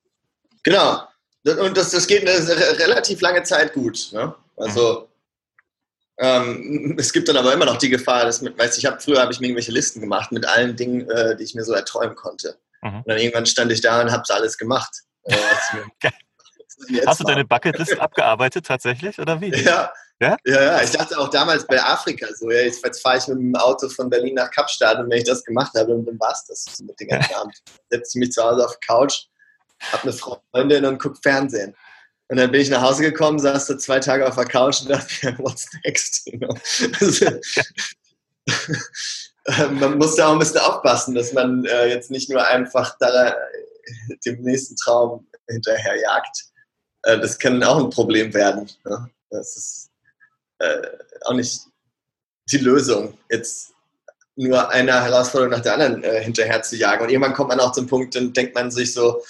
Genau. 0.63 1.03
Und 1.45 1.77
das, 1.77 1.91
das 1.91 2.05
geht 2.05 2.27
eine 2.27 2.37
relativ 2.79 3.21
lange 3.21 3.43
Zeit 3.43 3.73
gut. 3.73 4.09
Ne? 4.11 4.35
Also 4.57 5.09
mhm. 6.19 6.25
ähm, 6.25 6.95
es 6.99 7.13
gibt 7.13 7.29
dann 7.29 7.37
aber 7.37 7.53
immer 7.53 7.65
noch 7.65 7.77
die 7.77 7.89
Gefahr, 7.89 8.25
dass 8.25 8.41
mit, 8.41 8.57
weißt, 8.57 8.77
ich 8.77 8.85
habe 8.85 8.99
früher 8.99 9.21
habe 9.21 9.31
ich 9.31 9.39
mir 9.39 9.47
irgendwelche 9.47 9.71
Listen 9.71 10.01
gemacht 10.01 10.31
mit 10.31 10.45
allen 10.45 10.75
Dingen, 10.75 11.09
äh, 11.09 11.35
die 11.37 11.43
ich 11.43 11.55
mir 11.55 11.63
so 11.63 11.73
erträumen 11.73 12.15
konnte. 12.15 12.57
Mhm. 12.81 12.97
Und 12.97 13.07
dann 13.07 13.17
irgendwann 13.17 13.45
stand 13.45 13.71
ich 13.71 13.81
da 13.81 14.01
und 14.01 14.11
habe 14.11 14.23
alles 14.29 14.57
gemacht. 14.57 14.91
Hast 17.05 17.19
du 17.19 17.23
deine 17.25 17.45
Bucketlist 17.45 17.99
abgearbeitet 17.99 18.65
tatsächlich 18.65 19.19
oder 19.19 19.41
wie? 19.41 19.49
Ja. 19.49 19.91
Ja? 20.21 20.37
ja, 20.45 20.63
ja. 20.63 20.81
Ich 20.81 20.91
dachte 20.91 21.17
auch 21.17 21.29
damals 21.29 21.65
bei 21.65 21.81
Afrika 21.81 22.27
so, 22.35 22.51
ja, 22.51 22.61
jetzt 22.61 22.85
fahre 23.01 23.17
ich 23.17 23.27
mit 23.27 23.37
dem 23.37 23.55
Auto 23.55 23.87
von 23.87 24.09
Berlin 24.09 24.35
nach 24.35 24.51
Kapstadt 24.51 24.99
und 24.99 25.09
wenn 25.09 25.19
ich 25.19 25.23
das 25.23 25.43
gemacht 25.45 25.71
habe, 25.75 25.91
dann 26.05 26.19
war 26.19 26.31
es 26.31 26.45
das 26.45 26.79
mit 26.81 26.99
dem 26.99 27.07
ganzen 27.07 27.33
Abend. 27.35 27.55
Setze 27.89 28.17
ich 28.17 28.19
mich 28.19 28.31
zu 28.31 28.43
Hause 28.43 28.65
auf 28.65 28.77
die 28.77 28.85
Couch, 28.85 29.27
habe 29.91 30.03
eine 30.03 30.13
Freundin 30.13 30.85
und 30.85 30.99
gucke 30.99 31.19
Fernsehen. 31.21 31.75
Und 32.27 32.37
dann 32.37 32.51
bin 32.51 32.61
ich 32.61 32.69
nach 32.69 32.81
Hause 32.81 33.01
gekommen, 33.01 33.39
saß 33.39 33.67
da 33.67 33.77
zwei 33.77 33.99
Tage 33.99 34.27
auf 34.27 34.35
der 34.35 34.45
Couch 34.45 34.81
und 34.81 34.89
dachte 34.89 35.13
mir, 35.23 35.37
what's 35.39 35.67
next? 35.83 36.27
You 36.27 36.37
know? 36.37 36.53
also, 36.99 37.39
man 39.79 39.97
muss 39.97 40.15
da 40.15 40.27
auch 40.27 40.33
ein 40.33 40.39
bisschen 40.39 40.61
aufpassen, 40.61 41.15
dass 41.15 41.33
man 41.33 41.65
äh, 41.65 41.87
jetzt 41.87 42.11
nicht 42.11 42.29
nur 42.29 42.45
einfach 42.45 42.97
da, 42.99 43.29
äh, 43.29 43.33
dem 44.25 44.41
nächsten 44.41 44.75
Traum 44.75 45.27
hinterherjagt. 45.47 46.45
Äh, 47.03 47.19
das 47.19 47.37
kann 47.39 47.63
auch 47.63 47.83
ein 47.83 47.89
Problem 47.89 48.33
werden. 48.33 48.69
Ne? 48.85 49.09
Das 49.29 49.55
ist 49.55 49.89
äh, 50.59 50.87
auch 51.25 51.33
nicht 51.33 51.61
die 52.51 52.57
Lösung, 52.57 53.17
jetzt 53.29 53.73
nur 54.35 54.69
eine 54.69 55.03
Herausforderung 55.03 55.51
nach 55.51 55.61
der 55.61 55.73
anderen 55.73 56.03
äh, 56.03 56.23
hinterher 56.23 56.61
zu 56.63 56.77
jagen. 56.77 57.03
Und 57.03 57.09
irgendwann 57.09 57.33
kommt 57.33 57.49
man 57.49 57.59
auch 57.59 57.73
zum 57.73 57.87
Punkt, 57.87 58.15
dann 58.15 58.33
denkt 58.33 58.55
man 58.55 58.71
sich 58.71 58.93
so, 58.93 59.21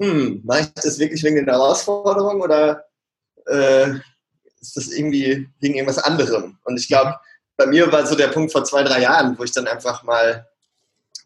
hm, 0.00 0.42
mache 0.44 0.60
ich 0.60 0.74
das 0.74 0.98
wirklich 0.98 1.22
wegen 1.22 1.44
der 1.44 1.54
Herausforderung 1.54 2.40
oder 2.40 2.84
äh, 3.46 3.94
ist 4.60 4.76
das 4.76 4.88
irgendwie 4.88 5.48
wegen 5.60 5.74
irgendwas 5.74 5.98
anderem? 5.98 6.58
Und 6.64 6.78
ich 6.78 6.88
glaube, 6.88 7.18
bei 7.58 7.66
mir 7.66 7.90
war 7.90 8.06
so 8.06 8.14
der 8.14 8.28
Punkt 8.28 8.52
vor 8.52 8.64
zwei, 8.64 8.82
drei 8.84 9.00
Jahren, 9.00 9.36
wo 9.36 9.42
ich 9.42 9.52
dann 9.52 9.66
einfach 9.66 10.02
mal 10.04 10.46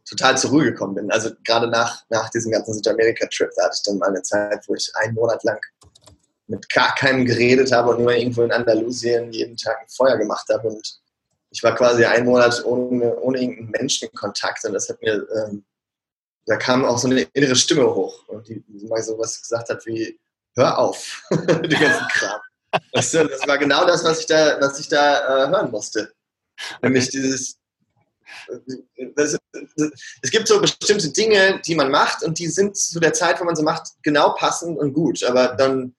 total 0.09 0.37
zur 0.37 0.51
Ruhe 0.51 0.64
gekommen 0.64 0.95
bin. 0.95 1.11
Also 1.12 1.30
gerade 1.45 1.68
nach, 1.68 2.03
nach 2.09 2.30
diesem 2.30 2.51
ganzen 2.51 2.74
Südamerika-Trip, 2.74 3.51
da 3.55 3.64
hatte 3.64 3.74
ich 3.76 3.83
dann 3.83 3.99
mal 3.99 4.09
eine 4.09 4.22
Zeit, 4.22 4.64
wo 4.66 4.74
ich 4.74 4.91
einen 4.97 5.14
Monat 5.14 5.45
lang 5.45 5.61
mit 6.47 6.68
gar 6.70 6.95
keinem 6.95 7.26
geredet 7.26 7.70
habe 7.70 7.91
und 7.91 8.01
nur 8.01 8.12
irgendwo 8.12 8.43
in 8.43 8.51
Andalusien 8.51 9.30
jeden 9.33 9.57
Tag 9.57 9.78
ein 9.80 9.89
Feuer 9.89 10.16
gemacht 10.16 10.47
habe. 10.51 10.68
Und 10.68 11.01
ich 11.51 11.62
war 11.62 11.74
quasi 11.74 12.05
einen 12.05 12.26
Monat 12.26 12.64
ohne, 12.64 13.14
ohne 13.16 13.39
irgendeinen 13.39 13.70
Menschenkontakt. 13.70 14.64
Und 14.64 14.72
das 14.72 14.89
hat 14.89 15.01
mir, 15.03 15.26
ähm, 15.37 15.64
da 16.47 16.57
kam 16.57 16.85
auch 16.85 16.99
so 16.99 17.09
eine 17.09 17.22
innere 17.35 17.57
Stimme 17.57 17.95
hoch. 17.95 18.26
Und 18.28 18.49
die, 18.49 18.64
die 18.66 18.87
mal 18.87 19.03
so 19.03 19.18
was 19.18 19.41
gesagt 19.41 19.68
hat 19.68 19.85
wie, 19.85 20.18
hör 20.57 20.78
auf, 20.78 21.22
den 21.30 21.70
ganzen 21.70 22.09
Kram. 22.09 22.41
Du, 22.72 22.80
das 22.93 23.47
war 23.47 23.59
genau 23.59 23.85
das, 23.87 24.03
was 24.03 24.20
ich 24.20 24.26
da, 24.26 24.59
was 24.61 24.80
ich 24.80 24.89
da 24.89 25.45
äh, 25.45 25.49
hören 25.49 25.70
musste. 25.70 26.11
Nämlich 26.83 27.09
dieses, 27.09 27.59
das, 29.15 29.39
das, 29.77 29.91
es 30.23 30.31
gibt 30.31 30.49
so 30.49 30.61
bestimmte 30.61 31.11
Dinge, 31.11 31.61
die 31.67 31.75
man 31.75 31.91
macht 31.91 32.23
und 32.23 32.39
die 32.39 32.49
sind 32.49 32.77
zu 32.77 33.01
der 33.01 33.13
Zeit, 33.13 33.41
wo 33.41 33.45
man 33.45 33.57
sie 33.57 33.63
macht, 33.63 33.89
genau 34.03 34.35
passend 34.35 34.79
und 34.79 34.93
gut. 34.93 35.23
Aber 35.25 35.49
dann 35.49 35.95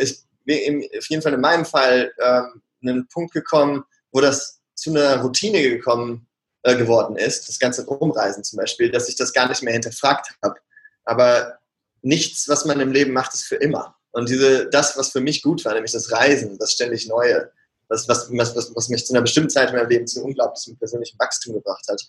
ist 0.00 0.26
auf 0.46 1.08
jeden 1.08 1.22
Fall 1.22 1.34
in 1.34 1.40
meinem 1.40 1.64
Fall 1.64 2.12
ähm, 2.20 2.62
einen 2.82 3.08
Punkt 3.08 3.32
gekommen, 3.32 3.84
wo 4.12 4.20
das 4.20 4.60
zu 4.74 4.90
einer 4.90 5.20
Routine 5.20 5.62
gekommen 5.62 6.26
äh, 6.62 6.76
geworden 6.76 7.16
ist, 7.16 7.48
das 7.48 7.58
ganze 7.58 7.84
Umreisen 7.86 8.44
zum 8.44 8.58
Beispiel, 8.58 8.90
dass 8.90 9.08
ich 9.08 9.16
das 9.16 9.32
gar 9.32 9.48
nicht 9.48 9.62
mehr 9.62 9.72
hinterfragt 9.72 10.34
habe. 10.42 10.56
Aber 11.04 11.58
nichts, 12.02 12.48
was 12.48 12.64
man 12.64 12.80
im 12.80 12.92
Leben 12.92 13.12
macht, 13.12 13.34
ist 13.34 13.44
für 13.44 13.56
immer. 13.56 13.96
Und 14.12 14.28
diese, 14.28 14.68
das, 14.70 14.96
was 14.96 15.10
für 15.10 15.20
mich 15.20 15.42
gut 15.42 15.64
war, 15.64 15.74
nämlich 15.74 15.92
das 15.92 16.12
Reisen, 16.12 16.58
das 16.58 16.72
ständig 16.72 17.08
Neue, 17.08 17.50
das, 17.88 18.08
was, 18.08 18.30
was, 18.30 18.74
was 18.74 18.88
mich 18.88 19.06
zu 19.06 19.12
einer 19.12 19.22
bestimmten 19.22 19.50
Zeit 19.50 19.70
in 19.70 19.76
meinem 19.76 19.88
Leben 19.88 20.06
zu 20.06 20.24
unglaublichem 20.24 20.76
persönlichen 20.76 21.18
Wachstum 21.18 21.54
gebracht 21.54 21.84
hat, 21.88 22.02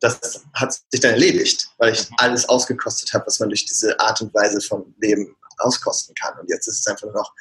das 0.00 0.42
hat 0.54 0.78
sich 0.90 1.00
dann 1.00 1.12
erledigt, 1.12 1.68
weil 1.78 1.92
ich 1.92 2.08
alles 2.18 2.48
ausgekostet 2.48 3.12
habe, 3.12 3.26
was 3.26 3.40
man 3.40 3.48
durch 3.48 3.64
diese 3.64 3.98
Art 4.00 4.20
und 4.20 4.34
Weise 4.34 4.60
von 4.60 4.94
Leben 5.00 5.34
auskosten 5.58 6.14
kann. 6.14 6.38
Und 6.38 6.50
jetzt 6.50 6.66
ist 6.66 6.80
es 6.80 6.86
einfach 6.86 7.06
nur 7.06 7.14
noch, 7.14 7.32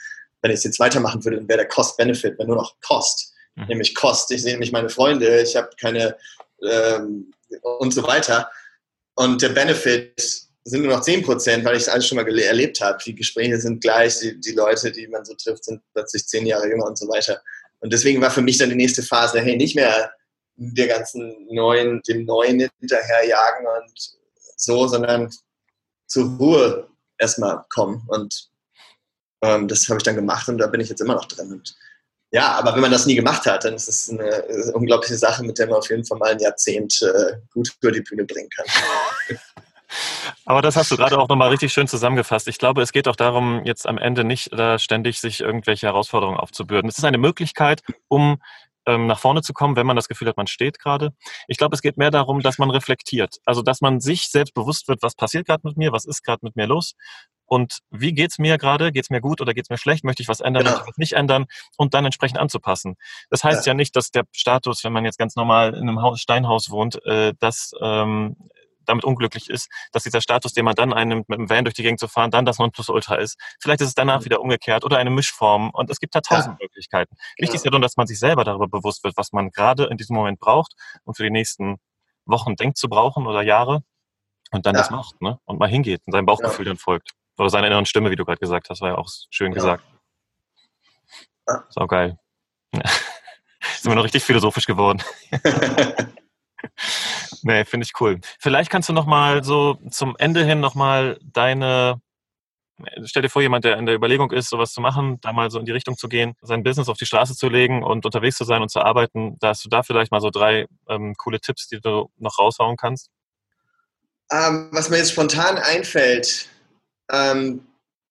wenn 0.42 0.52
ich 0.52 0.58
es 0.58 0.64
jetzt 0.64 0.80
weitermachen 0.80 1.24
würde, 1.24 1.38
dann 1.38 1.48
wäre 1.48 1.60
der 1.60 1.68
Cost-Benefit 1.68 2.38
nur 2.40 2.56
noch 2.56 2.76
Kost. 2.82 3.34
Mhm. 3.56 3.66
Nämlich 3.68 3.96
Kost. 3.96 4.32
Ich 4.32 4.44
sehe 4.44 4.54
nämlich 4.54 4.72
meine 4.72 4.90
Freunde, 4.90 5.42
ich 5.42 5.56
habe 5.56 5.70
keine 5.80 6.18
ähm, 6.62 7.32
und 7.80 7.94
so 7.94 8.04
weiter. 8.04 8.50
Und 9.16 9.42
der 9.42 9.50
Benefit 9.50 10.20
sind 10.66 10.84
nur 10.84 10.96
noch 10.96 11.02
10 11.02 11.24
Prozent, 11.24 11.66
weil 11.66 11.76
ich 11.76 11.84
es 11.84 11.90
alles 11.90 12.08
schon 12.08 12.16
mal 12.16 12.40
erlebt 12.40 12.82
habe. 12.82 12.98
Die 13.06 13.16
Gespräche 13.16 13.60
sind 13.60 13.82
gleich, 13.82 14.20
die, 14.20 14.40
die 14.40 14.52
Leute, 14.52 14.92
die 14.92 15.08
man 15.08 15.26
so 15.26 15.34
trifft, 15.34 15.66
sind 15.66 15.82
plötzlich 15.94 16.26
zehn 16.26 16.46
Jahre 16.46 16.68
jünger 16.68 16.86
und 16.86 16.98
so 16.98 17.08
weiter. 17.08 17.42
Und 17.84 17.92
deswegen 17.92 18.22
war 18.22 18.32
für 18.32 18.42
mich 18.42 18.58
dann 18.58 18.70
die 18.70 18.76
nächste 18.76 19.04
Phase, 19.04 19.42
hey, 19.42 19.58
nicht 19.58 19.76
mehr 19.76 20.14
der 20.56 20.88
ganzen 20.88 21.46
neuen, 21.52 22.02
dem 22.08 22.24
Neuen 22.24 22.70
hinterherjagen 22.80 23.68
und 23.68 24.18
so, 24.56 24.88
sondern 24.88 25.30
zur 26.08 26.38
Ruhe 26.38 26.88
erstmal 27.18 27.66
kommen. 27.70 28.02
Und 28.08 28.50
ähm, 29.42 29.68
das 29.68 29.90
habe 29.90 29.98
ich 29.98 30.04
dann 30.04 30.16
gemacht 30.16 30.48
und 30.48 30.60
da 30.60 30.68
bin 30.68 30.80
ich 30.80 30.88
jetzt 30.88 31.02
immer 31.02 31.16
noch 31.16 31.26
drin. 31.26 31.52
Und 31.52 31.76
ja, 32.32 32.54
aber 32.54 32.74
wenn 32.74 32.82
man 32.82 32.92
das 32.92 33.06
nie 33.06 33.16
gemacht 33.16 33.46
hat, 33.46 33.66
dann 33.66 33.74
ist 33.74 33.90
es 33.90 34.10
eine, 34.10 34.46
eine 34.46 34.72
unglaubliche 34.72 35.18
Sache, 35.18 35.44
mit 35.44 35.60
der 35.60 35.68
man 35.68 35.80
auf 35.80 35.90
jeden 35.90 36.06
Fall 36.06 36.18
mal 36.18 36.32
ein 36.32 36.40
Jahrzehnt 36.40 37.02
äh, 37.02 37.34
gut 37.52 37.76
über 37.82 37.92
die 37.92 38.02
Bühne 38.02 38.24
bringen 38.24 38.50
kann. 38.50 38.66
Aber 40.46 40.62
das 40.62 40.76
hast 40.76 40.92
du 40.92 40.98
gerade 40.98 41.18
auch 41.20 41.28
nochmal 41.28 41.50
richtig 41.50 41.74
schön 41.74 41.88
zusammengefasst. 41.88 42.48
Ich 42.48 42.58
glaube, 42.58 42.82
es 42.82 42.92
geht 42.92 43.08
auch 43.08 43.16
darum, 43.16 43.64
jetzt 43.66 43.88
am 43.88 43.98
Ende 43.98 44.24
nicht 44.24 44.50
da 44.52 44.80
ständig 44.80 45.20
sich 45.20 45.42
irgendwelche 45.42 45.88
Herausforderungen 45.88 46.38
aufzubürden. 46.38 46.90
Es 46.90 46.98
ist 46.98 47.06
eine 47.06 47.18
Möglichkeit, 47.18 47.82
um 48.08 48.38
ähm, 48.86 49.08
nach 49.08 49.20
vorne 49.20 49.42
zu 49.42 49.54
kommen, 49.54 49.76
wenn 49.76 49.86
man 49.86 49.96
das 49.96 50.08
Gefühl 50.08 50.28
hat, 50.28 50.38
man 50.38 50.48
steht 50.48 50.80
gerade. 50.80 51.12
Ich 51.48 51.58
glaube, 51.58 51.76
es 51.76 51.82
geht 51.82 51.98
mehr 51.98 52.12
darum, 52.12 52.42
dass 52.42 52.58
man 52.58 52.70
reflektiert. 52.70 53.38
Also, 53.46 53.62
dass 53.62 53.82
man 53.82 54.00
sich 54.00 54.30
selbst 54.30 54.54
bewusst 54.54 54.88
wird, 54.88 55.02
was 55.02 55.16
passiert 55.16 55.48
gerade 55.48 55.62
mit 55.64 55.78
mir, 55.78 55.92
was 55.92 56.06
ist 56.06 56.24
gerade 56.24 56.40
mit 56.44 56.56
mir 56.56 56.68
los 56.68 56.96
und 57.46 57.80
wie 57.92 58.14
geht's 58.14 58.40
mir 58.40 58.58
gerade? 58.58 58.92
Geht's 58.92 59.10
mir 59.10 59.22
gut 59.22 59.42
oder 59.42 59.54
geht's 59.54 59.70
mir 59.70 59.78
schlecht? 59.78 60.04
Möchte 60.04 60.24
ich 60.24 60.28
was 60.28 60.40
ändern, 60.40 60.64
genau. 60.64 60.76
möchte 60.76 60.84
ich 60.84 60.94
was 60.94 60.98
nicht 60.98 61.14
ändern 61.14 61.46
und 61.78 61.94
dann 61.94 62.06
entsprechend 62.06 62.40
anzupassen. 62.40 62.96
Das 63.30 63.44
heißt 63.44 63.66
ja. 63.66 63.72
ja 63.72 63.74
nicht, 63.76 63.96
dass 63.96 64.12
der 64.12 64.24
Status, 64.32 64.84
wenn 64.84 64.94
man 64.94 65.06
jetzt 65.06 65.18
ganz 65.18 65.36
normal 65.36 65.74
in 65.74 65.82
einem 65.82 66.02
Haus, 66.02 66.20
Steinhaus 66.20 66.70
wohnt, 66.70 67.04
äh, 67.06 67.34
dass 67.40 67.72
ähm, 67.82 68.36
damit 68.86 69.04
unglücklich 69.04 69.50
ist, 69.50 69.70
dass 69.92 70.04
dieser 70.04 70.22
Status, 70.22 70.54
den 70.54 70.66
man 70.66 70.76
dann 70.76 70.94
einnimmt, 70.94 71.30
mit 71.30 71.40
dem 71.40 71.50
Van 71.50 71.66
durch 71.66 71.76
die 71.76 71.84
Gegend 71.84 72.00
zu 72.00 72.08
fahren, 72.08 72.32
dann 72.32 72.46
das 72.46 72.60
Nonplusultra 72.60 73.16
ist. 73.16 73.38
Vielleicht 73.62 73.82
ist 73.82 73.90
es 73.90 73.96
danach 73.96 74.22
mhm. 74.22 74.26
wieder 74.26 74.42
umgekehrt 74.42 74.84
oder 74.84 74.98
eine 74.98 75.10
Mischform. 75.10 75.70
Und 75.72 75.90
es 75.90 76.00
gibt 76.00 76.16
da 76.16 76.22
tausend 76.22 76.58
ja. 76.60 76.66
Möglichkeiten. 76.66 77.16
Wichtig 77.38 77.56
ja. 77.56 77.56
ist 77.56 77.66
ja 77.66 77.72
nur, 77.72 77.80
dass 77.80 77.98
man 77.98 78.08
sich 78.08 78.20
selber 78.20 78.44
darüber 78.44 78.68
bewusst 78.68 79.04
wird, 79.04 79.18
was 79.18 79.32
man 79.32 79.50
gerade 79.52 79.86
in 79.86 79.98
diesem 79.98 80.16
Moment 80.16 80.40
braucht 80.40 80.74
und 81.04 81.16
für 81.16 81.24
die 81.24 81.32
nächsten 81.32 81.78
Wochen 82.26 82.56
denkt 82.56 82.78
zu 82.78 82.88
brauchen 82.90 83.28
oder 83.28 83.42
Jahre 83.42 83.84
und 84.52 84.66
dann 84.66 84.76
ja. 84.76 84.82
das 84.82 84.92
macht 84.92 85.22
ne? 85.22 85.40
und 85.46 85.60
mal 85.60 85.70
hingeht 85.70 86.02
und 86.06 86.14
seinem 86.14 86.26
Bauchgefühl 86.26 86.66
dann 86.66 86.78
folgt. 86.78 87.12
Oder 87.38 87.50
seiner 87.50 87.68
inneren 87.68 87.86
Stimme, 87.86 88.12
wie 88.12 88.16
du 88.16 88.26
gerade 88.26 88.40
gesagt 88.40 88.70
hast, 88.70 88.82
war 88.82 88.90
ja 88.90 88.98
auch 88.98 89.10
schön 89.32 89.52
gesagt. 89.54 89.84
Ja. 91.48 91.66
So 91.70 91.88
geil. 91.88 92.18
Sind 92.74 93.92
wir 93.92 93.96
noch 93.96 94.04
richtig 94.04 94.24
philosophisch 94.24 94.66
geworden. 94.66 95.02
nee, 97.44 97.66
finde 97.66 97.86
ich 97.86 98.00
cool. 98.00 98.20
Vielleicht 98.40 98.70
kannst 98.70 98.90
du 98.90 98.94
noch 98.94 99.06
mal 99.06 99.44
so 99.44 99.76
zum 99.90 100.16
Ende 100.18 100.44
hin 100.44 100.60
noch 100.60 100.76
mal 100.76 101.20
deine 101.24 102.02
Stell 103.06 103.22
dir 103.22 103.30
vor, 103.30 103.42
jemand, 103.42 103.66
der 103.66 103.78
in 103.78 103.86
der 103.86 103.96
Überlegung 103.96 104.32
ist, 104.32 104.50
sowas 104.50 104.74
zu 104.74 104.82
machen, 104.82 105.20
da 105.22 105.32
mal 105.32 105.52
so 105.52 105.60
in 105.60 105.66
die 105.66 105.72
Richtung 105.72 105.96
zu 105.96 106.10
gehen, 106.10 106.34
sein 106.42 106.64
Business 106.64 106.90
auf 106.90 106.98
die 106.98 107.06
Straße 107.06 107.36
zu 107.36 107.48
legen 107.48 107.84
und 107.84 108.06
unterwegs 108.06 108.38
zu 108.38 108.46
sein 108.46 108.62
und 108.62 108.70
zu 108.70 108.82
arbeiten, 108.82 109.38
da 109.40 109.50
hast 109.50 109.64
du 109.64 109.70
da 109.70 109.84
vielleicht 109.84 110.12
mal 110.12 110.22
so 110.22 110.32
drei 110.32 110.66
ähm, 110.90 111.14
coole 111.16 111.40
Tipps, 111.40 111.68
die 111.68 111.80
du 111.80 112.10
noch 112.18 112.40
raushauen 112.40 112.76
kannst? 112.76 113.10
Ähm, 114.32 114.70
was 114.72 114.90
mir 114.90 114.98
jetzt 114.98 115.12
spontan 115.12 115.58
einfällt, 115.58 116.50
ähm, 117.12 117.66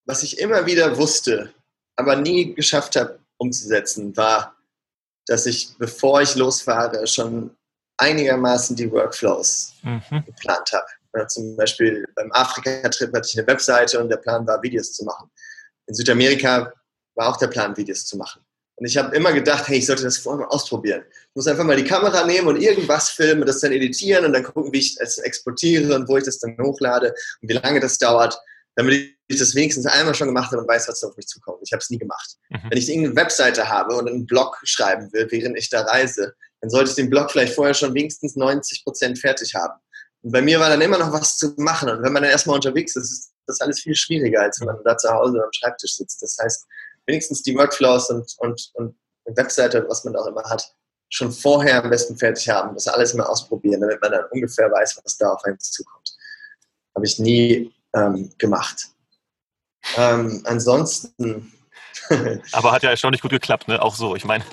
was 0.06 0.22
ich 0.22 0.38
immer 0.38 0.64
wieder 0.64 0.96
wusste, 0.96 1.52
aber 1.96 2.16
nie 2.16 2.54
geschafft 2.54 2.96
habe 2.96 3.18
umzusetzen, 3.38 4.16
war, 4.16 4.54
dass 5.26 5.46
ich, 5.46 5.76
bevor 5.78 6.22
ich 6.22 6.36
losfahre, 6.36 7.06
schon 7.08 7.50
einigermaßen 7.98 8.76
die 8.76 8.90
Workflows 8.90 9.74
mhm. 9.82 10.24
geplant 10.24 10.72
habe. 10.72 10.86
Ja, 11.14 11.28
zum 11.28 11.56
Beispiel 11.56 12.06
beim 12.14 12.32
Afrika-Trip 12.32 13.14
hatte 13.14 13.28
ich 13.30 13.38
eine 13.38 13.46
Webseite 13.46 14.00
und 14.00 14.08
der 14.08 14.16
Plan 14.16 14.46
war, 14.46 14.62
Videos 14.62 14.92
zu 14.92 15.04
machen. 15.04 15.30
In 15.86 15.94
Südamerika 15.94 16.72
war 17.14 17.28
auch 17.28 17.36
der 17.36 17.48
Plan, 17.48 17.76
Videos 17.76 18.06
zu 18.06 18.16
machen. 18.16 18.42
Und 18.76 18.86
ich 18.86 18.96
habe 18.96 19.14
immer 19.14 19.32
gedacht, 19.32 19.68
hey, 19.68 19.78
ich 19.78 19.86
sollte 19.86 20.04
das 20.04 20.18
vorher 20.18 20.46
mal 20.46 20.52
ausprobieren. 20.52 21.04
Ich 21.08 21.36
muss 21.36 21.46
einfach 21.46 21.64
mal 21.64 21.76
die 21.76 21.84
Kamera 21.84 22.24
nehmen 22.24 22.48
und 22.48 22.60
irgendwas 22.60 23.10
filmen, 23.10 23.46
das 23.46 23.60
dann 23.60 23.72
editieren 23.72 24.24
und 24.24 24.32
dann 24.32 24.42
gucken, 24.42 24.72
wie 24.72 24.78
ich 24.78 24.98
es 24.98 25.18
exportiere 25.18 25.94
und 25.94 26.08
wo 26.08 26.16
ich 26.16 26.24
das 26.24 26.38
dann 26.38 26.56
hochlade 26.58 27.14
und 27.42 27.48
wie 27.48 27.54
lange 27.54 27.80
das 27.80 27.98
dauert, 27.98 28.38
damit 28.74 29.14
ich 29.28 29.38
das 29.38 29.54
wenigstens 29.54 29.86
einmal 29.86 30.14
schon 30.14 30.28
gemacht 30.28 30.50
habe 30.50 30.62
und 30.62 30.68
weiß, 30.68 30.88
was 30.88 31.04
auf 31.04 31.16
mich 31.16 31.26
zukommt. 31.26 31.58
Ich 31.62 31.72
habe 31.72 31.80
es 31.80 31.90
nie 31.90 31.98
gemacht. 31.98 32.36
Mhm. 32.48 32.70
Wenn 32.70 32.78
ich 32.78 32.88
irgendeine 32.88 33.16
Webseite 33.16 33.68
habe 33.68 33.94
und 33.94 34.08
einen 34.08 34.26
Blog 34.26 34.58
schreiben 34.64 35.12
will, 35.12 35.26
während 35.30 35.58
ich 35.58 35.68
da 35.68 35.82
reise, 35.82 36.34
dann 36.62 36.70
sollte 36.70 36.90
ich 36.90 36.96
den 36.96 37.10
Blog 37.10 37.30
vielleicht 37.30 37.54
vorher 37.54 37.74
schon 37.74 37.92
wenigstens 37.92 38.36
90 38.36 38.84
Prozent 38.84 39.18
fertig 39.18 39.54
haben. 39.54 39.78
Und 40.22 40.30
bei 40.30 40.40
mir 40.40 40.60
war 40.60 40.68
dann 40.68 40.80
immer 40.80 40.96
noch 40.96 41.12
was 41.12 41.36
zu 41.36 41.52
machen. 41.56 41.88
Und 41.90 42.02
wenn 42.02 42.12
man 42.12 42.22
dann 42.22 42.30
erstmal 42.30 42.54
unterwegs 42.54 42.94
ist, 42.94 43.10
ist 43.10 43.32
das 43.46 43.60
alles 43.60 43.80
viel 43.80 43.96
schwieriger, 43.96 44.42
als 44.42 44.60
wenn 44.60 44.68
man 44.68 44.78
da 44.84 44.96
zu 44.96 45.10
Hause 45.10 45.42
am 45.42 45.52
Schreibtisch 45.52 45.96
sitzt. 45.96 46.22
Das 46.22 46.38
heißt, 46.40 46.64
wenigstens 47.06 47.42
die 47.42 47.56
Workflows 47.56 48.10
und, 48.10 48.32
und, 48.38 48.70
und 48.74 48.96
eine 49.26 49.36
Webseite, 49.36 49.84
was 49.88 50.04
man 50.04 50.14
auch 50.14 50.26
immer 50.26 50.44
hat, 50.44 50.72
schon 51.08 51.32
vorher 51.32 51.82
am 51.82 51.90
besten 51.90 52.16
fertig 52.16 52.48
haben. 52.48 52.74
Das 52.74 52.86
alles 52.86 53.12
mal 53.14 53.26
ausprobieren, 53.26 53.80
damit 53.80 54.00
man 54.00 54.12
dann 54.12 54.24
ungefähr 54.30 54.70
weiß, 54.70 55.00
was 55.02 55.18
da 55.18 55.32
auf 55.32 55.42
einen 55.44 55.58
zukommt. 55.58 56.16
Habe 56.94 57.06
ich 57.06 57.18
nie 57.18 57.74
ähm, 57.92 58.30
gemacht. 58.38 58.86
Ähm, 59.96 60.42
ansonsten. 60.46 61.52
Aber 62.52 62.70
hat 62.70 62.84
ja 62.84 62.90
erstaunlich 62.90 63.20
gut 63.20 63.32
geklappt, 63.32 63.66
ne? 63.66 63.82
Auch 63.82 63.96
so, 63.96 64.14
ich 64.14 64.24
meine. 64.24 64.44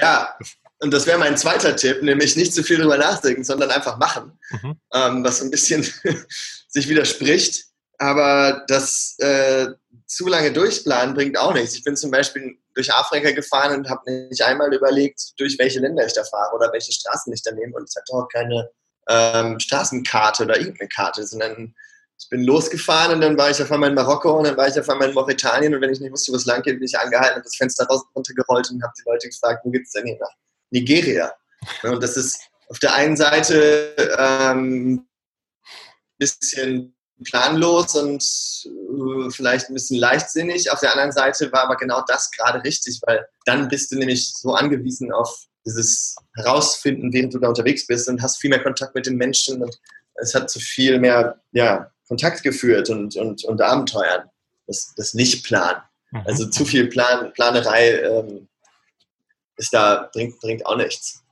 Ja, 0.00 0.36
und 0.80 0.92
das 0.92 1.06
wäre 1.06 1.18
mein 1.18 1.36
zweiter 1.36 1.74
Tipp, 1.74 2.02
nämlich 2.02 2.36
nicht 2.36 2.54
zu 2.54 2.62
viel 2.62 2.78
drüber 2.78 2.98
nachdenken, 2.98 3.44
sondern 3.44 3.70
einfach 3.70 3.96
machen, 3.98 4.38
mhm. 4.62 4.80
ähm, 4.92 5.24
was 5.24 5.40
ein 5.40 5.50
bisschen 5.50 5.86
sich 6.68 6.88
widerspricht. 6.88 7.64
Aber 7.98 8.64
das 8.68 9.16
äh, 9.18 9.68
zu 10.06 10.28
lange 10.28 10.52
durchplanen 10.52 11.14
bringt 11.14 11.38
auch 11.38 11.54
nichts. 11.54 11.74
Ich 11.74 11.84
bin 11.84 11.96
zum 11.96 12.10
Beispiel 12.10 12.58
durch 12.74 12.92
Afrika 12.92 13.30
gefahren 13.30 13.74
und 13.74 13.88
habe 13.88 14.28
nicht 14.28 14.42
einmal 14.42 14.72
überlegt, 14.74 15.32
durch 15.38 15.58
welche 15.58 15.80
Länder 15.80 16.04
ich 16.06 16.12
da 16.12 16.24
fahre 16.24 16.54
oder 16.54 16.70
welche 16.72 16.92
Straßen 16.92 17.32
ich 17.32 17.42
da 17.42 17.52
nehme. 17.52 17.74
Und 17.74 17.88
ich 17.88 17.96
hatte 17.96 18.12
auch 18.12 18.28
keine 18.28 18.70
ähm, 19.08 19.58
Straßenkarte 19.58 20.44
oder 20.44 20.58
irgendeine 20.58 20.88
Karte, 20.88 21.26
sondern 21.26 21.74
ich 22.18 22.28
bin 22.28 22.44
losgefahren 22.44 23.14
und 23.14 23.20
dann 23.20 23.36
war 23.36 23.50
ich 23.50 23.62
auf 23.62 23.70
einmal 23.70 23.90
in 23.90 23.94
Marokko 23.94 24.38
und 24.38 24.44
dann 24.44 24.56
war 24.56 24.68
ich 24.68 24.78
auf 24.78 24.88
einmal 24.88 25.08
in 25.08 25.14
Mauretanien 25.14 25.74
und 25.74 25.80
wenn 25.80 25.92
ich 25.92 26.00
nicht 26.00 26.12
wusste, 26.12 26.32
wo 26.32 26.36
es 26.36 26.46
lang 26.46 26.62
geht, 26.62 26.78
bin 26.78 26.86
ich 26.86 26.98
angehalten 26.98 27.36
und 27.36 27.44
das 27.44 27.56
Fenster 27.56 27.86
runtergerollt 28.14 28.70
und 28.70 28.82
habe 28.82 28.92
die 28.98 29.02
Leute 29.06 29.28
gefragt, 29.28 29.60
wo 29.64 29.70
geht's 29.70 29.92
denn 29.92 30.06
hier 30.06 30.18
nach? 30.18 30.34
Nigeria. 30.70 31.32
Und 31.82 32.02
das 32.02 32.16
ist 32.16 32.40
auf 32.68 32.78
der 32.78 32.94
einen 32.94 33.16
Seite 33.16 33.94
ein 34.18 34.58
ähm, 34.58 35.06
bisschen 36.18 36.96
planlos 37.24 37.94
und 37.94 38.22
äh, 38.22 39.30
vielleicht 39.30 39.68
ein 39.68 39.74
bisschen 39.74 39.98
leichtsinnig. 39.98 40.70
Auf 40.70 40.80
der 40.80 40.92
anderen 40.92 41.12
Seite 41.12 41.50
war 41.52 41.64
aber 41.64 41.76
genau 41.76 42.02
das 42.06 42.30
gerade 42.30 42.62
richtig, 42.64 43.00
weil 43.06 43.26
dann 43.44 43.68
bist 43.68 43.90
du 43.90 43.96
nämlich 43.96 44.32
so 44.34 44.54
angewiesen 44.54 45.12
auf 45.12 45.46
dieses 45.64 46.16
Herausfinden, 46.36 47.12
während 47.12 47.34
du 47.34 47.38
da 47.38 47.48
unterwegs 47.48 47.86
bist 47.86 48.08
und 48.08 48.22
hast 48.22 48.38
viel 48.40 48.50
mehr 48.50 48.62
Kontakt 48.62 48.94
mit 48.94 49.06
den 49.06 49.16
Menschen 49.16 49.62
und 49.62 49.78
es 50.16 50.34
hat 50.34 50.50
zu 50.50 50.60
viel 50.60 50.98
mehr 50.98 51.40
ja, 51.52 51.90
Kontakt 52.08 52.42
geführt 52.42 52.88
und, 52.90 53.16
und, 53.16 53.44
und 53.44 53.60
Abenteuern. 53.60 54.30
Das, 54.66 54.92
das 54.96 55.14
Nicht-Plan. 55.14 55.82
Mhm. 56.10 56.22
Also 56.26 56.46
zu 56.46 56.64
viel 56.64 56.86
Plan, 56.88 57.32
Planerei 57.32 58.00
ähm, 58.00 58.48
ist 59.56 59.72
da, 59.72 60.08
bringt, 60.12 60.40
bringt 60.40 60.66
auch 60.66 60.76
nichts. 60.76 61.22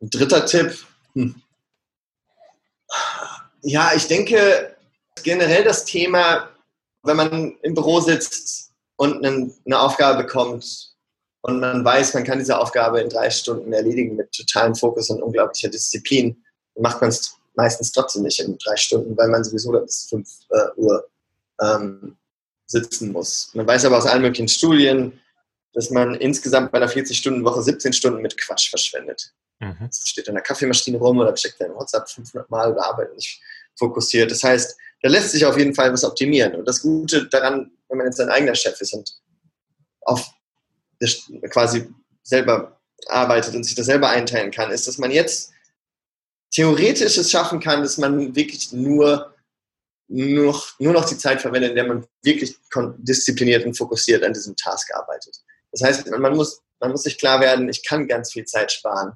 Ein 0.00 0.10
dritter 0.10 0.46
Tipp. 0.46 0.78
Hm. 1.14 1.42
Ja, 3.62 3.92
ich 3.94 4.06
denke 4.06 4.76
generell 5.22 5.64
das 5.64 5.84
Thema, 5.84 6.48
wenn 7.02 7.16
man 7.16 7.56
im 7.62 7.74
Büro 7.74 8.00
sitzt 8.00 8.72
und 8.96 9.24
eine 9.24 9.80
Aufgabe 9.80 10.22
bekommt 10.22 10.94
und 11.42 11.60
man 11.60 11.84
weiß, 11.84 12.14
man 12.14 12.24
kann 12.24 12.38
diese 12.38 12.58
Aufgabe 12.58 13.00
in 13.00 13.08
drei 13.08 13.30
Stunden 13.30 13.72
erledigen 13.72 14.16
mit 14.16 14.32
totalem 14.32 14.74
Fokus 14.74 15.10
und 15.10 15.22
unglaublicher 15.22 15.68
Disziplin, 15.68 16.42
macht 16.76 17.00
man 17.00 17.10
es 17.10 17.36
meistens 17.54 17.92
trotzdem 17.92 18.22
nicht 18.22 18.40
in 18.40 18.56
drei 18.58 18.76
Stunden, 18.76 19.16
weil 19.16 19.28
man 19.28 19.42
sowieso 19.42 19.72
bis 19.72 20.06
5 20.10 20.28
äh, 20.50 20.80
Uhr 20.80 21.08
ähm, 21.60 22.16
sitzen 22.66 23.12
muss. 23.12 23.50
Man 23.54 23.66
weiß 23.66 23.84
aber 23.84 23.98
aus 23.98 24.06
allen 24.06 24.22
möglichen 24.22 24.48
Studien, 24.48 25.20
dass 25.78 25.90
man 25.90 26.16
insgesamt 26.16 26.72
bei 26.72 26.78
einer 26.78 26.90
40-Stunden-Woche 26.90 27.62
17 27.62 27.92
Stunden 27.92 28.20
mit 28.20 28.36
Quatsch 28.36 28.68
verschwendet. 28.68 29.32
Mhm. 29.60 29.76
Also 29.82 30.06
steht 30.06 30.28
an 30.28 30.34
der 30.34 30.42
Kaffeemaschine 30.42 30.98
rum 30.98 31.18
oder 31.18 31.32
checkt 31.34 31.60
dein 31.60 31.72
WhatsApp 31.72 32.08
500 32.08 32.50
Mal 32.50 32.72
oder 32.72 32.84
arbeitet 32.84 33.14
nicht 33.14 33.40
fokussiert. 33.76 34.28
Das 34.28 34.42
heißt, 34.42 34.76
da 35.02 35.08
lässt 35.08 35.30
sich 35.30 35.46
auf 35.46 35.56
jeden 35.56 35.76
Fall 35.76 35.92
was 35.92 36.02
optimieren. 36.02 36.56
Und 36.56 36.66
das 36.66 36.82
Gute 36.82 37.28
daran, 37.28 37.70
wenn 37.88 37.98
man 37.98 38.08
jetzt 38.08 38.16
sein 38.16 38.28
eigener 38.28 38.56
Chef 38.56 38.80
ist 38.80 38.92
und 38.92 39.08
auf 40.00 40.28
quasi 41.50 41.88
selber 42.24 42.80
arbeitet 43.06 43.54
und 43.54 43.62
sich 43.62 43.76
das 43.76 43.86
selber 43.86 44.10
einteilen 44.10 44.50
kann, 44.50 44.72
ist, 44.72 44.88
dass 44.88 44.98
man 44.98 45.12
jetzt 45.12 45.52
theoretisch 46.50 47.18
es 47.18 47.30
schaffen 47.30 47.60
kann, 47.60 47.82
dass 47.82 47.98
man 47.98 48.34
wirklich 48.34 48.72
nur, 48.72 49.32
nur, 50.08 50.60
nur 50.80 50.92
noch 50.92 51.08
die 51.08 51.18
Zeit 51.18 51.40
verwendet, 51.40 51.70
in 51.70 51.76
der 51.76 51.86
man 51.86 52.04
wirklich 52.24 52.56
diszipliniert 52.96 53.64
und 53.64 53.78
fokussiert 53.78 54.24
an 54.24 54.32
diesem 54.32 54.56
Task 54.56 54.92
arbeitet. 54.92 55.40
Das 55.72 55.82
heißt, 55.82 56.10
man 56.10 56.36
muss, 56.36 56.62
man 56.80 56.90
muss 56.90 57.02
sich 57.02 57.18
klar 57.18 57.40
werden, 57.40 57.68
ich 57.68 57.84
kann 57.86 58.08
ganz 58.08 58.32
viel 58.32 58.44
Zeit 58.44 58.72
sparen, 58.72 59.12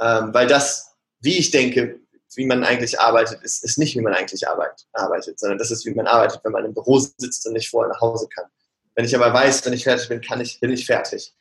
ähm, 0.00 0.32
weil 0.32 0.46
das, 0.46 0.92
wie 1.20 1.38
ich 1.38 1.50
denke, 1.50 2.00
wie 2.36 2.46
man 2.46 2.64
eigentlich 2.64 2.98
arbeitet, 3.00 3.42
ist, 3.42 3.64
ist 3.64 3.78
nicht, 3.78 3.94
wie 3.96 4.00
man 4.00 4.14
eigentlich 4.14 4.48
arbeit, 4.48 4.86
arbeitet, 4.92 5.38
sondern 5.38 5.58
das 5.58 5.70
ist, 5.70 5.86
wie 5.86 5.94
man 5.94 6.06
arbeitet, 6.06 6.40
wenn 6.42 6.52
man 6.52 6.64
im 6.64 6.74
Büro 6.74 6.98
sitzt 6.98 7.46
und 7.46 7.52
nicht 7.52 7.70
vorher 7.70 7.92
nach 7.92 8.00
Hause 8.00 8.28
kann. 8.28 8.46
Wenn 8.94 9.04
ich 9.04 9.14
aber 9.14 9.32
weiß, 9.32 9.64
wenn 9.66 9.72
ich 9.72 9.84
fertig 9.84 10.08
bin, 10.08 10.20
kann 10.20 10.40
ich, 10.40 10.60
bin 10.60 10.72
ich 10.72 10.86
fertig. 10.86 11.34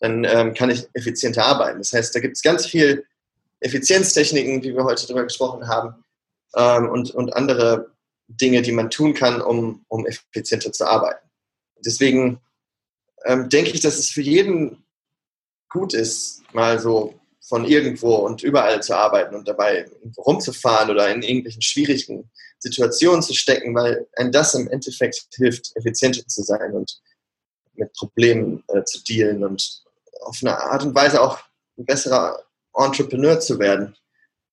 Dann 0.00 0.24
ähm, 0.24 0.54
kann 0.54 0.70
ich 0.70 0.88
effizienter 0.92 1.44
arbeiten. 1.44 1.78
Das 1.78 1.92
heißt, 1.92 2.14
da 2.14 2.20
gibt 2.20 2.36
es 2.36 2.42
ganz 2.42 2.66
viel 2.66 3.04
Effizienztechniken, 3.60 4.62
wie 4.62 4.74
wir 4.74 4.84
heute 4.84 5.06
darüber 5.06 5.24
gesprochen 5.24 5.66
haben, 5.68 6.04
ähm, 6.54 6.88
und, 6.88 7.10
und 7.12 7.34
andere 7.34 7.92
Dinge, 8.28 8.62
die 8.62 8.72
man 8.72 8.90
tun 8.90 9.14
kann, 9.14 9.40
um, 9.40 9.84
um 9.88 10.06
effizienter 10.06 10.72
zu 10.72 10.84
arbeiten. 10.84 11.24
Deswegen 11.84 12.40
ähm, 13.26 13.48
denke 13.48 13.72
ich, 13.72 13.80
dass 13.80 13.98
es 13.98 14.10
für 14.10 14.22
jeden 14.22 14.84
gut 15.68 15.94
ist, 15.94 16.42
mal 16.52 16.78
so 16.78 17.18
von 17.48 17.64
irgendwo 17.64 18.16
und 18.16 18.42
überall 18.42 18.82
zu 18.82 18.96
arbeiten 18.96 19.34
und 19.34 19.46
dabei 19.46 19.88
rumzufahren 20.16 20.90
oder 20.90 21.12
in 21.12 21.22
irgendwelchen 21.22 21.62
schwierigen 21.62 22.30
Situationen 22.58 23.22
zu 23.22 23.34
stecken, 23.34 23.74
weil 23.74 24.06
ein 24.16 24.32
das 24.32 24.54
im 24.54 24.68
Endeffekt 24.68 25.26
hilft, 25.34 25.76
effizienter 25.76 26.26
zu 26.26 26.42
sein 26.42 26.72
und 26.72 27.00
mit 27.74 27.92
Problemen 27.92 28.64
äh, 28.68 28.82
zu 28.84 29.02
dealen 29.04 29.44
und 29.44 29.82
auf 30.22 30.38
eine 30.40 30.58
Art 30.58 30.82
und 30.82 30.94
Weise 30.94 31.20
auch 31.20 31.38
ein 31.78 31.84
besserer 31.84 32.42
Entrepreneur 32.74 33.38
zu 33.38 33.58
werden. 33.58 33.96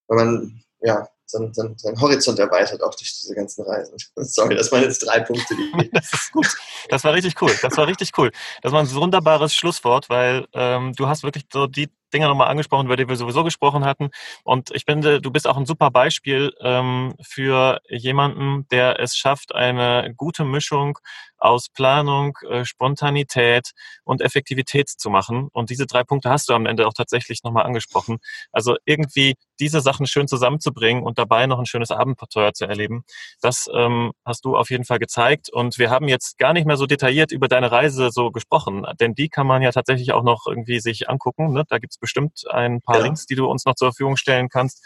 Weil 0.06 0.24
man 0.24 0.64
ja 0.80 1.08
seinen, 1.34 1.52
seinen, 1.54 1.78
seinen 1.78 2.00
Horizont 2.00 2.38
erweitert 2.38 2.82
auch 2.82 2.94
durch 2.94 3.12
diese 3.12 3.34
ganzen 3.34 3.64
Reisen. 3.64 3.96
Sorry, 4.16 4.54
das 4.54 4.70
waren 4.72 4.82
jetzt 4.82 5.00
drei 5.00 5.20
Punkte. 5.20 5.54
Die 5.54 5.90
das 5.92 6.12
ist 6.12 6.32
gut. 6.32 6.46
Das 6.88 7.04
war 7.04 7.12
richtig 7.12 7.40
cool. 7.42 7.52
Das 7.62 7.76
war 7.76 7.86
richtig 7.86 8.12
cool. 8.16 8.30
Das 8.62 8.72
war 8.72 8.80
ein 8.80 8.92
wunderbares 8.92 9.54
Schlusswort, 9.54 10.08
weil 10.08 10.46
ähm, 10.52 10.92
du 10.94 11.08
hast 11.08 11.22
wirklich 11.22 11.44
so 11.52 11.66
die 11.66 11.88
Dinge 12.14 12.28
nochmal 12.28 12.48
angesprochen, 12.48 12.86
über 12.86 12.96
die 12.96 13.08
wir 13.08 13.16
sowieso 13.16 13.44
gesprochen 13.44 13.84
hatten. 13.84 14.10
Und 14.44 14.70
ich 14.72 14.84
finde, 14.84 15.20
du 15.20 15.30
bist 15.30 15.46
auch 15.46 15.56
ein 15.56 15.66
super 15.66 15.90
Beispiel 15.90 16.52
ähm, 16.60 17.14
für 17.20 17.80
jemanden, 17.88 18.66
der 18.70 19.00
es 19.00 19.16
schafft, 19.16 19.54
eine 19.54 20.14
gute 20.16 20.44
Mischung 20.44 20.98
aus 21.44 21.68
Planung, 21.68 22.38
äh, 22.48 22.64
Spontanität 22.64 23.72
und 24.04 24.22
Effektivität 24.22 24.88
zu 24.88 25.10
machen. 25.10 25.48
Und 25.52 25.68
diese 25.68 25.86
drei 25.86 26.02
Punkte 26.02 26.30
hast 26.30 26.48
du 26.48 26.54
am 26.54 26.64
Ende 26.64 26.86
auch 26.86 26.94
tatsächlich 26.94 27.42
nochmal 27.44 27.66
angesprochen. 27.66 28.18
Also 28.50 28.76
irgendwie 28.86 29.34
diese 29.60 29.80
Sachen 29.80 30.06
schön 30.06 30.26
zusammenzubringen 30.26 31.02
und 31.02 31.18
dabei 31.18 31.46
noch 31.46 31.58
ein 31.58 31.66
schönes 31.66 31.90
Abenteuer 31.90 32.54
zu 32.54 32.64
erleben, 32.64 33.04
das 33.42 33.68
ähm, 33.74 34.12
hast 34.24 34.44
du 34.46 34.56
auf 34.56 34.70
jeden 34.70 34.84
Fall 34.84 34.98
gezeigt. 34.98 35.50
Und 35.52 35.78
wir 35.78 35.90
haben 35.90 36.08
jetzt 36.08 36.38
gar 36.38 36.54
nicht 36.54 36.66
mehr 36.66 36.78
so 36.78 36.86
detailliert 36.86 37.30
über 37.30 37.46
deine 37.48 37.70
Reise 37.70 38.10
so 38.10 38.30
gesprochen, 38.30 38.86
denn 38.98 39.14
die 39.14 39.28
kann 39.28 39.46
man 39.46 39.60
ja 39.60 39.70
tatsächlich 39.70 40.12
auch 40.12 40.22
noch 40.22 40.46
irgendwie 40.46 40.80
sich 40.80 41.10
angucken. 41.10 41.52
Ne? 41.52 41.64
Da 41.68 41.78
gibt's 41.78 41.98
bestimmt 42.04 42.44
ein 42.50 42.80
paar 42.80 42.98
ja. 42.98 43.04
Links, 43.04 43.26
die 43.26 43.34
du 43.34 43.46
uns 43.46 43.64
noch 43.64 43.74
zur 43.74 43.88
Verfügung 43.88 44.16
stellen 44.16 44.48
kannst. 44.48 44.82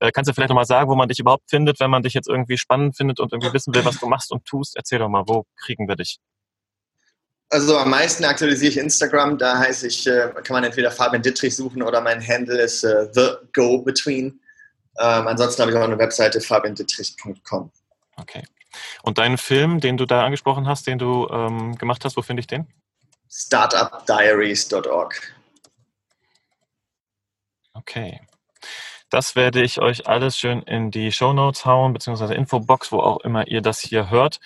Äh, 0.00 0.12
kannst 0.12 0.28
du 0.28 0.34
vielleicht 0.34 0.50
nochmal 0.50 0.66
sagen, 0.66 0.88
wo 0.88 0.94
man 0.94 1.08
dich 1.08 1.18
überhaupt 1.18 1.50
findet, 1.50 1.80
wenn 1.80 1.90
man 1.90 2.02
dich 2.02 2.14
jetzt 2.14 2.28
irgendwie 2.28 2.56
spannend 2.56 2.96
findet 2.96 3.20
und 3.20 3.32
irgendwie 3.32 3.52
wissen 3.52 3.74
will, 3.74 3.84
was 3.84 3.98
du 3.98 4.06
machst 4.06 4.30
und 4.30 4.44
tust? 4.44 4.76
Erzähl 4.76 4.98
doch 4.98 5.08
mal, 5.08 5.24
wo 5.26 5.44
kriegen 5.56 5.88
wir 5.88 5.96
dich? 5.96 6.18
Also 7.50 7.78
am 7.78 7.90
meisten 7.90 8.24
aktualisiere 8.24 8.70
ich 8.70 8.78
Instagram. 8.78 9.38
Da 9.38 9.58
heiße 9.58 9.86
ich, 9.86 10.06
äh, 10.06 10.30
kann 10.44 10.54
man 10.54 10.64
entweder 10.64 10.90
Fabian 10.90 11.22
Dittrich 11.22 11.56
suchen 11.56 11.82
oder 11.82 12.00
mein 12.00 12.26
Handle 12.26 12.60
ist 12.60 12.84
äh, 12.84 13.08
The 13.12 13.30
Go 13.54 13.78
Between. 13.78 14.40
Ähm, 15.00 15.26
ansonsten 15.26 15.62
habe 15.62 15.72
ich 15.72 15.78
auch 15.78 15.82
eine 15.82 15.98
Webseite 15.98 16.40
fabiandittrich.com. 16.40 17.72
Okay. 18.16 18.44
Und 19.02 19.18
deinen 19.18 19.38
Film, 19.38 19.80
den 19.80 19.96
du 19.96 20.04
da 20.04 20.24
angesprochen 20.24 20.68
hast, 20.68 20.86
den 20.86 20.98
du 20.98 21.26
ähm, 21.30 21.76
gemacht 21.76 22.04
hast, 22.04 22.16
wo 22.16 22.22
finde 22.22 22.40
ich 22.40 22.46
den? 22.46 22.66
Startupdiaries.org. 23.30 25.37
Okay. 27.88 28.20
Das 29.10 29.34
werde 29.34 29.62
ich 29.62 29.80
euch 29.80 30.06
alles 30.06 30.36
schön 30.36 30.60
in 30.62 30.90
die 30.90 31.10
Show 31.10 31.32
Notes 31.32 31.64
hauen, 31.64 31.94
beziehungsweise 31.94 32.34
Infobox, 32.34 32.92
wo 32.92 33.00
auch 33.00 33.20
immer 33.20 33.48
ihr 33.48 33.62
das 33.62 33.80
hier 33.80 34.10
hört. 34.10 34.38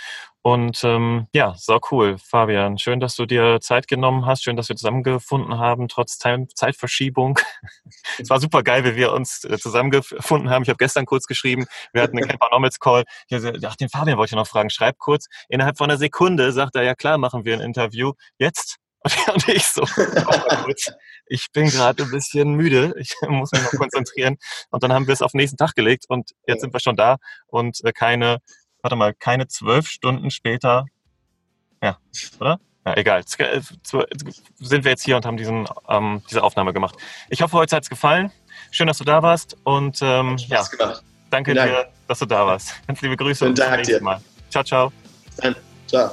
Und 0.42 0.84
ähm, 0.84 1.26
ja, 1.34 1.54
so 1.58 1.80
cool, 1.90 2.18
Fabian. 2.18 2.78
Schön, 2.78 3.00
dass 3.00 3.16
du 3.16 3.26
dir 3.26 3.60
Zeit 3.60 3.88
genommen 3.88 4.26
hast. 4.26 4.44
Schön, 4.44 4.56
dass 4.56 4.68
wir 4.68 4.76
zusammengefunden 4.76 5.58
haben, 5.58 5.88
trotz 5.88 6.18
Zeitverschiebung. 6.18 7.40
es 8.18 8.30
war 8.30 8.38
super 8.38 8.62
geil, 8.62 8.84
wie 8.84 8.94
wir 8.94 9.12
uns 9.12 9.42
äh, 9.44 9.58
zusammengefunden 9.58 10.50
haben. 10.50 10.62
Ich 10.62 10.68
habe 10.68 10.78
gestern 10.78 11.06
kurz 11.06 11.26
geschrieben, 11.26 11.66
wir 11.92 12.02
hatten 12.02 12.18
einen 12.18 12.28
Camper 12.28 12.70
Call. 12.80 13.04
Ich 13.28 13.40
dachte, 13.40 13.58
ach, 13.66 13.76
den 13.76 13.88
Fabian 13.88 14.18
wollte 14.18 14.34
ich 14.34 14.36
noch 14.36 14.46
fragen. 14.46 14.70
Schreib 14.70 14.98
kurz. 14.98 15.26
Innerhalb 15.48 15.78
von 15.78 15.90
einer 15.90 15.98
Sekunde 15.98 16.52
sagt 16.52 16.76
er, 16.76 16.82
ja 16.84 16.94
klar, 16.94 17.18
machen 17.18 17.44
wir 17.44 17.54
ein 17.54 17.60
Interview. 17.60 18.12
Jetzt 18.38 18.78
Und 19.34 19.48
ich 19.48 19.66
so, 19.66 19.84
ich 21.26 21.50
bin 21.52 21.68
gerade 21.68 22.02
ein 22.04 22.10
bisschen 22.10 22.54
müde, 22.54 22.94
ich 22.98 23.14
muss 23.28 23.52
mich 23.52 23.62
noch 23.62 23.72
konzentrieren. 23.72 24.36
Und 24.70 24.82
dann 24.82 24.92
haben 24.92 25.06
wir 25.06 25.14
es 25.14 25.22
auf 25.22 25.32
den 25.32 25.38
nächsten 25.38 25.56
Tag 25.56 25.74
gelegt 25.74 26.04
und 26.08 26.30
jetzt 26.46 26.60
sind 26.60 26.72
wir 26.72 26.80
schon 26.80 26.96
da 26.96 27.16
und 27.46 27.84
äh, 27.84 27.92
keine, 27.92 28.38
warte 28.82 28.96
mal, 28.96 29.14
keine 29.14 29.48
zwölf 29.48 29.88
Stunden 29.88 30.30
später, 30.30 30.86
ja, 31.82 31.98
oder? 32.38 32.60
Ja, 32.84 32.96
egal. 32.96 33.22
Äh, 33.38 33.60
sind 34.58 34.84
wir 34.84 34.90
jetzt 34.90 35.04
hier 35.04 35.16
und 35.16 35.24
haben 35.24 35.36
diesen, 35.36 35.68
ähm, 35.88 36.22
diese 36.28 36.42
Aufnahme 36.42 36.72
gemacht. 36.72 36.96
Ich 37.28 37.40
hoffe, 37.42 37.56
heute 37.56 37.76
hat 37.76 37.84
es 37.84 37.90
gefallen. 37.90 38.32
Schön, 38.70 38.88
dass 38.88 38.98
du 38.98 39.04
da 39.04 39.22
warst 39.22 39.56
und 39.64 40.00
ähm, 40.02 40.36
ja, 40.48 40.64
danke 41.30 41.54
dir, 41.54 41.88
dass 42.08 42.18
du 42.18 42.26
da 42.26 42.46
warst. 42.46 42.74
Ganz 42.86 43.00
liebe 43.00 43.16
Grüße 43.16 43.46
und 43.46 43.54
bis 43.54 43.64
zum 43.64 43.74
nächsten 43.74 44.04
Mal. 44.04 44.20
Ciao, 44.50 44.64
ciao. 44.64 44.92
Dann, 45.38 45.56
ciao. 45.86 46.12